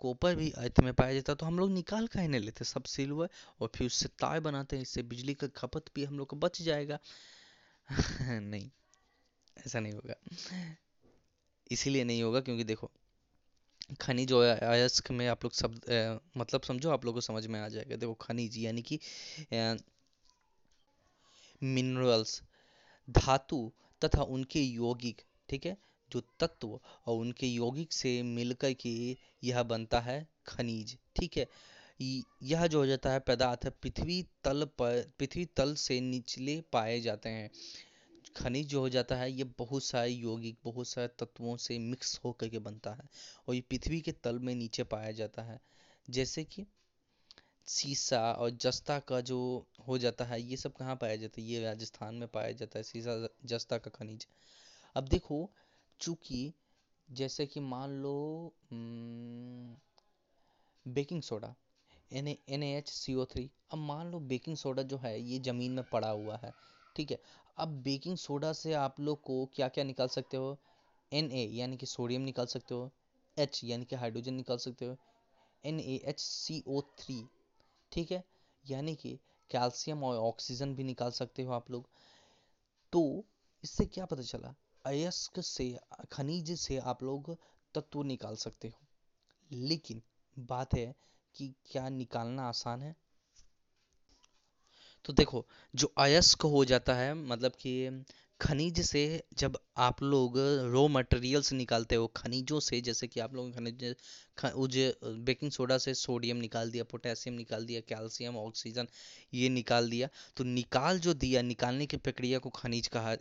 कॉपर 0.00 0.34
भी 0.36 0.50
अर्थ 0.50 0.80
में 0.80 0.92
पाया 0.94 1.14
जाता 1.14 1.32
है 1.32 1.36
तो 1.36 1.46
हम 1.46 1.58
लोग 1.58 1.70
निकाल 1.70 2.06
काहे 2.06 2.28
नहीं 2.28 2.40
लेते, 2.40 2.64
सब 2.64 2.84
सिल्वर 2.84 3.28
और 3.60 3.70
फिर 3.76 3.86
उससे 3.86 4.08
तार 4.18 4.40
बनाते 4.40 4.76
हैं, 4.76 4.82
इससे 4.82 5.02
बिजली 5.04 5.34
का 5.34 5.46
खपत 5.56 5.84
भी 5.94 6.04
हम 6.04 6.18
लोग 6.18 6.28
को 6.28 6.36
बच 6.36 6.62
जाएगा। 6.62 6.98
नहीं, 8.40 8.70
ऐसा 9.66 9.80
नहीं 9.80 9.92
होगा। 9.92 10.14
इसीलिए 11.70 12.04
नहीं 12.04 12.22
होगा, 12.22 12.40
क्योंकि 12.40 12.64
देखो 12.64 12.90
खनिज 13.90 14.32
अयस्क 14.32 15.10
में 15.10 15.26
आप 15.28 15.44
लोग 15.44 15.52
शब्द 15.54 15.84
अ, 15.84 16.18
मतलब 16.36 16.62
समझो 16.62 16.90
आप 16.90 17.04
लोग 17.04 17.14
को 17.14 17.20
समझ 17.20 17.46
में 17.46 17.60
आ 17.60 17.68
जाएगा। 17.68 17.96
देखो 17.96 18.14
खनिज 18.20 18.58
यानी 18.58 18.82
कि 18.82 18.98
मिनरल्स 21.62 22.40
धातु 23.08 23.58
तथा 24.02 24.22
उनके 24.34 24.60
यौगिक 24.62 25.20
ठीक 25.48 25.66
है? 25.66 25.76
जो 26.10 26.20
तत्व 26.40 26.68
और 27.06 27.16
उनके 27.18 27.46
यौगिक 27.46 27.92
से 27.92 28.22
मिलकर 28.22 28.72
के 28.82 28.92
यह 29.44 29.62
बनता 29.64 30.00
है 30.00 30.18
खनिज 30.46 30.96
ठीक 31.16 31.36
है? 31.36 31.46
यह 32.42 32.66
जो 32.66 32.78
हो 32.78 32.86
जाता 32.86 33.10
है 33.10 33.20
पदार्थ 33.20 33.66
पृथ्वी 33.82 34.22
तल 34.44 34.64
पर 34.78 35.02
पृथ्वी 35.18 35.44
तल 35.56 35.74
से 35.78 36.00
निचले 36.00 36.60
पाए 36.72 37.00
जाते 37.00 37.28
हैं। 37.28 37.50
खनिज 38.36 38.68
जो 38.68 38.80
हो 38.80 38.88
जाता 38.88 39.16
है, 39.16 39.30
ये 39.32 39.44
बहुत 39.58 39.84
सारे 39.84 40.10
यौगिक, 40.10 40.56
बहुत 40.64 40.88
सारे 40.88 41.08
तत्वों 41.18 41.56
से 41.56 41.78
मिक्स 41.78 42.18
होकर 42.24 42.48
के 42.48 42.58
बनता 42.58 42.92
है 42.92 43.08
और 43.48 43.54
ये 43.54 43.60
पृथ्वी 43.60 44.00
के 44.00 44.12
तल 44.12 44.38
में 44.38 44.54
नीचे 44.54 44.84
पाया 44.84 45.12
जाता 45.12 45.42
है। 45.42 45.60
जैसे 46.10 46.44
कि 46.44 46.66
सीसा 47.66 48.20
और 48.32 48.50
जस्ता 48.50 48.98
का 48.98 49.20
जो 49.20 49.38
हो 49.88 49.98
जाता 49.98 50.24
है, 50.24 50.40
ये 50.42 50.56
सब 50.56 50.72
कहाँ 50.72 50.96
पाया 50.96 51.16
जाता 51.16 51.40
है? 51.40 51.46
ये 51.46 51.62
राजस्थान 51.62 52.14
में 52.14 52.28
पाया 52.28 52.52
जाता 52.52 52.78
है, 52.78 52.82
सीसा, 52.82 53.28
जस्ता 53.44 53.78
का 53.78 53.90
खनिज। 53.90 54.26
अब 54.96 55.08
देखो, 55.08 55.48
चूँकि 56.00 56.52
जैसे 57.08 57.46
कि 57.46 57.60
मान 57.60 57.90
लो 57.92 58.52
baking 60.86 61.22
soda, 61.22 61.54
N 62.12 62.28
N 62.28 62.62
H 62.62 62.88
C 62.88 63.14
O 63.14 63.24
three, 63.24 63.50
अब 63.72 63.78
मान 63.78 64.10
लो 64.10 64.20
बेकिंग 64.20 64.56
सोडा 64.56 64.82
जो 64.82 64.96
है, 64.96 65.20
ये 65.20 65.38
ज़मीन 65.38 65.72
में 65.72 65.84
पड़ा 65.84 66.10
हुआ 66.10 66.36
है, 66.36 66.52
ठीक 66.96 67.10
है? 67.10 67.18
अब 67.58 67.68
बेकिंग 67.68 68.16
सोडा 68.16 68.52
से 68.52 68.72
आप 68.72 69.00
लोग 69.00 69.20
को 69.22 69.44
क्या 69.46 69.68
क्या 69.68 69.84
निकाल 69.84 70.08
सकते 70.08 70.36
हो? 70.36 70.58
एन 71.12 71.30
ए 71.32 71.44
यानी 71.46 71.76
कि 71.76 71.86
सोडियम 71.86 72.22
निकाल 72.22 72.46
सकते 72.46 72.74
हो। 72.74 72.90
एच 73.38 73.60
यानी 73.64 73.84
कि 73.84 73.96
हाइड्रोजन 73.96 74.34
निकाल 74.34 74.56
सकते 74.56 74.84
हो। 74.84 74.96
N 75.64 75.80
A 75.80 76.00
H 76.04 76.20
C 76.20 76.62
O 76.68 76.80
three 76.80 77.28
ठीक 77.92 78.12
है? 78.12 78.24
यानी 78.70 78.94
कि 78.94 79.18
कैल्शियम 79.50 80.04
और 80.04 80.16
ऑक्सीजन 80.16 80.74
भी 80.74 80.84
निकाल 80.84 81.10
सकते 81.10 81.42
हो 81.42 81.52
आप 81.52 81.70
लोग। 81.70 81.88
तो 82.92 83.24
इससे 83.64 83.86
क्या 83.86 84.04
पता 84.04 84.22
चला? 84.22 84.54
अयस्क 84.84 85.40
से, 85.40 85.78
खनिज 86.12 86.58
से 86.58 86.78
आप 86.78 87.02
लोग 87.02 87.36
तत्व 87.74 88.02
निकाल 88.02 88.36
सकते 88.36 88.68
हो। 88.68 88.86
लेकिन 89.52 90.02
बात 90.38 90.74
है 90.74 90.94
कि 91.34 91.54
क्या 91.66 91.88
निकालना 91.88 92.48
आसान 92.48 92.82
है? 92.82 92.96
तो 95.06 95.12
देखो, 95.12 95.44
जो 95.74 95.92
अयस्क 95.98 96.42
हो 96.44 96.64
जाता 96.64 96.94
है 96.94 97.14
मतलब 97.16 97.52
कि 97.60 98.04
खनिज 98.40 98.80
से 98.80 99.02
जब 99.38 99.58
आप 99.78 100.02
लोग 100.02 100.34
रॉ 100.72 100.86
मटेरियल्स 100.88 101.52
निकालते 101.52 101.94
हो, 101.94 102.06
खनिजों 102.16 102.58
से, 102.60 102.80
जैसे 102.80 103.06
कि 103.06 103.20
आप 103.20 103.34
लोग 103.34 103.54
खनिज 103.54 103.94
उज 104.56 104.76
बेकिंग 105.26 105.50
सोडा 105.52 105.78
से 105.78 105.94
सोडियम 105.94 106.36
निकाल 106.36 106.70
दिया 106.70 106.84
पोटेशियम 106.84 107.36
निकाल 107.36 107.64
दिया 107.66 107.80
कैल्शियम 107.88 108.36
ऑक्सीजन 108.36 108.88
ये 109.34 109.48
निकाल 109.48 109.90
दिया 109.90 110.08
तो 110.36 110.44
निकाल 110.44 110.98
जो 110.98 111.14
दिया, 111.14 111.42
निकालने 111.42 111.86
की 111.86 111.96
प्रक्रिया 111.98 112.38
को 112.38 112.50
खनिज 112.50 112.88
कहा 112.96 113.12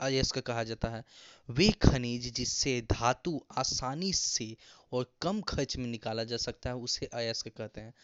अयस्क 0.00 0.38
कहा 0.40 0.64
जाता 0.64 0.88
है। 0.88 1.04
वे 1.48 1.70
खनिज 1.82 2.32
जिससे 2.34 2.80
धातु 2.90 3.40
आसानी 3.58 4.12
से 4.14 4.54
और 4.92 5.12
कम 5.22 5.40
खर्च 5.48 5.76
में 5.76 5.86
निकाला 5.86 6.24
जा 6.24 6.36
सकता 6.38 6.70
है, 6.70 6.76
उसे 6.76 7.06
अयस्क 7.06 7.48
कहते 7.48 7.80
हैं। 7.80 7.94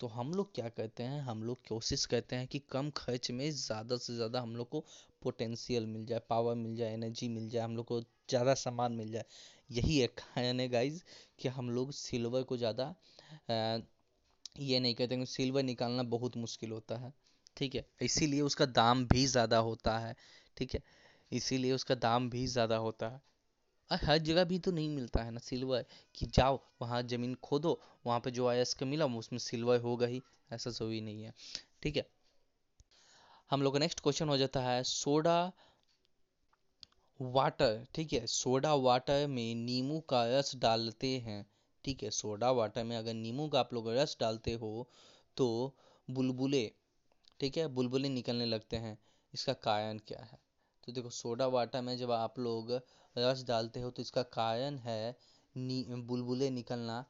तो 0.00 0.06
हम 0.08 0.32
लोग 0.34 0.54
क्या 0.54 0.68
करते 0.68 1.02
हैं? 1.02 1.20
हम 1.22 1.42
लोग 1.42 1.58
कोशिश 1.68 2.04
करते 2.06 2.36
हैं 2.36 2.46
कि 2.46 2.58
कम 2.70 2.90
खर्च 2.96 3.30
में 3.30 3.50
ज़्यादा 3.52 3.96
से 3.96 4.14
ज़्यादा 4.16 4.40
हम 4.40 4.54
लोग 4.56 4.68
को 4.68 4.84
पोटेंशियल 5.22 5.86
मिल 5.86 6.04
जाए 6.06 6.20
पावर 6.30 6.54
मिल 6.56 6.76
जाए 6.76 6.92
एनर्जी 6.94 7.28
मिल 7.28 7.48
जाए, 7.48 7.62
हम 7.62 7.76
लोग 7.76 7.86
को 7.86 8.00
ज़्यादा 8.00 8.54
सामान 8.56 8.92
मिल 8.92 9.10
जाए। 9.12 9.24
यही 9.70 10.00
एक 10.02 10.14
कारण 10.18 10.60
है 10.60 10.68
गाइज़ 10.68 11.02
कि 11.40 11.48
हम 11.48 11.70
लोग 11.70 11.92
सिल्वर 11.94 12.42
को 12.42 12.56
ज़्यादा 12.56 12.94
ये 14.60 14.78
नहीं 14.80 14.94
कहते 14.94 15.16
कि 15.16 15.26
सिल्वर 15.26 15.62
निकालना 15.62 16.02
बहुत 16.10 16.36
मुश्किल 16.36 16.70
होता 16.70 16.96
है, 16.98 17.12
ठीक 17.56 17.74
है? 17.74 17.84
इसीलिए 18.02 18.40
उसका 18.40 18.66
दाम 18.66 19.04
भी 19.06 19.24
ज़्यादा 19.26 19.58
होता 19.60 19.98
है, 19.98 20.14
ठीक 20.56 20.74
है? 20.74 20.80
इसीलिए 21.32 21.72
उसका 21.72 21.94
दाम 21.96 22.28
भी 22.30 22.46
ज़्यादा 22.46 22.76
होता 22.78 23.08
है। 23.08 23.20
और 23.90 23.98
हर 24.04 24.18
जगह 24.18 24.44
भी 24.44 24.58
तो 24.58 24.70
नहीं 24.70 24.88
मिलता 24.88 25.22
है 25.22 25.30
ना 25.30 25.38
सिल्वर 25.38 25.84
कि 26.14 26.26
जाओ, 26.26 26.60
वहाँ 26.82 27.02
ज़मीन 27.02 27.34
खोदो, 27.34 27.80
वहाँ 28.06 28.20
पे 28.20 28.30
जो 28.30 28.46
अयस्क 28.46 28.82
मिला 28.82 29.06
उसमें 29.06 29.38
सिल्वर 29.38 29.80
होगा 29.80 30.06
ही, 30.06 30.22
ऐसा 30.52 30.70
ज़रूरी 30.70 31.00
नहीं 31.00 31.22
है। 31.22 31.32
ठीक 31.82 31.96
है? 31.96 32.06
हम 33.50 33.62
लोग 33.62 33.72
का 33.72 33.78
नेक्स्ट 33.78 34.00
क्वेश्चन 34.00 34.28
हो 34.28 34.36
जाता 34.36 34.60
है, 34.60 34.82
सोडा 34.82 35.52
वाटर 37.20 37.86
ठीक 37.94 38.12
है? 38.12 38.26
सोडा 38.26 38.74
वाटर 38.74 39.26
में 39.26 39.54
नींबू 39.54 40.00
का 40.00 40.24
रस 40.28 40.54
डालते 40.56 41.16
हैं, 41.18 41.44
ठीक 41.84 42.02
है? 42.02 42.10
सोडा 42.10 42.50
वाटर 42.50 42.84
में 42.84 42.96
अगर 42.96 43.14
नींबू 43.14 43.48
का 43.48 43.60
आप 43.60 43.74
लोग 43.74 43.88
रस 43.90 44.16
डालते 44.20 44.52
हो 44.54 44.88
तो 45.36 45.76
बुलबुले, 46.10 46.70
ठीक 47.40 47.56
है? 47.56 47.66
बुलबुले 47.68 48.08
निकलने 48.08 48.46
लगते 48.46 48.76
हैं। 48.76 48.98
इसका 49.34 49.52
कारण 49.52 49.98
क्या 49.98 50.22
है? 50.22 50.38
तो 50.84 50.92
देखो, 50.92 51.10
सोडा 51.10 51.46
वाटर 51.46 51.80
में 51.80 51.96
जब 51.98 52.10
आप 52.10 52.38
लोग 52.38 52.70
रस 53.18 53.44
डालते 53.44 53.80
हो 53.80 53.90
तो 53.90 54.02
इसका 54.02 54.22
कारण 54.22 54.78
है, 54.78 55.16
नी, 55.56 55.84
बुलबुले 55.90 56.50
निकलना 56.50 57.04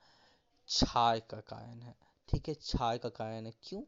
क्षार 0.67 1.21
का 1.21 1.41
कारण 1.41 1.83
है। 1.83 1.95
ठीक 2.29 2.49
है 2.49 2.55
क्षार 2.55 2.99
का 2.99 3.09
कारण 3.09 3.47
है। 3.47 3.53
क्यों? 3.63 3.83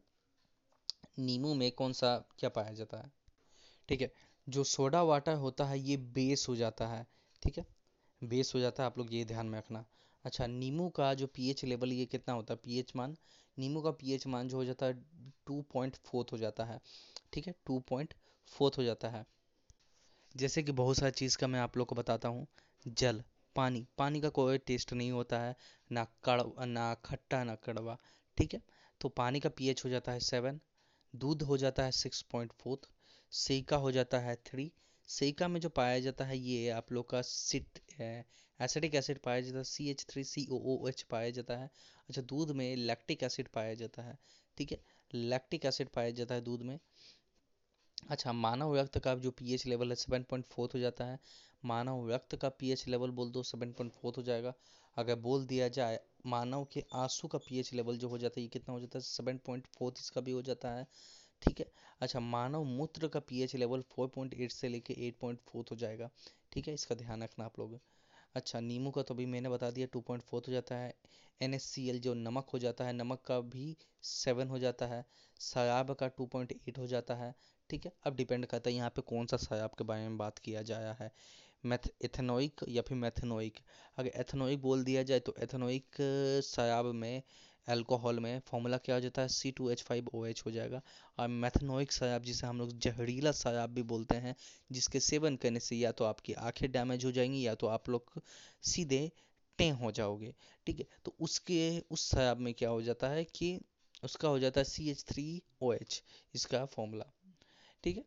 नींबू 1.19 1.53
में 1.53 1.71
कौन 1.71 1.93
सा, 1.93 2.17
क्या 2.39 2.49
पाया 2.49 2.73
जाता 2.73 2.97
है? 2.97 3.11
ठीक 3.89 4.01
है, 4.01 4.13
जो 4.49 4.63
सोडा 4.63 5.03
वाटर 5.03 5.35
होता 5.35 5.65
है, 5.65 5.79
ये 5.79 5.97
बेस 5.97 6.45
हो 6.49 6.55
जाता 6.55 6.87
है। 6.87 7.05
ठीक 7.43 7.57
है, 7.57 7.65
बेस 8.23 8.51
हो 8.55 8.59
जाता 8.59 8.83
है, 8.83 8.87
आप 8.87 8.97
लोग 8.97 9.13
ये 9.13 9.25
ध्यान 9.25 9.45
में 9.45 9.57
रखना। 9.59 9.85
अच्छा 10.25 10.47
नींबू 10.47 10.89
का 10.89 11.13
जो 11.13 11.27
पीएच 11.27 11.65
लेवल, 11.65 11.91
ये 11.91 12.05
कितना 12.05 12.33
होता 12.33 12.53
है? 12.53 12.59
पीएच 12.63 12.95
मान, 12.95 13.17
नींबू 13.59 13.81
का 13.81 13.91
पीएच 13.91 14.27
मान 14.27 14.47
जो 14.47 14.57
हो 14.57 14.65
जाता 14.65 14.85
है, 14.85 14.93
टू 15.45 15.61
पॉइंट 15.61 15.95
फोर्थ 15.95 16.31
हो 16.31 16.37
जाता 16.37 16.65
है। 16.65 16.79
ठीक 17.33 17.47
है, 17.47 17.53
टू 17.65 17.79
पॉइंट 17.79 18.13
फोर्थ 18.47 18.77
हो 18.77 18.83
जाता 18.83 19.09
है। 19.09 19.25
जैसे 20.35 20.63
कि 20.63 20.71
बहुत 20.71 20.97
सारी 20.97 21.11
चीज़ 21.11 21.37
का 21.37 21.47
मैं 21.47 21.59
आप 21.59 21.77
लोग 21.77 21.87
को 21.87 21.95
बताता 21.95 22.29
हूँ। 22.29 22.47
जल, 22.87 23.23
पानी। 23.55 23.85
पानी 23.97 24.21
का 24.21 24.29
कोई 24.29 24.57
टेस्ट 24.57 24.93
नहीं 24.93 25.11
होता 25.11 25.39
है। 25.39 25.55
ना 25.91 26.03
कड़ 26.23 26.41
ना 26.65 26.93
खट्टा, 27.05 27.43
ना 27.43 27.55
कड़वा। 27.55 27.97
ठीक 28.37 28.53
है? 28.53 28.61
तो 29.01 29.09
पानी 29.09 29.39
का 29.39 29.49
पीएच 29.49 29.83
हो 29.85 29.89
जाता 29.89 30.11
है 30.11 30.19
सेवन 30.19 30.59
दूध 31.13 31.41
हो 31.41 31.57
जाता 31.57 31.83
है 31.83 31.91
सिक्स 31.91 32.21
पॉइंट 32.21 32.51
फोर 32.59 32.81
सेका 33.31 33.77
हो 33.77 33.91
जाता 33.91 34.19
है 34.19 34.35
थ्री 34.45 34.71
सेका 35.09 35.47
में 35.47 35.59
जो 35.61 35.69
पाया 35.69 35.99
जाता 35.99 36.25
है 36.25 36.37
ये 36.37 36.69
आप 36.69 36.91
लोग 36.91 37.09
का 37.09 37.21
सिट 37.21 37.79
एसिडिक 38.59 38.95
एसिड 38.95 39.19
पाया 39.19 39.41
जाता 39.41 39.57
है 39.57 39.63
C 39.63 39.89
H 39.89 40.05
three 40.09 40.23
C 40.23 40.45
O 40.51 40.59
O 40.75 40.87
H 40.87 41.01
पाया 41.01 41.29
जाता 41.29 41.57
है। 41.57 41.69
अच्छा 42.09 42.21
दूध 42.21 42.51
में 42.51 42.75
लैक्टिक 42.75 43.23
एसिड 43.23 43.47
पाया 43.47 43.73
जाता 43.73 44.03
है। 44.03 44.17
ठीक 44.57 44.71
है? 44.71 44.79
लैक्टिक 45.13 45.65
एसिड 45.65 45.89
पाया 45.89 46.11
जाता 46.11 46.35
है 46.35 46.41
दूध 46.41 46.61
में। 46.61 46.79
अच्छा 48.03 48.31
मानव 48.31 48.75
रक्त 48.77 48.97
का 48.99 49.13
जो 49.15 49.31
पीएच 49.31 49.65
लेवल 49.65 49.89
है 49.89 49.95
सेवन 49.95 50.23
पॉइंट 50.23 50.45
फोर्थ 50.45 50.73
हो 50.75 50.79
जाता 50.79 51.05
है। 51.05 51.19
मानव 51.65 52.09
रक्त 52.11 52.35
का 52.35 52.49
पीएच 52.49 52.87
लेवल 52.87 53.09
बोल 53.09 53.31
दो 53.31 53.43
सेवन 53.43 53.71
पॉइंट 53.71 53.93
फोर्थ 53.93 54.17
हो 54.17 54.23
जाएगा। 54.23 54.53
अगर 54.97 55.15
बोल 55.15 55.45
दिया 55.45 55.67
जाए, 55.67 55.99
मानव 56.25 56.65
के 56.65 56.83
आँसू 56.93 57.27
का 57.27 57.37
पीएच 57.37 57.73
लेवल 57.73 57.97
जो 57.97 58.07
हो 58.07 58.17
जाता 58.17 58.39
है, 58.39 58.43
ये 58.43 58.49
कितना 58.49 58.73
हो 58.73 58.79
जाता 58.79 58.97
है? 58.97 59.01
सेवन 59.01 59.37
पॉइंट 59.37 59.67
फोर्थ 59.67 59.99
इसका 59.99 60.21
भी 60.21 60.31
हो 60.31 60.41
जाता 60.41 60.71
है। 60.71 60.87
ठीक 61.41 61.59
है? 61.59 61.65
अच्छा 62.01 62.19
मानव 62.19 62.63
मूत्र 62.63 63.07
का 63.07 63.19
pH 63.19 63.55
level 63.55 63.81
four 63.91 64.07
point 64.07 64.33
eight 64.33 64.51
से 64.51 64.69
लेके 64.69 64.93
एट 65.07 65.17
पॉइंट 65.19 65.39
फोर्थ 65.47 65.71
हो 65.71 65.75
जाएगा। 65.75 66.09
ठीक 66.51 66.67
है? 66.67 66.73
इसका 66.73 66.95
ध्यान 66.95 67.23
रखना 67.23 67.45
आप 67.45 67.59
लोग। 67.59 67.79
अच्छा 68.35 68.59
नींबू 68.59 68.91
का 68.91 69.01
तो 69.01 69.13
अभी 69.13 69.25
मैंने 69.25 69.49
बता 69.49 69.71
दिया 69.71 69.87
टू 69.87 70.01
पॉइंट 70.01 70.23
फोर्थ 70.23 70.47
हो 70.47 70.53
जाता 70.53 70.75
है। 70.75 70.93
एन 71.41 71.53
एस 71.53 71.63
सी 71.63 71.87
एल 71.89 71.99
जो 71.99 72.13
नमक 72.13 72.49
हो 72.49 72.59
जाता 72.59 72.85
है, 72.85 72.93
नमक 72.93 73.21
का 73.21 73.39
भी 73.39 73.75
सेवन 74.03 74.47
हो 74.47 74.59
जाता 74.59 74.85
है। 74.85 75.05
शराब 75.39 75.93
का 75.93 76.07
टू 76.07 76.25
पॉइंट 76.25 76.51
एट 76.67 76.77
हो 76.77 76.87
जाता 76.87 77.15
है। 77.15 77.33
ठीक 77.69 77.85
है? 77.85 77.91
अब 78.03 78.15
डिपेंड 78.15 78.45
करता 78.45 78.69
है 78.69 78.75
यहाँ 78.75 78.89
पे 78.89 79.01
कौन 79.07 79.25
सा 79.25 79.37
शराब 79.37 79.71
के 79.77 79.83
बारे 79.83 80.01
में 80.01 80.17
बात 80.17 80.39
किया 80.39 80.61
जाया 80.63 80.95
है। 80.99 81.11
मैथ 81.63 81.87
एथेनोइक 82.05 82.63
या 82.69 82.81
फिर 82.81 82.97
मैथेनोइक 82.97 83.59
अगर 83.97 84.09
एथेनोइक 84.15 84.61
बोल 84.61 84.83
दिया 84.83 85.03
जाए 85.03 85.19
तो 85.19 85.33
एथेनोइक 85.39 86.01
शराब 86.45 86.85
में 86.95 87.21
अल्कोहल 87.67 88.19
में 88.19 88.39
फॉर्मूला 88.47 88.77
क्या 88.77 88.95
हो 88.95 89.01
जाता 89.01 89.21
है? 89.21 89.27
C 89.27 89.51
two 89.51 89.69
H 89.69 89.81
five 89.83 90.09
O 90.13 90.23
H 90.25 90.43
हो 90.45 90.51
जाएगा। 90.51 90.81
और 91.19 91.27
मैथेनोइक 91.27 91.91
शराब 91.91 92.23
जिसे 92.23 92.47
हम 92.47 92.57
लोग 92.57 92.77
जहरीला 92.79 93.31
शराब 93.31 93.69
भी 93.69 93.83
बोलते 93.83 94.15
हैं, 94.15 94.35
जिसके 94.71 94.99
सेवन 94.99 95.35
करने 95.35 95.59
से 95.59 95.75
या 95.75 95.91
तो 95.91 96.05
आपकी 96.05 96.33
आँखें 96.33 96.71
डैमेज 96.71 97.05
हो 97.05 97.11
जाएँगी 97.11 97.45
या 97.47 97.55
तो 97.55 97.67
आप 97.67 97.89
लोग 97.89 98.21
सीधे 98.63 99.11
टें 99.59 99.71
हो 99.71 99.91
जाओगे। 99.91 100.33
ठीक 100.65 100.79
है? 100.79 100.85
तो 101.05 101.15
उसके, 101.19 101.79
उस 101.91 102.09
शराब 102.11 102.37
में 102.37 102.53
क्या 102.53 102.69
हो 102.69 102.81
जाता 102.81 103.09
है 103.09 103.23
कि 103.25 103.59
उसका 104.03 104.27
हो 104.27 104.39
जाता 104.39 104.59
है 104.59 104.65
C 104.65 104.89
H 104.89 105.03
three 105.03 105.41
O 105.61 105.73
H 105.73 106.01
इसका 106.35 106.65
फॉर्मूला 106.65 107.05
ठीक 107.83 107.97
है? 107.97 108.03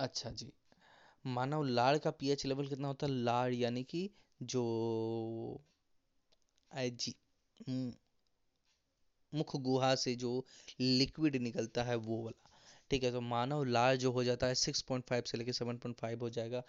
अच्छा 0.00 0.30
जी। 0.32 0.52
मानव 1.24 1.62
लाड़ 1.64 1.96
का 1.98 2.10
पीएच 2.12 2.44
लेवल 2.46 2.68
कितना 2.68 2.88
होता 2.88 3.06
है? 3.06 3.12
लाड़ 3.14 3.52
यानी 3.54 3.82
कि 3.86 4.08
जो 4.44 4.62
जी 6.70 7.14
मुख 9.32 9.54
गुहा 9.62 9.94
से 9.94 10.14
जो 10.16 10.30
लिक्विड 10.80 11.36
निकलता 11.38 11.82
है 11.82 11.94
वो 11.98 12.22
वाला। 12.22 12.50
ठीक 12.90 13.04
है 13.04 13.10
तो 13.12 13.20
मानव 13.22 13.64
लाड़ 13.66 13.94
जो 13.96 14.10
हो 14.12 14.24
जाता 14.24 14.46
है 14.46 14.54
6.5 14.54 15.26
से 15.26 15.38
लेकर 15.38 15.52
7.5 15.52 16.22
हो 16.22 16.28
जाएगा 16.30 16.62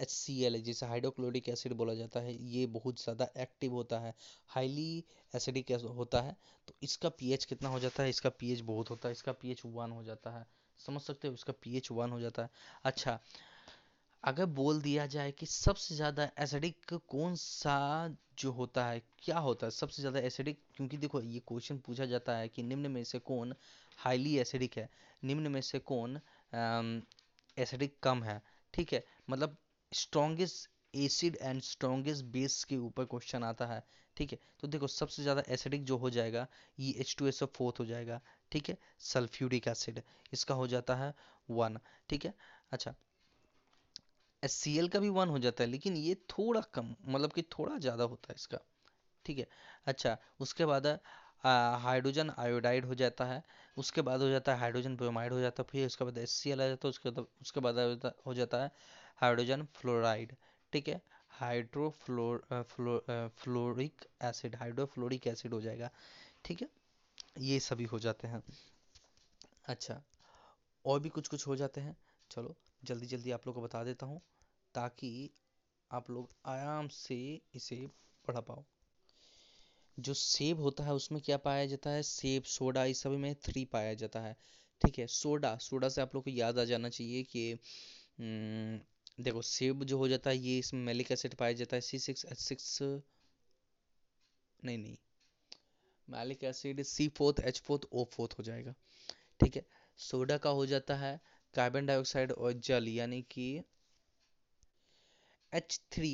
एच 0.00 0.10
सी 0.10 0.42
एल 0.44 0.60
जिसे 0.62 0.86
हाइड्रोक्लोरिक 0.86 1.48
एसिड 1.48 1.72
बोला 1.74 1.94
जाता 1.94 2.20
है, 2.20 2.34
ये 2.44 2.66
बहुत 2.68 3.02
ज़्यादा 3.02 3.28
एक्टिव 3.38 3.72
होता 3.72 3.98
है 3.98 4.14
हाईली 4.48 5.04
एसिडिक 5.32 5.72
होता 5.96 6.20
है 6.20 6.36
तो 6.68 6.74
इसका 6.82 7.08
पीएच 7.10 7.44
कितना 7.44 7.68
हो 7.68 7.78
जाता 7.80 8.02
है? 8.02 8.08
इसका 8.10 8.30
पीएच 8.30 8.60
बहुत 8.62 8.90
होता 8.90 9.08
है, 9.08 9.12
इसका 9.12 9.32
पीएच 9.32 9.62
वन 9.66 9.90
हो 9.92 10.02
जाता 10.04 10.38
है। 10.38 10.46
समझ 10.80 11.00
सकते 11.02 11.28
हो 11.28 11.34
इसका 11.34 11.52
पीएच 11.62 11.90
वन 11.92 12.10
हो 12.10 12.20
जाता 12.20 12.42
है। 12.42 12.50
अच्छा 12.84 13.18
अगर 14.22 14.46
बोल 14.46 14.80
दिया 14.82 15.06
जाए 15.06 15.30
कि 15.32 15.46
सबसे 15.46 15.94
ज़्यादा 15.94 16.28
एसिडिक 16.38 16.94
कौन 17.08 17.34
सा 17.36 18.14
जो 18.38 18.50
होता 18.52 18.84
है, 18.86 19.00
क्या 19.18 19.38
होता 19.38 19.66
है 19.66 19.70
सबसे 19.70 20.02
ज़्यादा 20.02 20.20
एसिडिक 20.20 20.58
क्योंकि 20.76 20.96
देखो, 20.96 21.20
ये 21.20 21.40
क्वेश्चन 21.48 21.78
पूछा 21.78 22.04
जाता 22.06 22.36
है 22.36 22.48
कि 22.48 22.62
निम्न 22.62 22.90
में 22.90 23.02
से 23.04 23.18
कौन 23.20 23.54
हाईली 23.98 24.36
एसिडिक 24.38 24.76
है? 24.78 24.88
निम्न 25.22 25.50
में 25.52 25.60
से 25.62 25.78
कौन 25.80 26.20
एसिडिक 27.56 27.98
कम 28.02 28.22
है? 28.22 28.40
ठीक 28.74 28.92
है 28.92 29.04
मतलब 29.30 29.56
strongest 29.92 30.68
acid 30.96 31.36
and 31.40 31.60
strongest 31.62 32.24
base 32.26 32.62
के 32.64 32.76
ऊपर 32.78 33.04
क्वेश्चन 33.06 33.44
आता 33.44 33.66
है। 33.66 33.82
ठीक 34.16 34.32
है 34.32 34.38
तो 34.60 34.68
देखो, 34.68 34.86
सबसे 34.88 35.22
ज़्यादा 35.22 35.42
एसिडिक 35.48 35.84
जो 35.84 35.96
हो 35.96 36.10
जाएगा, 36.10 36.46
ये 36.78 36.90
एच 37.00 37.14
टू 37.18 37.26
एस 37.26 37.42
फोर्थ 37.46 37.80
हो 37.80 37.84
जाएगा। 37.86 38.20
ठीक 38.52 38.68
है, 38.68 38.76
सल्फ्यूरिक 39.02 39.68
एसिड, 39.68 40.02
इसका 40.32 40.54
हो 40.54 40.66
जाता 40.66 40.94
है 40.96 41.14
वन, 41.48 41.78
ठीक 42.08 42.24
है? 42.24 42.34
अच्छा 42.72 42.94
एस 44.42 44.62
का 44.92 44.98
भी 45.00 45.08
वन 45.10 45.28
हो 45.28 45.38
जाता 45.38 45.64
है, 45.64 45.70
लेकिन 45.70 45.96
ये 45.96 46.14
थोड़ा 46.30 46.60
कम 46.74 46.94
मतलब 47.06 47.32
कि 47.32 47.42
थोड़ा 47.52 47.76
ज़्यादा 47.78 48.04
होता 48.04 48.32
है 48.32 48.34
इसका, 48.36 48.58
ठीक 49.24 49.38
है? 49.38 49.46
अच्छा 49.86 50.16
उसके 50.40 50.64
बाद 50.66 50.86
हाइड्रोजन 51.44 52.30
आयोडाइड 52.38 52.84
हो 52.86 52.94
जाता 52.94 53.24
है, 53.24 53.42
उसके 53.76 54.02
बाद 54.02 54.20
हो 54.20 54.28
जाता 54.30 54.52
है 54.54 54.58
हाइड्रोजन 54.60 54.96
ब्रोमाइड 54.96 55.32
हो 55.32 55.40
जाता 55.40 55.62
है, 55.62 55.68
फिर 55.70 55.86
उसके 55.86 56.04
बाद 56.04 56.18
एस 56.18 56.30
सी 56.32 56.50
एल 56.50 56.60
आ 56.62 56.66
जाता 56.68 56.88
है, 56.88 56.90
उसके 56.90 57.08
उसके 57.40 57.60
बाद 57.60 57.78
हो 58.26 58.34
जाता 58.34 58.62
है 58.62 58.70
हाइड्रोजन 59.20 59.66
फ्लोराइड, 59.74 60.34
ठीक 60.72 60.88
है? 60.88 61.00
Hydrofluor 61.40 62.42
fluoric 63.38 64.06
acid, 64.22 64.56
hydrofluoric 64.56 65.26
acid 65.26 65.52
हो 65.52 65.60
जाएगा, 65.60 65.90
ठीक 66.44 66.62
है? 66.62 66.68
ये 67.36 67.60
सभी 67.60 67.84
हो 67.84 67.98
जाते 67.98 68.28
हैं। 68.28 68.42
अच्छा 69.66 70.02
और 70.84 71.00
भी 71.00 71.08
कुछ 71.08 71.28
कुछ 71.28 71.46
हो 71.46 71.56
जाते 71.56 71.80
हैं। 71.80 71.96
चलो 72.30 72.56
जल्दी 72.84 73.06
जल्दी 73.06 73.30
आप 73.30 73.46
लोग 73.46 73.54
को 73.54 73.62
बता 73.62 73.84
देता 73.84 74.06
हूँ 74.06 74.20
ताकि 74.74 75.30
आप 75.90 76.10
लोग 76.10 76.30
आराम 76.46 76.88
से 76.88 77.40
इसे 77.54 77.86
पढ़ा 78.24 78.40
पाओ। 78.40 78.64
जो 79.98 80.14
सेब 80.14 80.60
होता 80.60 80.84
है 80.84 80.94
उसमें 80.94 81.20
क्या 81.22 81.36
पाया 81.36 81.66
जाता 81.66 81.90
है? 81.90 82.02
सेब 82.02 82.42
सोडा 82.42 82.84
इस 82.84 83.02
सभी 83.02 83.16
में 83.16 83.34
थ्री 83.34 83.64
पाया 83.64 83.94
जाता 83.94 84.20
है। 84.20 84.36
ठीक 84.82 84.98
है 84.98 85.06
सोडा 85.06 85.56
सोडा 85.56 85.88
से 85.88 86.00
आप 86.00 86.14
लोग 86.14 86.24
को 86.24 86.30
याद 86.30 86.58
आ 86.58 86.64
जाना 86.64 86.88
चाहिए 86.88 87.22
कि 87.22 87.50
हम्म, 88.20 88.80
देखो 89.24 89.42
सेब 89.42 89.84
जो 89.84 89.98
हो 89.98 90.08
जाता 90.08 90.30
है 90.30 90.36
ये 90.38 90.58
इसमें 90.58 90.80
मेलिक 90.80 91.12
एसिड 91.12 91.34
पाया 91.34 91.52
जाता 91.52 91.76
है 91.76 91.80
सी 91.80 91.98
सिक्स 91.98 92.24
एच 92.24 92.38
सिक्स 92.38 92.78
नहीं 94.64 94.78
नहीं 94.78 94.96
malic 96.10 96.44
acid 96.44 96.82
C 96.84 97.08
fourth 97.16 97.40
H 97.46 97.60
fourth 97.60 97.86
O 97.92 98.04
fourth 98.12 98.38
हो 98.38 98.44
जाएगा। 98.44 98.74
ठीक 99.40 99.56
है? 99.56 99.64
सोडा 99.98 100.36
का 100.38 100.50
हो 100.50 100.66
जाता 100.66 100.94
है 100.96 101.20
कार्बन 101.54 101.86
डाइऑक्साइड 101.86 102.32
और 102.32 102.52
जल, 102.52 102.88
यानी 102.88 103.22
कि 103.30 103.62
एच 105.52 105.80
थ्री 105.92 106.12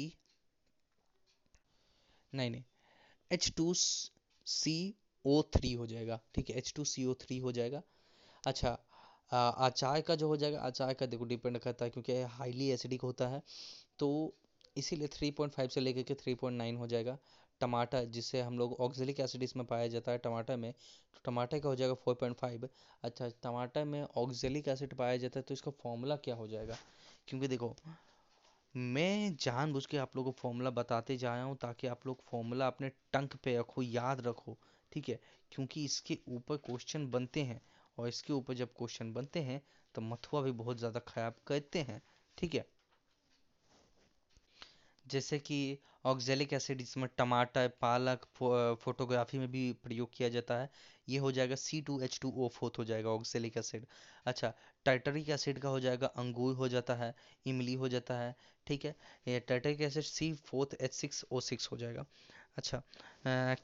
नहीं 2.33 2.51
नहीं 2.51 2.63
H 3.31 3.53
two 3.57 3.73
C 3.75 4.95
O 5.25 5.43
three 5.57 5.73
हो 5.73 5.87
जाएगा। 5.87 6.21
ठीक 6.35 6.51
है? 6.51 6.57
H 6.59 6.73
two 6.77 6.85
C 6.85 7.05
O 7.05 7.15
three 7.21 7.39
हो 7.39 7.53
जाएगा। 7.53 7.83
अच्छा 8.45 8.79
अचार 9.33 10.01
का 10.01 10.15
जो 10.15 10.29
हो 10.29 10.37
जाएगा, 10.37 10.59
अचार 10.61 10.93
का 10.95 11.07
देखो 11.07 11.25
डिपेंड 11.25 11.59
करता 11.59 11.85
है 11.85 11.91
क्योंकि 11.91 12.21
हाईली 12.33 12.69
एसिडिक 12.71 13.03
होता 13.03 13.29
है 13.29 13.43
तो 13.99 14.09
इसीलिए 14.77 15.09
3.5 15.11 15.71
से 15.71 15.81
लेकर 15.81 16.03
के 16.03 16.15
3.9 16.17 16.77
हो 16.79 16.87
जाएगा। 16.87 17.17
टमाटर, 17.61 18.05
जिसे 18.07 18.41
हम 18.41 18.59
लोग 18.59 18.73
ऑक्जेलिक 18.81 19.21
एसिड 19.21 19.43
इसमें 19.43 19.65
पाया 19.67 19.87
जाता 19.89 20.13
है 20.13 20.19
टमाटर 20.19 20.57
में 20.57 20.73
तो 20.73 21.21
टमाटर 21.25 21.59
का 21.59 21.69
हो 21.69 21.75
जाएगा 21.77 21.95
4.5 22.05 22.69
अच्छा 23.05 23.29
टमाटर 23.43 23.85
में 23.85 24.03
ऑक्जेलिक 24.03 24.69
एसिड 24.69 24.95
पाया 24.95 25.17
जाता 25.17 25.39
है 25.39 25.43
तो 25.43 25.55
इसका 25.55 25.71
फॉर्मूला 25.83 26.17
क्या 26.17 26.35
हो 26.35 26.47
जाएगा? 26.49 26.77
क्योंकि 27.29 27.49
देखो, 27.49 27.75
मैं 28.75 29.37
जानबूझ 29.41 29.85
के 29.87 29.97
आप 29.97 30.17
लोगों 30.17 30.33
को 30.33 30.39
फॉर्मूला 30.41 30.71
बताते 30.71 31.17
जा 31.17 31.35
रहा 31.35 31.45
हूँ, 31.45 31.57
ताकि 31.57 31.87
आप 31.87 32.07
लोग 32.07 32.23
फॉर्मूला 32.31 32.67
अपने 32.67 32.89
टंक 33.13 33.37
पे 33.37 33.59
रखो, 33.59 33.83
याद 33.83 34.21
रखो, 34.27 34.57
ठीक 34.93 35.09
है? 35.09 35.19
क्योंकि 35.53 35.85
इसके 35.85 36.19
ऊपर 36.29 36.57
क्वेश्चन 36.57 37.11
बनते 37.11 37.43
हैं, 37.43 37.61
और 37.99 38.09
इसके 38.09 38.33
ऊपर 38.33 38.55
जब 38.55 38.73
क्वेश्चन 38.79 39.13
बनते 39.13 39.41
हैं 39.41 39.61
तो 39.95 40.01
मथुआ 40.03 40.41
भी 40.43 40.53
बहुत 40.53 40.79
ज़्यादा 40.79 41.01
खराब 41.01 41.35
करते 41.47 41.79
हैं, 41.81 42.01
ठीक 42.39 42.55
है? 42.55 42.65
जैसे 45.07 45.39
कि 45.39 45.79
ऑक्जेलिक 46.05 46.53
एसिड 46.53 46.81
इसमें 46.81 47.09
टमाटर, 47.19 47.69
पालक 47.81 48.25
फोटोग्राफी 48.81 49.39
में 49.39 49.51
भी 49.51 49.73
प्रयोग 49.85 50.11
किया 50.15 50.29
जाता 50.29 50.59
है, 50.59 50.71
ये 51.09 51.19
हो 51.19 51.33
जाएगा 51.33 51.55
C 51.57 51.81
two 51.83 52.01
H 52.03 52.19
two 52.23 52.31
O 52.37 52.49
fourth 52.55 52.79
हो 52.79 52.85
जाएगा 52.85 53.11
ऑक्जेलिक 53.11 53.57
एसिड 53.57 53.87
अच्छा 54.27 54.53
टाइटरिक 54.87 55.29
एसिड 55.31 55.59
का 55.61 55.69
हो 55.69 55.81
जाएगा 55.81 56.07
अंगूर 56.17 56.55
हो 56.57 56.69
जाता 56.69 56.95
है, 56.95 57.15
इमली 57.47 57.75
हो 57.75 57.89
जाता 57.89 58.19
है, 58.19 58.35
ठीक 58.67 58.85
है? 58.85 58.95
ये 59.29 59.41
tartaric 59.41 59.81
acid 59.81 60.05
C 60.05 60.33
fourth 60.47 60.75
H 60.81 60.93
six 60.95 61.25
O 61.33 61.41
six 61.43 61.69
हो 61.73 61.77
जाएगा। 61.77 62.05
अच्छा 62.59 62.83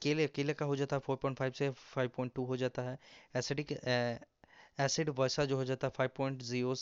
केले 0.03 0.27
केले 0.29 0.55
का 0.55 0.65
हो 0.67 0.77
जाता 0.77 0.97
है 0.97 1.01
फोर 1.01 1.17
पॉइंट 1.17 1.39
फाइव 1.39 1.53
से 1.59 1.71
फाइव 1.71 2.11
पॉइंट 2.17 2.33
टू 2.35 2.45
हो 2.45 2.57
जाता 2.57 2.83
है। 2.83 2.99
एसिडिक 3.37 3.73
एसिड 4.79 5.11
वर्षा 5.19 5.45
जो 5.45 5.57
हो 5.57 5.65
जाता 5.65 5.87
है 5.87 5.93
फाइव 5.97 6.11
पॉइंट 6.17 6.43
ज़ीरो 6.43 6.75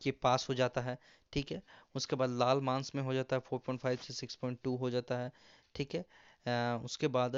के 0.00 0.10
पास 0.12 0.46
हो 0.48 0.54
जाता 0.54 0.80
है, 0.80 0.98
ठीक 1.32 1.52
है? 1.52 1.62
उसके 1.94 2.16
बाद 2.16 2.30
लाल 2.32 2.60
मांस 2.62 2.92
में 2.94 3.02
हो 3.02 3.14
जाता 3.14 3.36
है, 3.36 3.40
फोर 3.40 3.58
पॉइंट 3.58 3.80
फाइव 3.80 3.98
से 3.98 4.14
सिक्स 4.14 4.34
पॉइंट 4.36 4.58
टू 4.64 4.76
हो 4.76 4.90
जाता 4.90 5.18
है, 5.18 5.30
ठीक 5.74 5.94
है? 5.94 6.04
उसके 6.84 7.08
बाद 7.08 7.36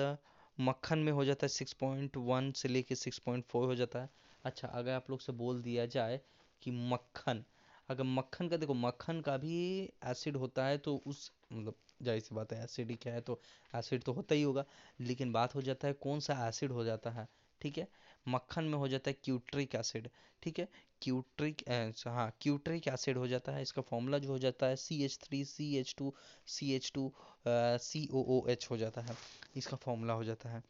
मक्खन 0.58 0.98
में 0.98 1.12
हो 1.12 1.24
जाता 1.24 1.44
है, 1.44 1.48
सिक्स 1.48 1.72
पॉइंट 1.72 2.16
वन 2.16 2.50
से 2.52 2.68
लेके 2.68 2.94
सिक्स 2.94 3.18
पॉइंट 3.18 3.44
फोर 3.50 3.66
हो 3.66 3.74
जाता 3.74 4.00
है। 4.00 4.10
अच्छा 4.44 4.68
अगर 4.68 4.92
आप 4.92 5.10
लोग 5.10 5.20
से 5.20 5.32
बोल 5.34 5.62
दिया 5.62 5.86
जाए 5.88 6.20
कि 6.62 6.70
मक्खन, 6.70 7.44
अगर 7.88 8.04
मक्खन 8.04 8.48
का, 8.48 8.56
देखो, 8.56 8.74
मक्खन 8.74 9.20
का 9.20 9.36
भी 9.36 9.58
एसिड 10.06 10.36
होता 10.36 10.64
है 10.66 10.78
तो 10.78 10.96
उस 11.06 11.30
मतलब 11.52 11.74
ज़ाहिर 12.02 12.20
सी 12.20 12.34
बात 12.34 12.52
है, 12.52 12.62
एसिड 12.64 12.90
ही 12.90 12.96
क्या 12.96 13.12
है 13.14 13.20
तो 13.20 13.40
एसिड 13.72 14.02
तो 14.04 14.12
होता 14.12 14.34
ही 14.34 14.42
होगा, 14.42 14.64
लेकिन 15.00 15.32
बात 15.32 15.54
हो 15.54 15.62
जाता 15.62 15.88
है 15.88 15.92
कौन 15.94 16.20
सा 16.20 16.46
एसिड 16.48 16.72
हो 16.72 16.84
जाता 16.84 17.10
है, 17.10 17.26
ठीक 17.60 17.78
है? 17.78 17.88
मक्खन 18.26 18.64
में 18.64 18.78
हो 18.78 18.88
जाता 18.88 19.10
है 19.10 19.16
क्यूट्रिक 19.24 19.74
एसिड 19.74 20.08
ठीक 20.42 20.58
है 20.58 20.68
क्यूट्रिक 21.02 21.62
हाँ 22.08 22.30
क्यूट्रिक 22.40 22.88
एसिड 22.88 23.16
हो 23.16 23.26
जाता 23.28 23.52
है 23.52 23.62
इसका 23.62 23.82
फॉर्मूला 23.82 24.18
जो 24.18 24.28
हो 24.28 24.38
जाता 24.38 24.66
है 24.66 24.76
C 24.76 25.02
H 25.04 25.18
three 25.22 25.44
C 25.44 25.74
H 25.76 25.94
two 25.98 26.14
C 26.46 26.72
H 26.74 26.90
two 26.94 27.12
C 27.46 28.08
O 28.12 28.24
O 28.30 28.46
H 28.48 28.66
हो 28.70 28.76
जाता 28.76 29.00
है 29.00 29.16
इसका 29.56 29.76
फॉर्मूला 29.76 30.12
हो 30.12 30.24
जाता 30.24 30.48
है 30.48 30.62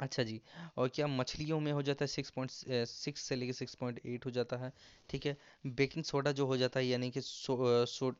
अच्छा 0.00 0.22
जी 0.22 0.40
और 0.78 0.88
क्या 0.88 1.06
मछलियों 1.06 1.58
में 1.60 1.70
हो 1.72 1.82
जाता 1.82 2.04
है 2.04 2.06
सिक्स 2.06 2.30
पॉइंट 2.30 2.50
सिक्स 2.86 3.22
से 3.22 3.36
लेकर 3.36 3.52
सिक्स 3.52 3.74
पॉइंट 3.74 4.00
एट 4.06 4.26
हो 4.26 4.30
जाता 4.30 4.56
है 4.56 4.72
ठीक 5.10 5.26
है 5.26 5.36
बेकिंग 5.66 6.04
सोडा 6.04 6.32
जो 6.32 6.46
हो 6.46 6.56
जाता 6.56 6.80
है 6.80 6.86
यानी 6.86 7.10
कि 7.10 7.20
सो, 7.20 7.86
सो, 7.86 8.14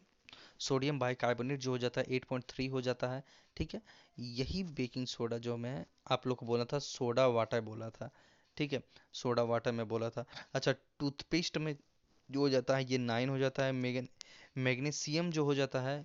सोडियम 0.61 0.99
बाइकार्बोनेट 0.99 1.61
जो 1.61 1.71
हो 1.71 1.79
जाता 1.79 2.01
है 2.01 2.15
एट 2.17 2.25
पॉइंट 2.25 2.45
थ्री 2.49 2.67
हो 2.67 2.81
जाता 2.81 3.09
है 3.09 3.23
ठीक 3.57 3.75
है 3.75 3.81
यही 4.19 4.63
बेकिंग 4.73 5.07
सोडा 5.07 5.39
जो 5.39 5.57
मैं 5.57 5.85
आप 6.11 6.27
लोग 6.27 6.39
को 6.39 6.47
बोला 6.47 6.65
था 6.65 6.79
सोडा 6.81 7.27
वाटर 7.29 7.61
बोला 7.61 7.91
था 7.91 8.11
ठीक 8.59 8.73
है, 8.73 8.83
सोडा 9.15 9.43
वाटर 9.45 9.73
में 9.73 9.87
बोला 9.89 10.11
था। 10.11 10.25
अच्छा 10.55 10.73
टूथपेस्ट 10.99 11.59
में 11.59 11.75
जो 12.29 12.41
हो 12.41 12.49
जाता 12.51 12.77
है, 12.77 12.85
ये 12.85 12.99
नाइन 12.99 13.29
हो 13.29 13.39
जाता 13.39 13.65
है, 13.65 13.73
मैगन, 13.75 14.09
मैग्नीशियम 14.59 15.31
जो 15.31 15.45
हो 15.45 15.55
जाता 15.55 15.81
है, 15.81 16.05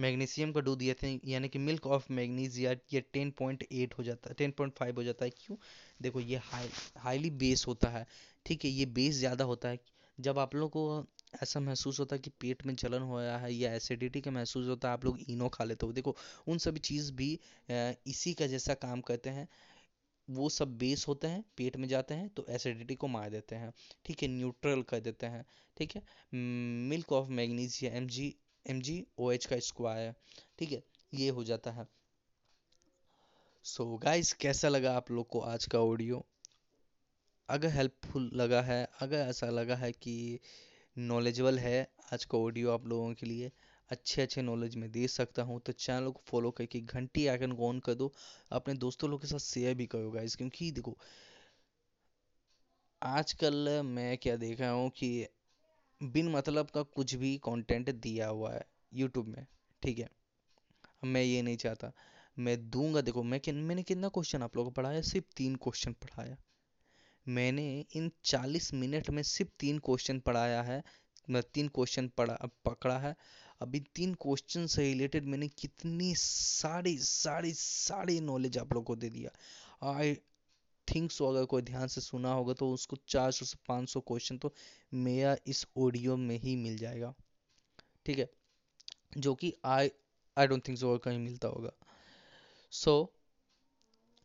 मैग्नीशियम 0.00 0.52
का 0.52 0.60
डू 0.60 0.74
दिए 0.76 0.94
थे, 0.94 1.08
यानी 1.26 1.48
कि 1.48 1.58
मिल्क 1.60 1.86
ऑफ़ 1.88 2.06
मैग्नीजिया 2.12 2.72
ये 2.92 3.00
टेन 3.12 3.30
पॉइंट 3.38 3.64
एट 3.72 3.94
हो 3.98 4.04
जाता 4.04 4.30
है 4.30 4.34
टेन 4.34 4.50
पॉइंट 4.50 4.72
फाइव 4.78 4.96
हो 4.96 5.02
जाता 5.04 5.24
है। 5.24 5.30
क्यों? 5.30 5.56
देखो, 6.02 6.20
ये 6.20 6.36
हाई, 6.44 6.68
हाईली 6.98 7.30
बेस 7.42 7.64
होता 7.66 7.88
है, 7.88 8.06
ठीक 8.46 8.64
है, 8.64 8.70
ये 8.70 8.86
बेस 8.88 9.14
ज़्यादा 9.16 9.44
होता 9.44 9.68
है। 9.68 9.78
जब 10.18 10.38
आप 10.38 10.54
लोग 10.54 10.70
को 10.70 11.04
ऐसा 11.42 11.60
महसूस 11.60 11.98
होता 12.00 12.16
है 12.16 12.20
कि 12.20 12.30
पेट 12.40 12.64
में 12.66 12.74
जलन 12.76 13.02
हो 13.02 13.20
रहा 13.20 13.38
है, 13.38 13.52
या 13.54 13.72
एसिडिटी 13.74 14.20
का 14.20 14.30
महसूस 14.30 14.66
होता 14.68 14.88
है, 14.88 14.94
आप 14.94 15.04
लोग 15.04 15.18
इनो 15.28 15.48
खा 15.48 15.64
लेते 15.64 15.86
हो। 15.86 15.92
देखो, 15.92 16.16
उन 16.48 16.58
सभी 16.58 16.80
चीज़ 16.80 17.12
भी 17.12 17.38
इसी 17.70 18.34
का 18.34 18.46
जैसा 18.46 18.74
काम 18.76 19.00
करते 19.00 19.30
हैं। 19.30 19.48
वो 20.28 20.48
सब 20.48 20.76
बेस 20.78 21.06
होते 21.08 21.26
हैं 21.26 21.42
पेट 21.56 21.76
में 21.76 21.86
जाते 21.88 22.14
हैं 22.14 22.28
तो 22.28 22.46
एसिडिटी 22.50 22.94
को 22.94 23.08
मार 23.08 23.30
देते 23.30 23.56
हैं। 23.56 23.72
ठीक 24.04 24.22
है 24.22 24.28
न्यूट्रल 24.28 24.82
कर 24.82 25.00
देते 25.00 25.26
हैं। 25.26 25.44
ठीक 25.76 25.96
है 25.96 26.02
milk 26.88 27.12
of 27.12 27.28
magnesia 27.30 27.92
M 27.92 28.06
G 28.08 28.34
M 28.66 28.80
G 28.80 29.04
O 29.18 29.30
H 29.32 29.46
का 29.46 29.58
स्क्वायर 29.60 30.14
ठीक 30.58 30.72
है 30.72 30.82
ये 31.12 31.28
हो 31.28 31.44
जाता 31.44 31.70
है। 31.70 31.86
सो 33.64 33.84
so, 33.84 34.02
गाइस 34.04 34.32
कैसा 34.32 34.68
लगा 34.68 34.92
आप 34.96 35.10
लोग 35.10 35.26
को 35.28 35.40
आज 35.40 35.64
का 35.66 35.80
ऑडियो 35.80 36.24
अगर 37.48 37.68
हेल्पफुल 37.68 38.30
लगा 38.34 38.60
है 38.62 38.86
अगर 39.00 39.18
ऐसा 39.18 39.50
लगा 39.50 39.76
है 39.76 39.90
कि 39.92 40.38
नॉलेजेबल 40.96 41.58
है 41.58 41.80
आज 42.12 42.24
का 42.24 42.38
ऑडियो 42.38 42.70
आप 42.70 42.86
लोगों 42.86 43.12
के 43.14 43.26
लिए 43.26 43.50
अच्छे 43.90 44.22
अच्छे 44.22 44.42
नॉलेज 44.42 44.76
में 44.76 44.90
दे 44.92 45.06
सकता 45.08 45.42
हूँ 45.42 45.60
तो 45.60 45.72
चैनल 45.72 46.10
को 46.10 46.22
फॉलो 46.26 46.50
करके 46.50 46.80
घंटी 46.80 47.26
आइकन 47.26 47.52
को 47.52 47.68
ऑन 47.68 47.80
कर 47.80 47.94
दो 47.94 48.12
अपने 48.52 48.74
दोस्तों 48.74 49.10
लोग 49.10 49.20
के 49.20 49.26
साथ 49.26 49.38
शेयर 49.38 49.74
भी 49.74 49.86
करो 49.86 50.10
गाइस 50.10 50.36
क्योंकि 50.36 50.70
देखो 50.72 50.96
आजकल 53.02 53.68
मैं 53.84 54.16
क्या 54.18 54.36
देख 54.36 54.60
रहा 54.60 54.70
हूँ 54.70 54.90
कि 54.90 55.26
बिन 56.00 56.30
मतलब 56.30 56.70
का 56.70 56.82
कुछ 56.82 57.14
भी 57.14 57.36
कंटेंट 57.44 57.90
दिया 57.90 58.28
हुआ 58.28 58.52
है 58.52 58.64
यूट्यूब 58.94 59.26
में 59.28 59.46
ठीक 59.82 59.98
है? 59.98 60.08
मैं 61.04 61.22
ये 61.22 61.42
नहीं 61.42 61.56
चाहता 61.56 61.92
मैं 62.38 62.56
दूँगा 62.70 63.00
देखो 63.00 63.22
मैं 63.22 63.40
कि, 63.40 63.52
मैंने 63.52 63.82
कितना 63.82 64.08
क्वेश्चन 64.08 64.42
आप 64.42 64.56
लोगों 64.56 64.70
को 64.70 64.74
पढ़ाया? 64.74 65.00
सिर्फ़ 65.00 65.26
तीन 65.36 65.56
क्वेश्चन 65.56 65.92
पढ़ाया। 65.92 66.36
मैंने 67.26 67.84
इन 67.96 68.10
चालीस 68.24 68.72
मिनट 68.74 69.10
में 69.10 69.22
सिर्फ़ 69.22 69.50
तीन 69.60 69.78
क्वेश्चन 69.78 70.20
पढ़ाया 70.20 70.62
है 70.62 70.82
मैं 71.30 71.42
तीन 71.54 71.68
क्वेश्चन 71.68 72.08
पढ़ा 72.08 72.38
पकड़ा 72.64 72.98
है 72.98 73.14
अभी 73.62 73.80
तीन 73.94 74.14
क्वेश्चन 74.14 74.66
से 74.66 74.82
रिलेटेड 74.82 75.24
मैंने 75.24 75.48
कितनी 75.48 76.14
सारी 76.14 76.98
सारी 76.98 77.52
सारी 77.54 78.20
नॉलेज 78.20 78.58
आप 78.58 78.72
लोग 78.72 78.84
को 78.84 78.96
दे 78.96 79.10
दिया। 79.10 79.30
आई 79.94 80.14
थिंक 80.88 81.12
सो 81.12 81.26
अगर 81.26 81.44
कोई 81.44 81.62
ध्यान 81.62 81.88
से 81.88 82.00
सुना 82.00 82.32
होगा 82.32 82.52
तो 82.52 82.70
उसको 82.72 82.96
400 83.08 83.44
से 83.44 83.56
500 83.68 84.00
क्वेश्चन 84.00 84.38
तो 84.38 84.54
मेरा 84.94 85.36
इस 85.46 85.66
ऑडियो 85.78 86.16
में 86.16 86.38
ही 86.38 86.56
मिल 86.56 86.78
जाएगा। 86.78 87.14
ठीक 88.06 88.18
है? 88.18 88.30
जो 89.18 89.34
कि 89.34 89.54
आई 89.64 89.90
आई 90.36 90.46
डोंट 90.46 90.68
थिंक 90.68 90.78
सो 90.78 90.90
और 90.90 90.98
कहीं 90.98 91.18
मिलता 91.18 91.48
होगा। 91.48 91.72
सो 92.70 93.12
so, 93.14 93.22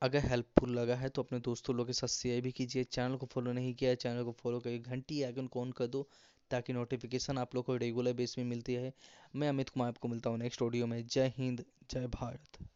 अगर 0.02 0.20
हेल्पफुल 0.20 0.70
लगा 0.70 0.96
है 0.96 1.10
तो 1.10 1.24
अपने 1.24 1.40
दोस्तों 1.40 1.76
लोग 1.76 1.88
के 1.88 1.94
साथ 1.94 2.08
शेयर 2.08 2.42
भी 2.42 2.52
कीजिए। 2.52 2.84
चैनल 2.84 3.16
को 3.16 3.26
फॉलो 3.26 3.52
नहीं 3.52 3.74
किया 3.74 3.96
चैनल 3.96 4.24
को 4.24 4.32
फॉलो 4.32 4.60
करके 4.60 4.80
घंटी 4.80 5.24
आइकन 5.24 5.48
को 5.48 5.62
ऑन 5.62 5.72
कर 5.72 5.88
दो? 5.88 6.08
ताकि 6.52 6.74
नोटिफिकेशन 6.74 7.38
आप 7.38 7.56
लोग 7.56 7.66
को 7.66 7.76
रेगुलर 7.76 8.14
बेस 8.14 8.38
में 8.38 8.46
मिलती 8.46 8.74
है 8.74 8.94
मैं 9.36 9.50
अमित 9.50 9.70
कुमार 9.70 9.88
आपको 9.88 10.08
मिलता 10.08 10.30
हूँ 10.30 10.38
नेक्स्ट 10.38 10.62
ऑडियो 10.62 10.88
में। 10.88 11.06
जय 11.08 11.34
हिंद, 11.38 11.64
जय 11.92 12.08
भारत। 12.08 12.68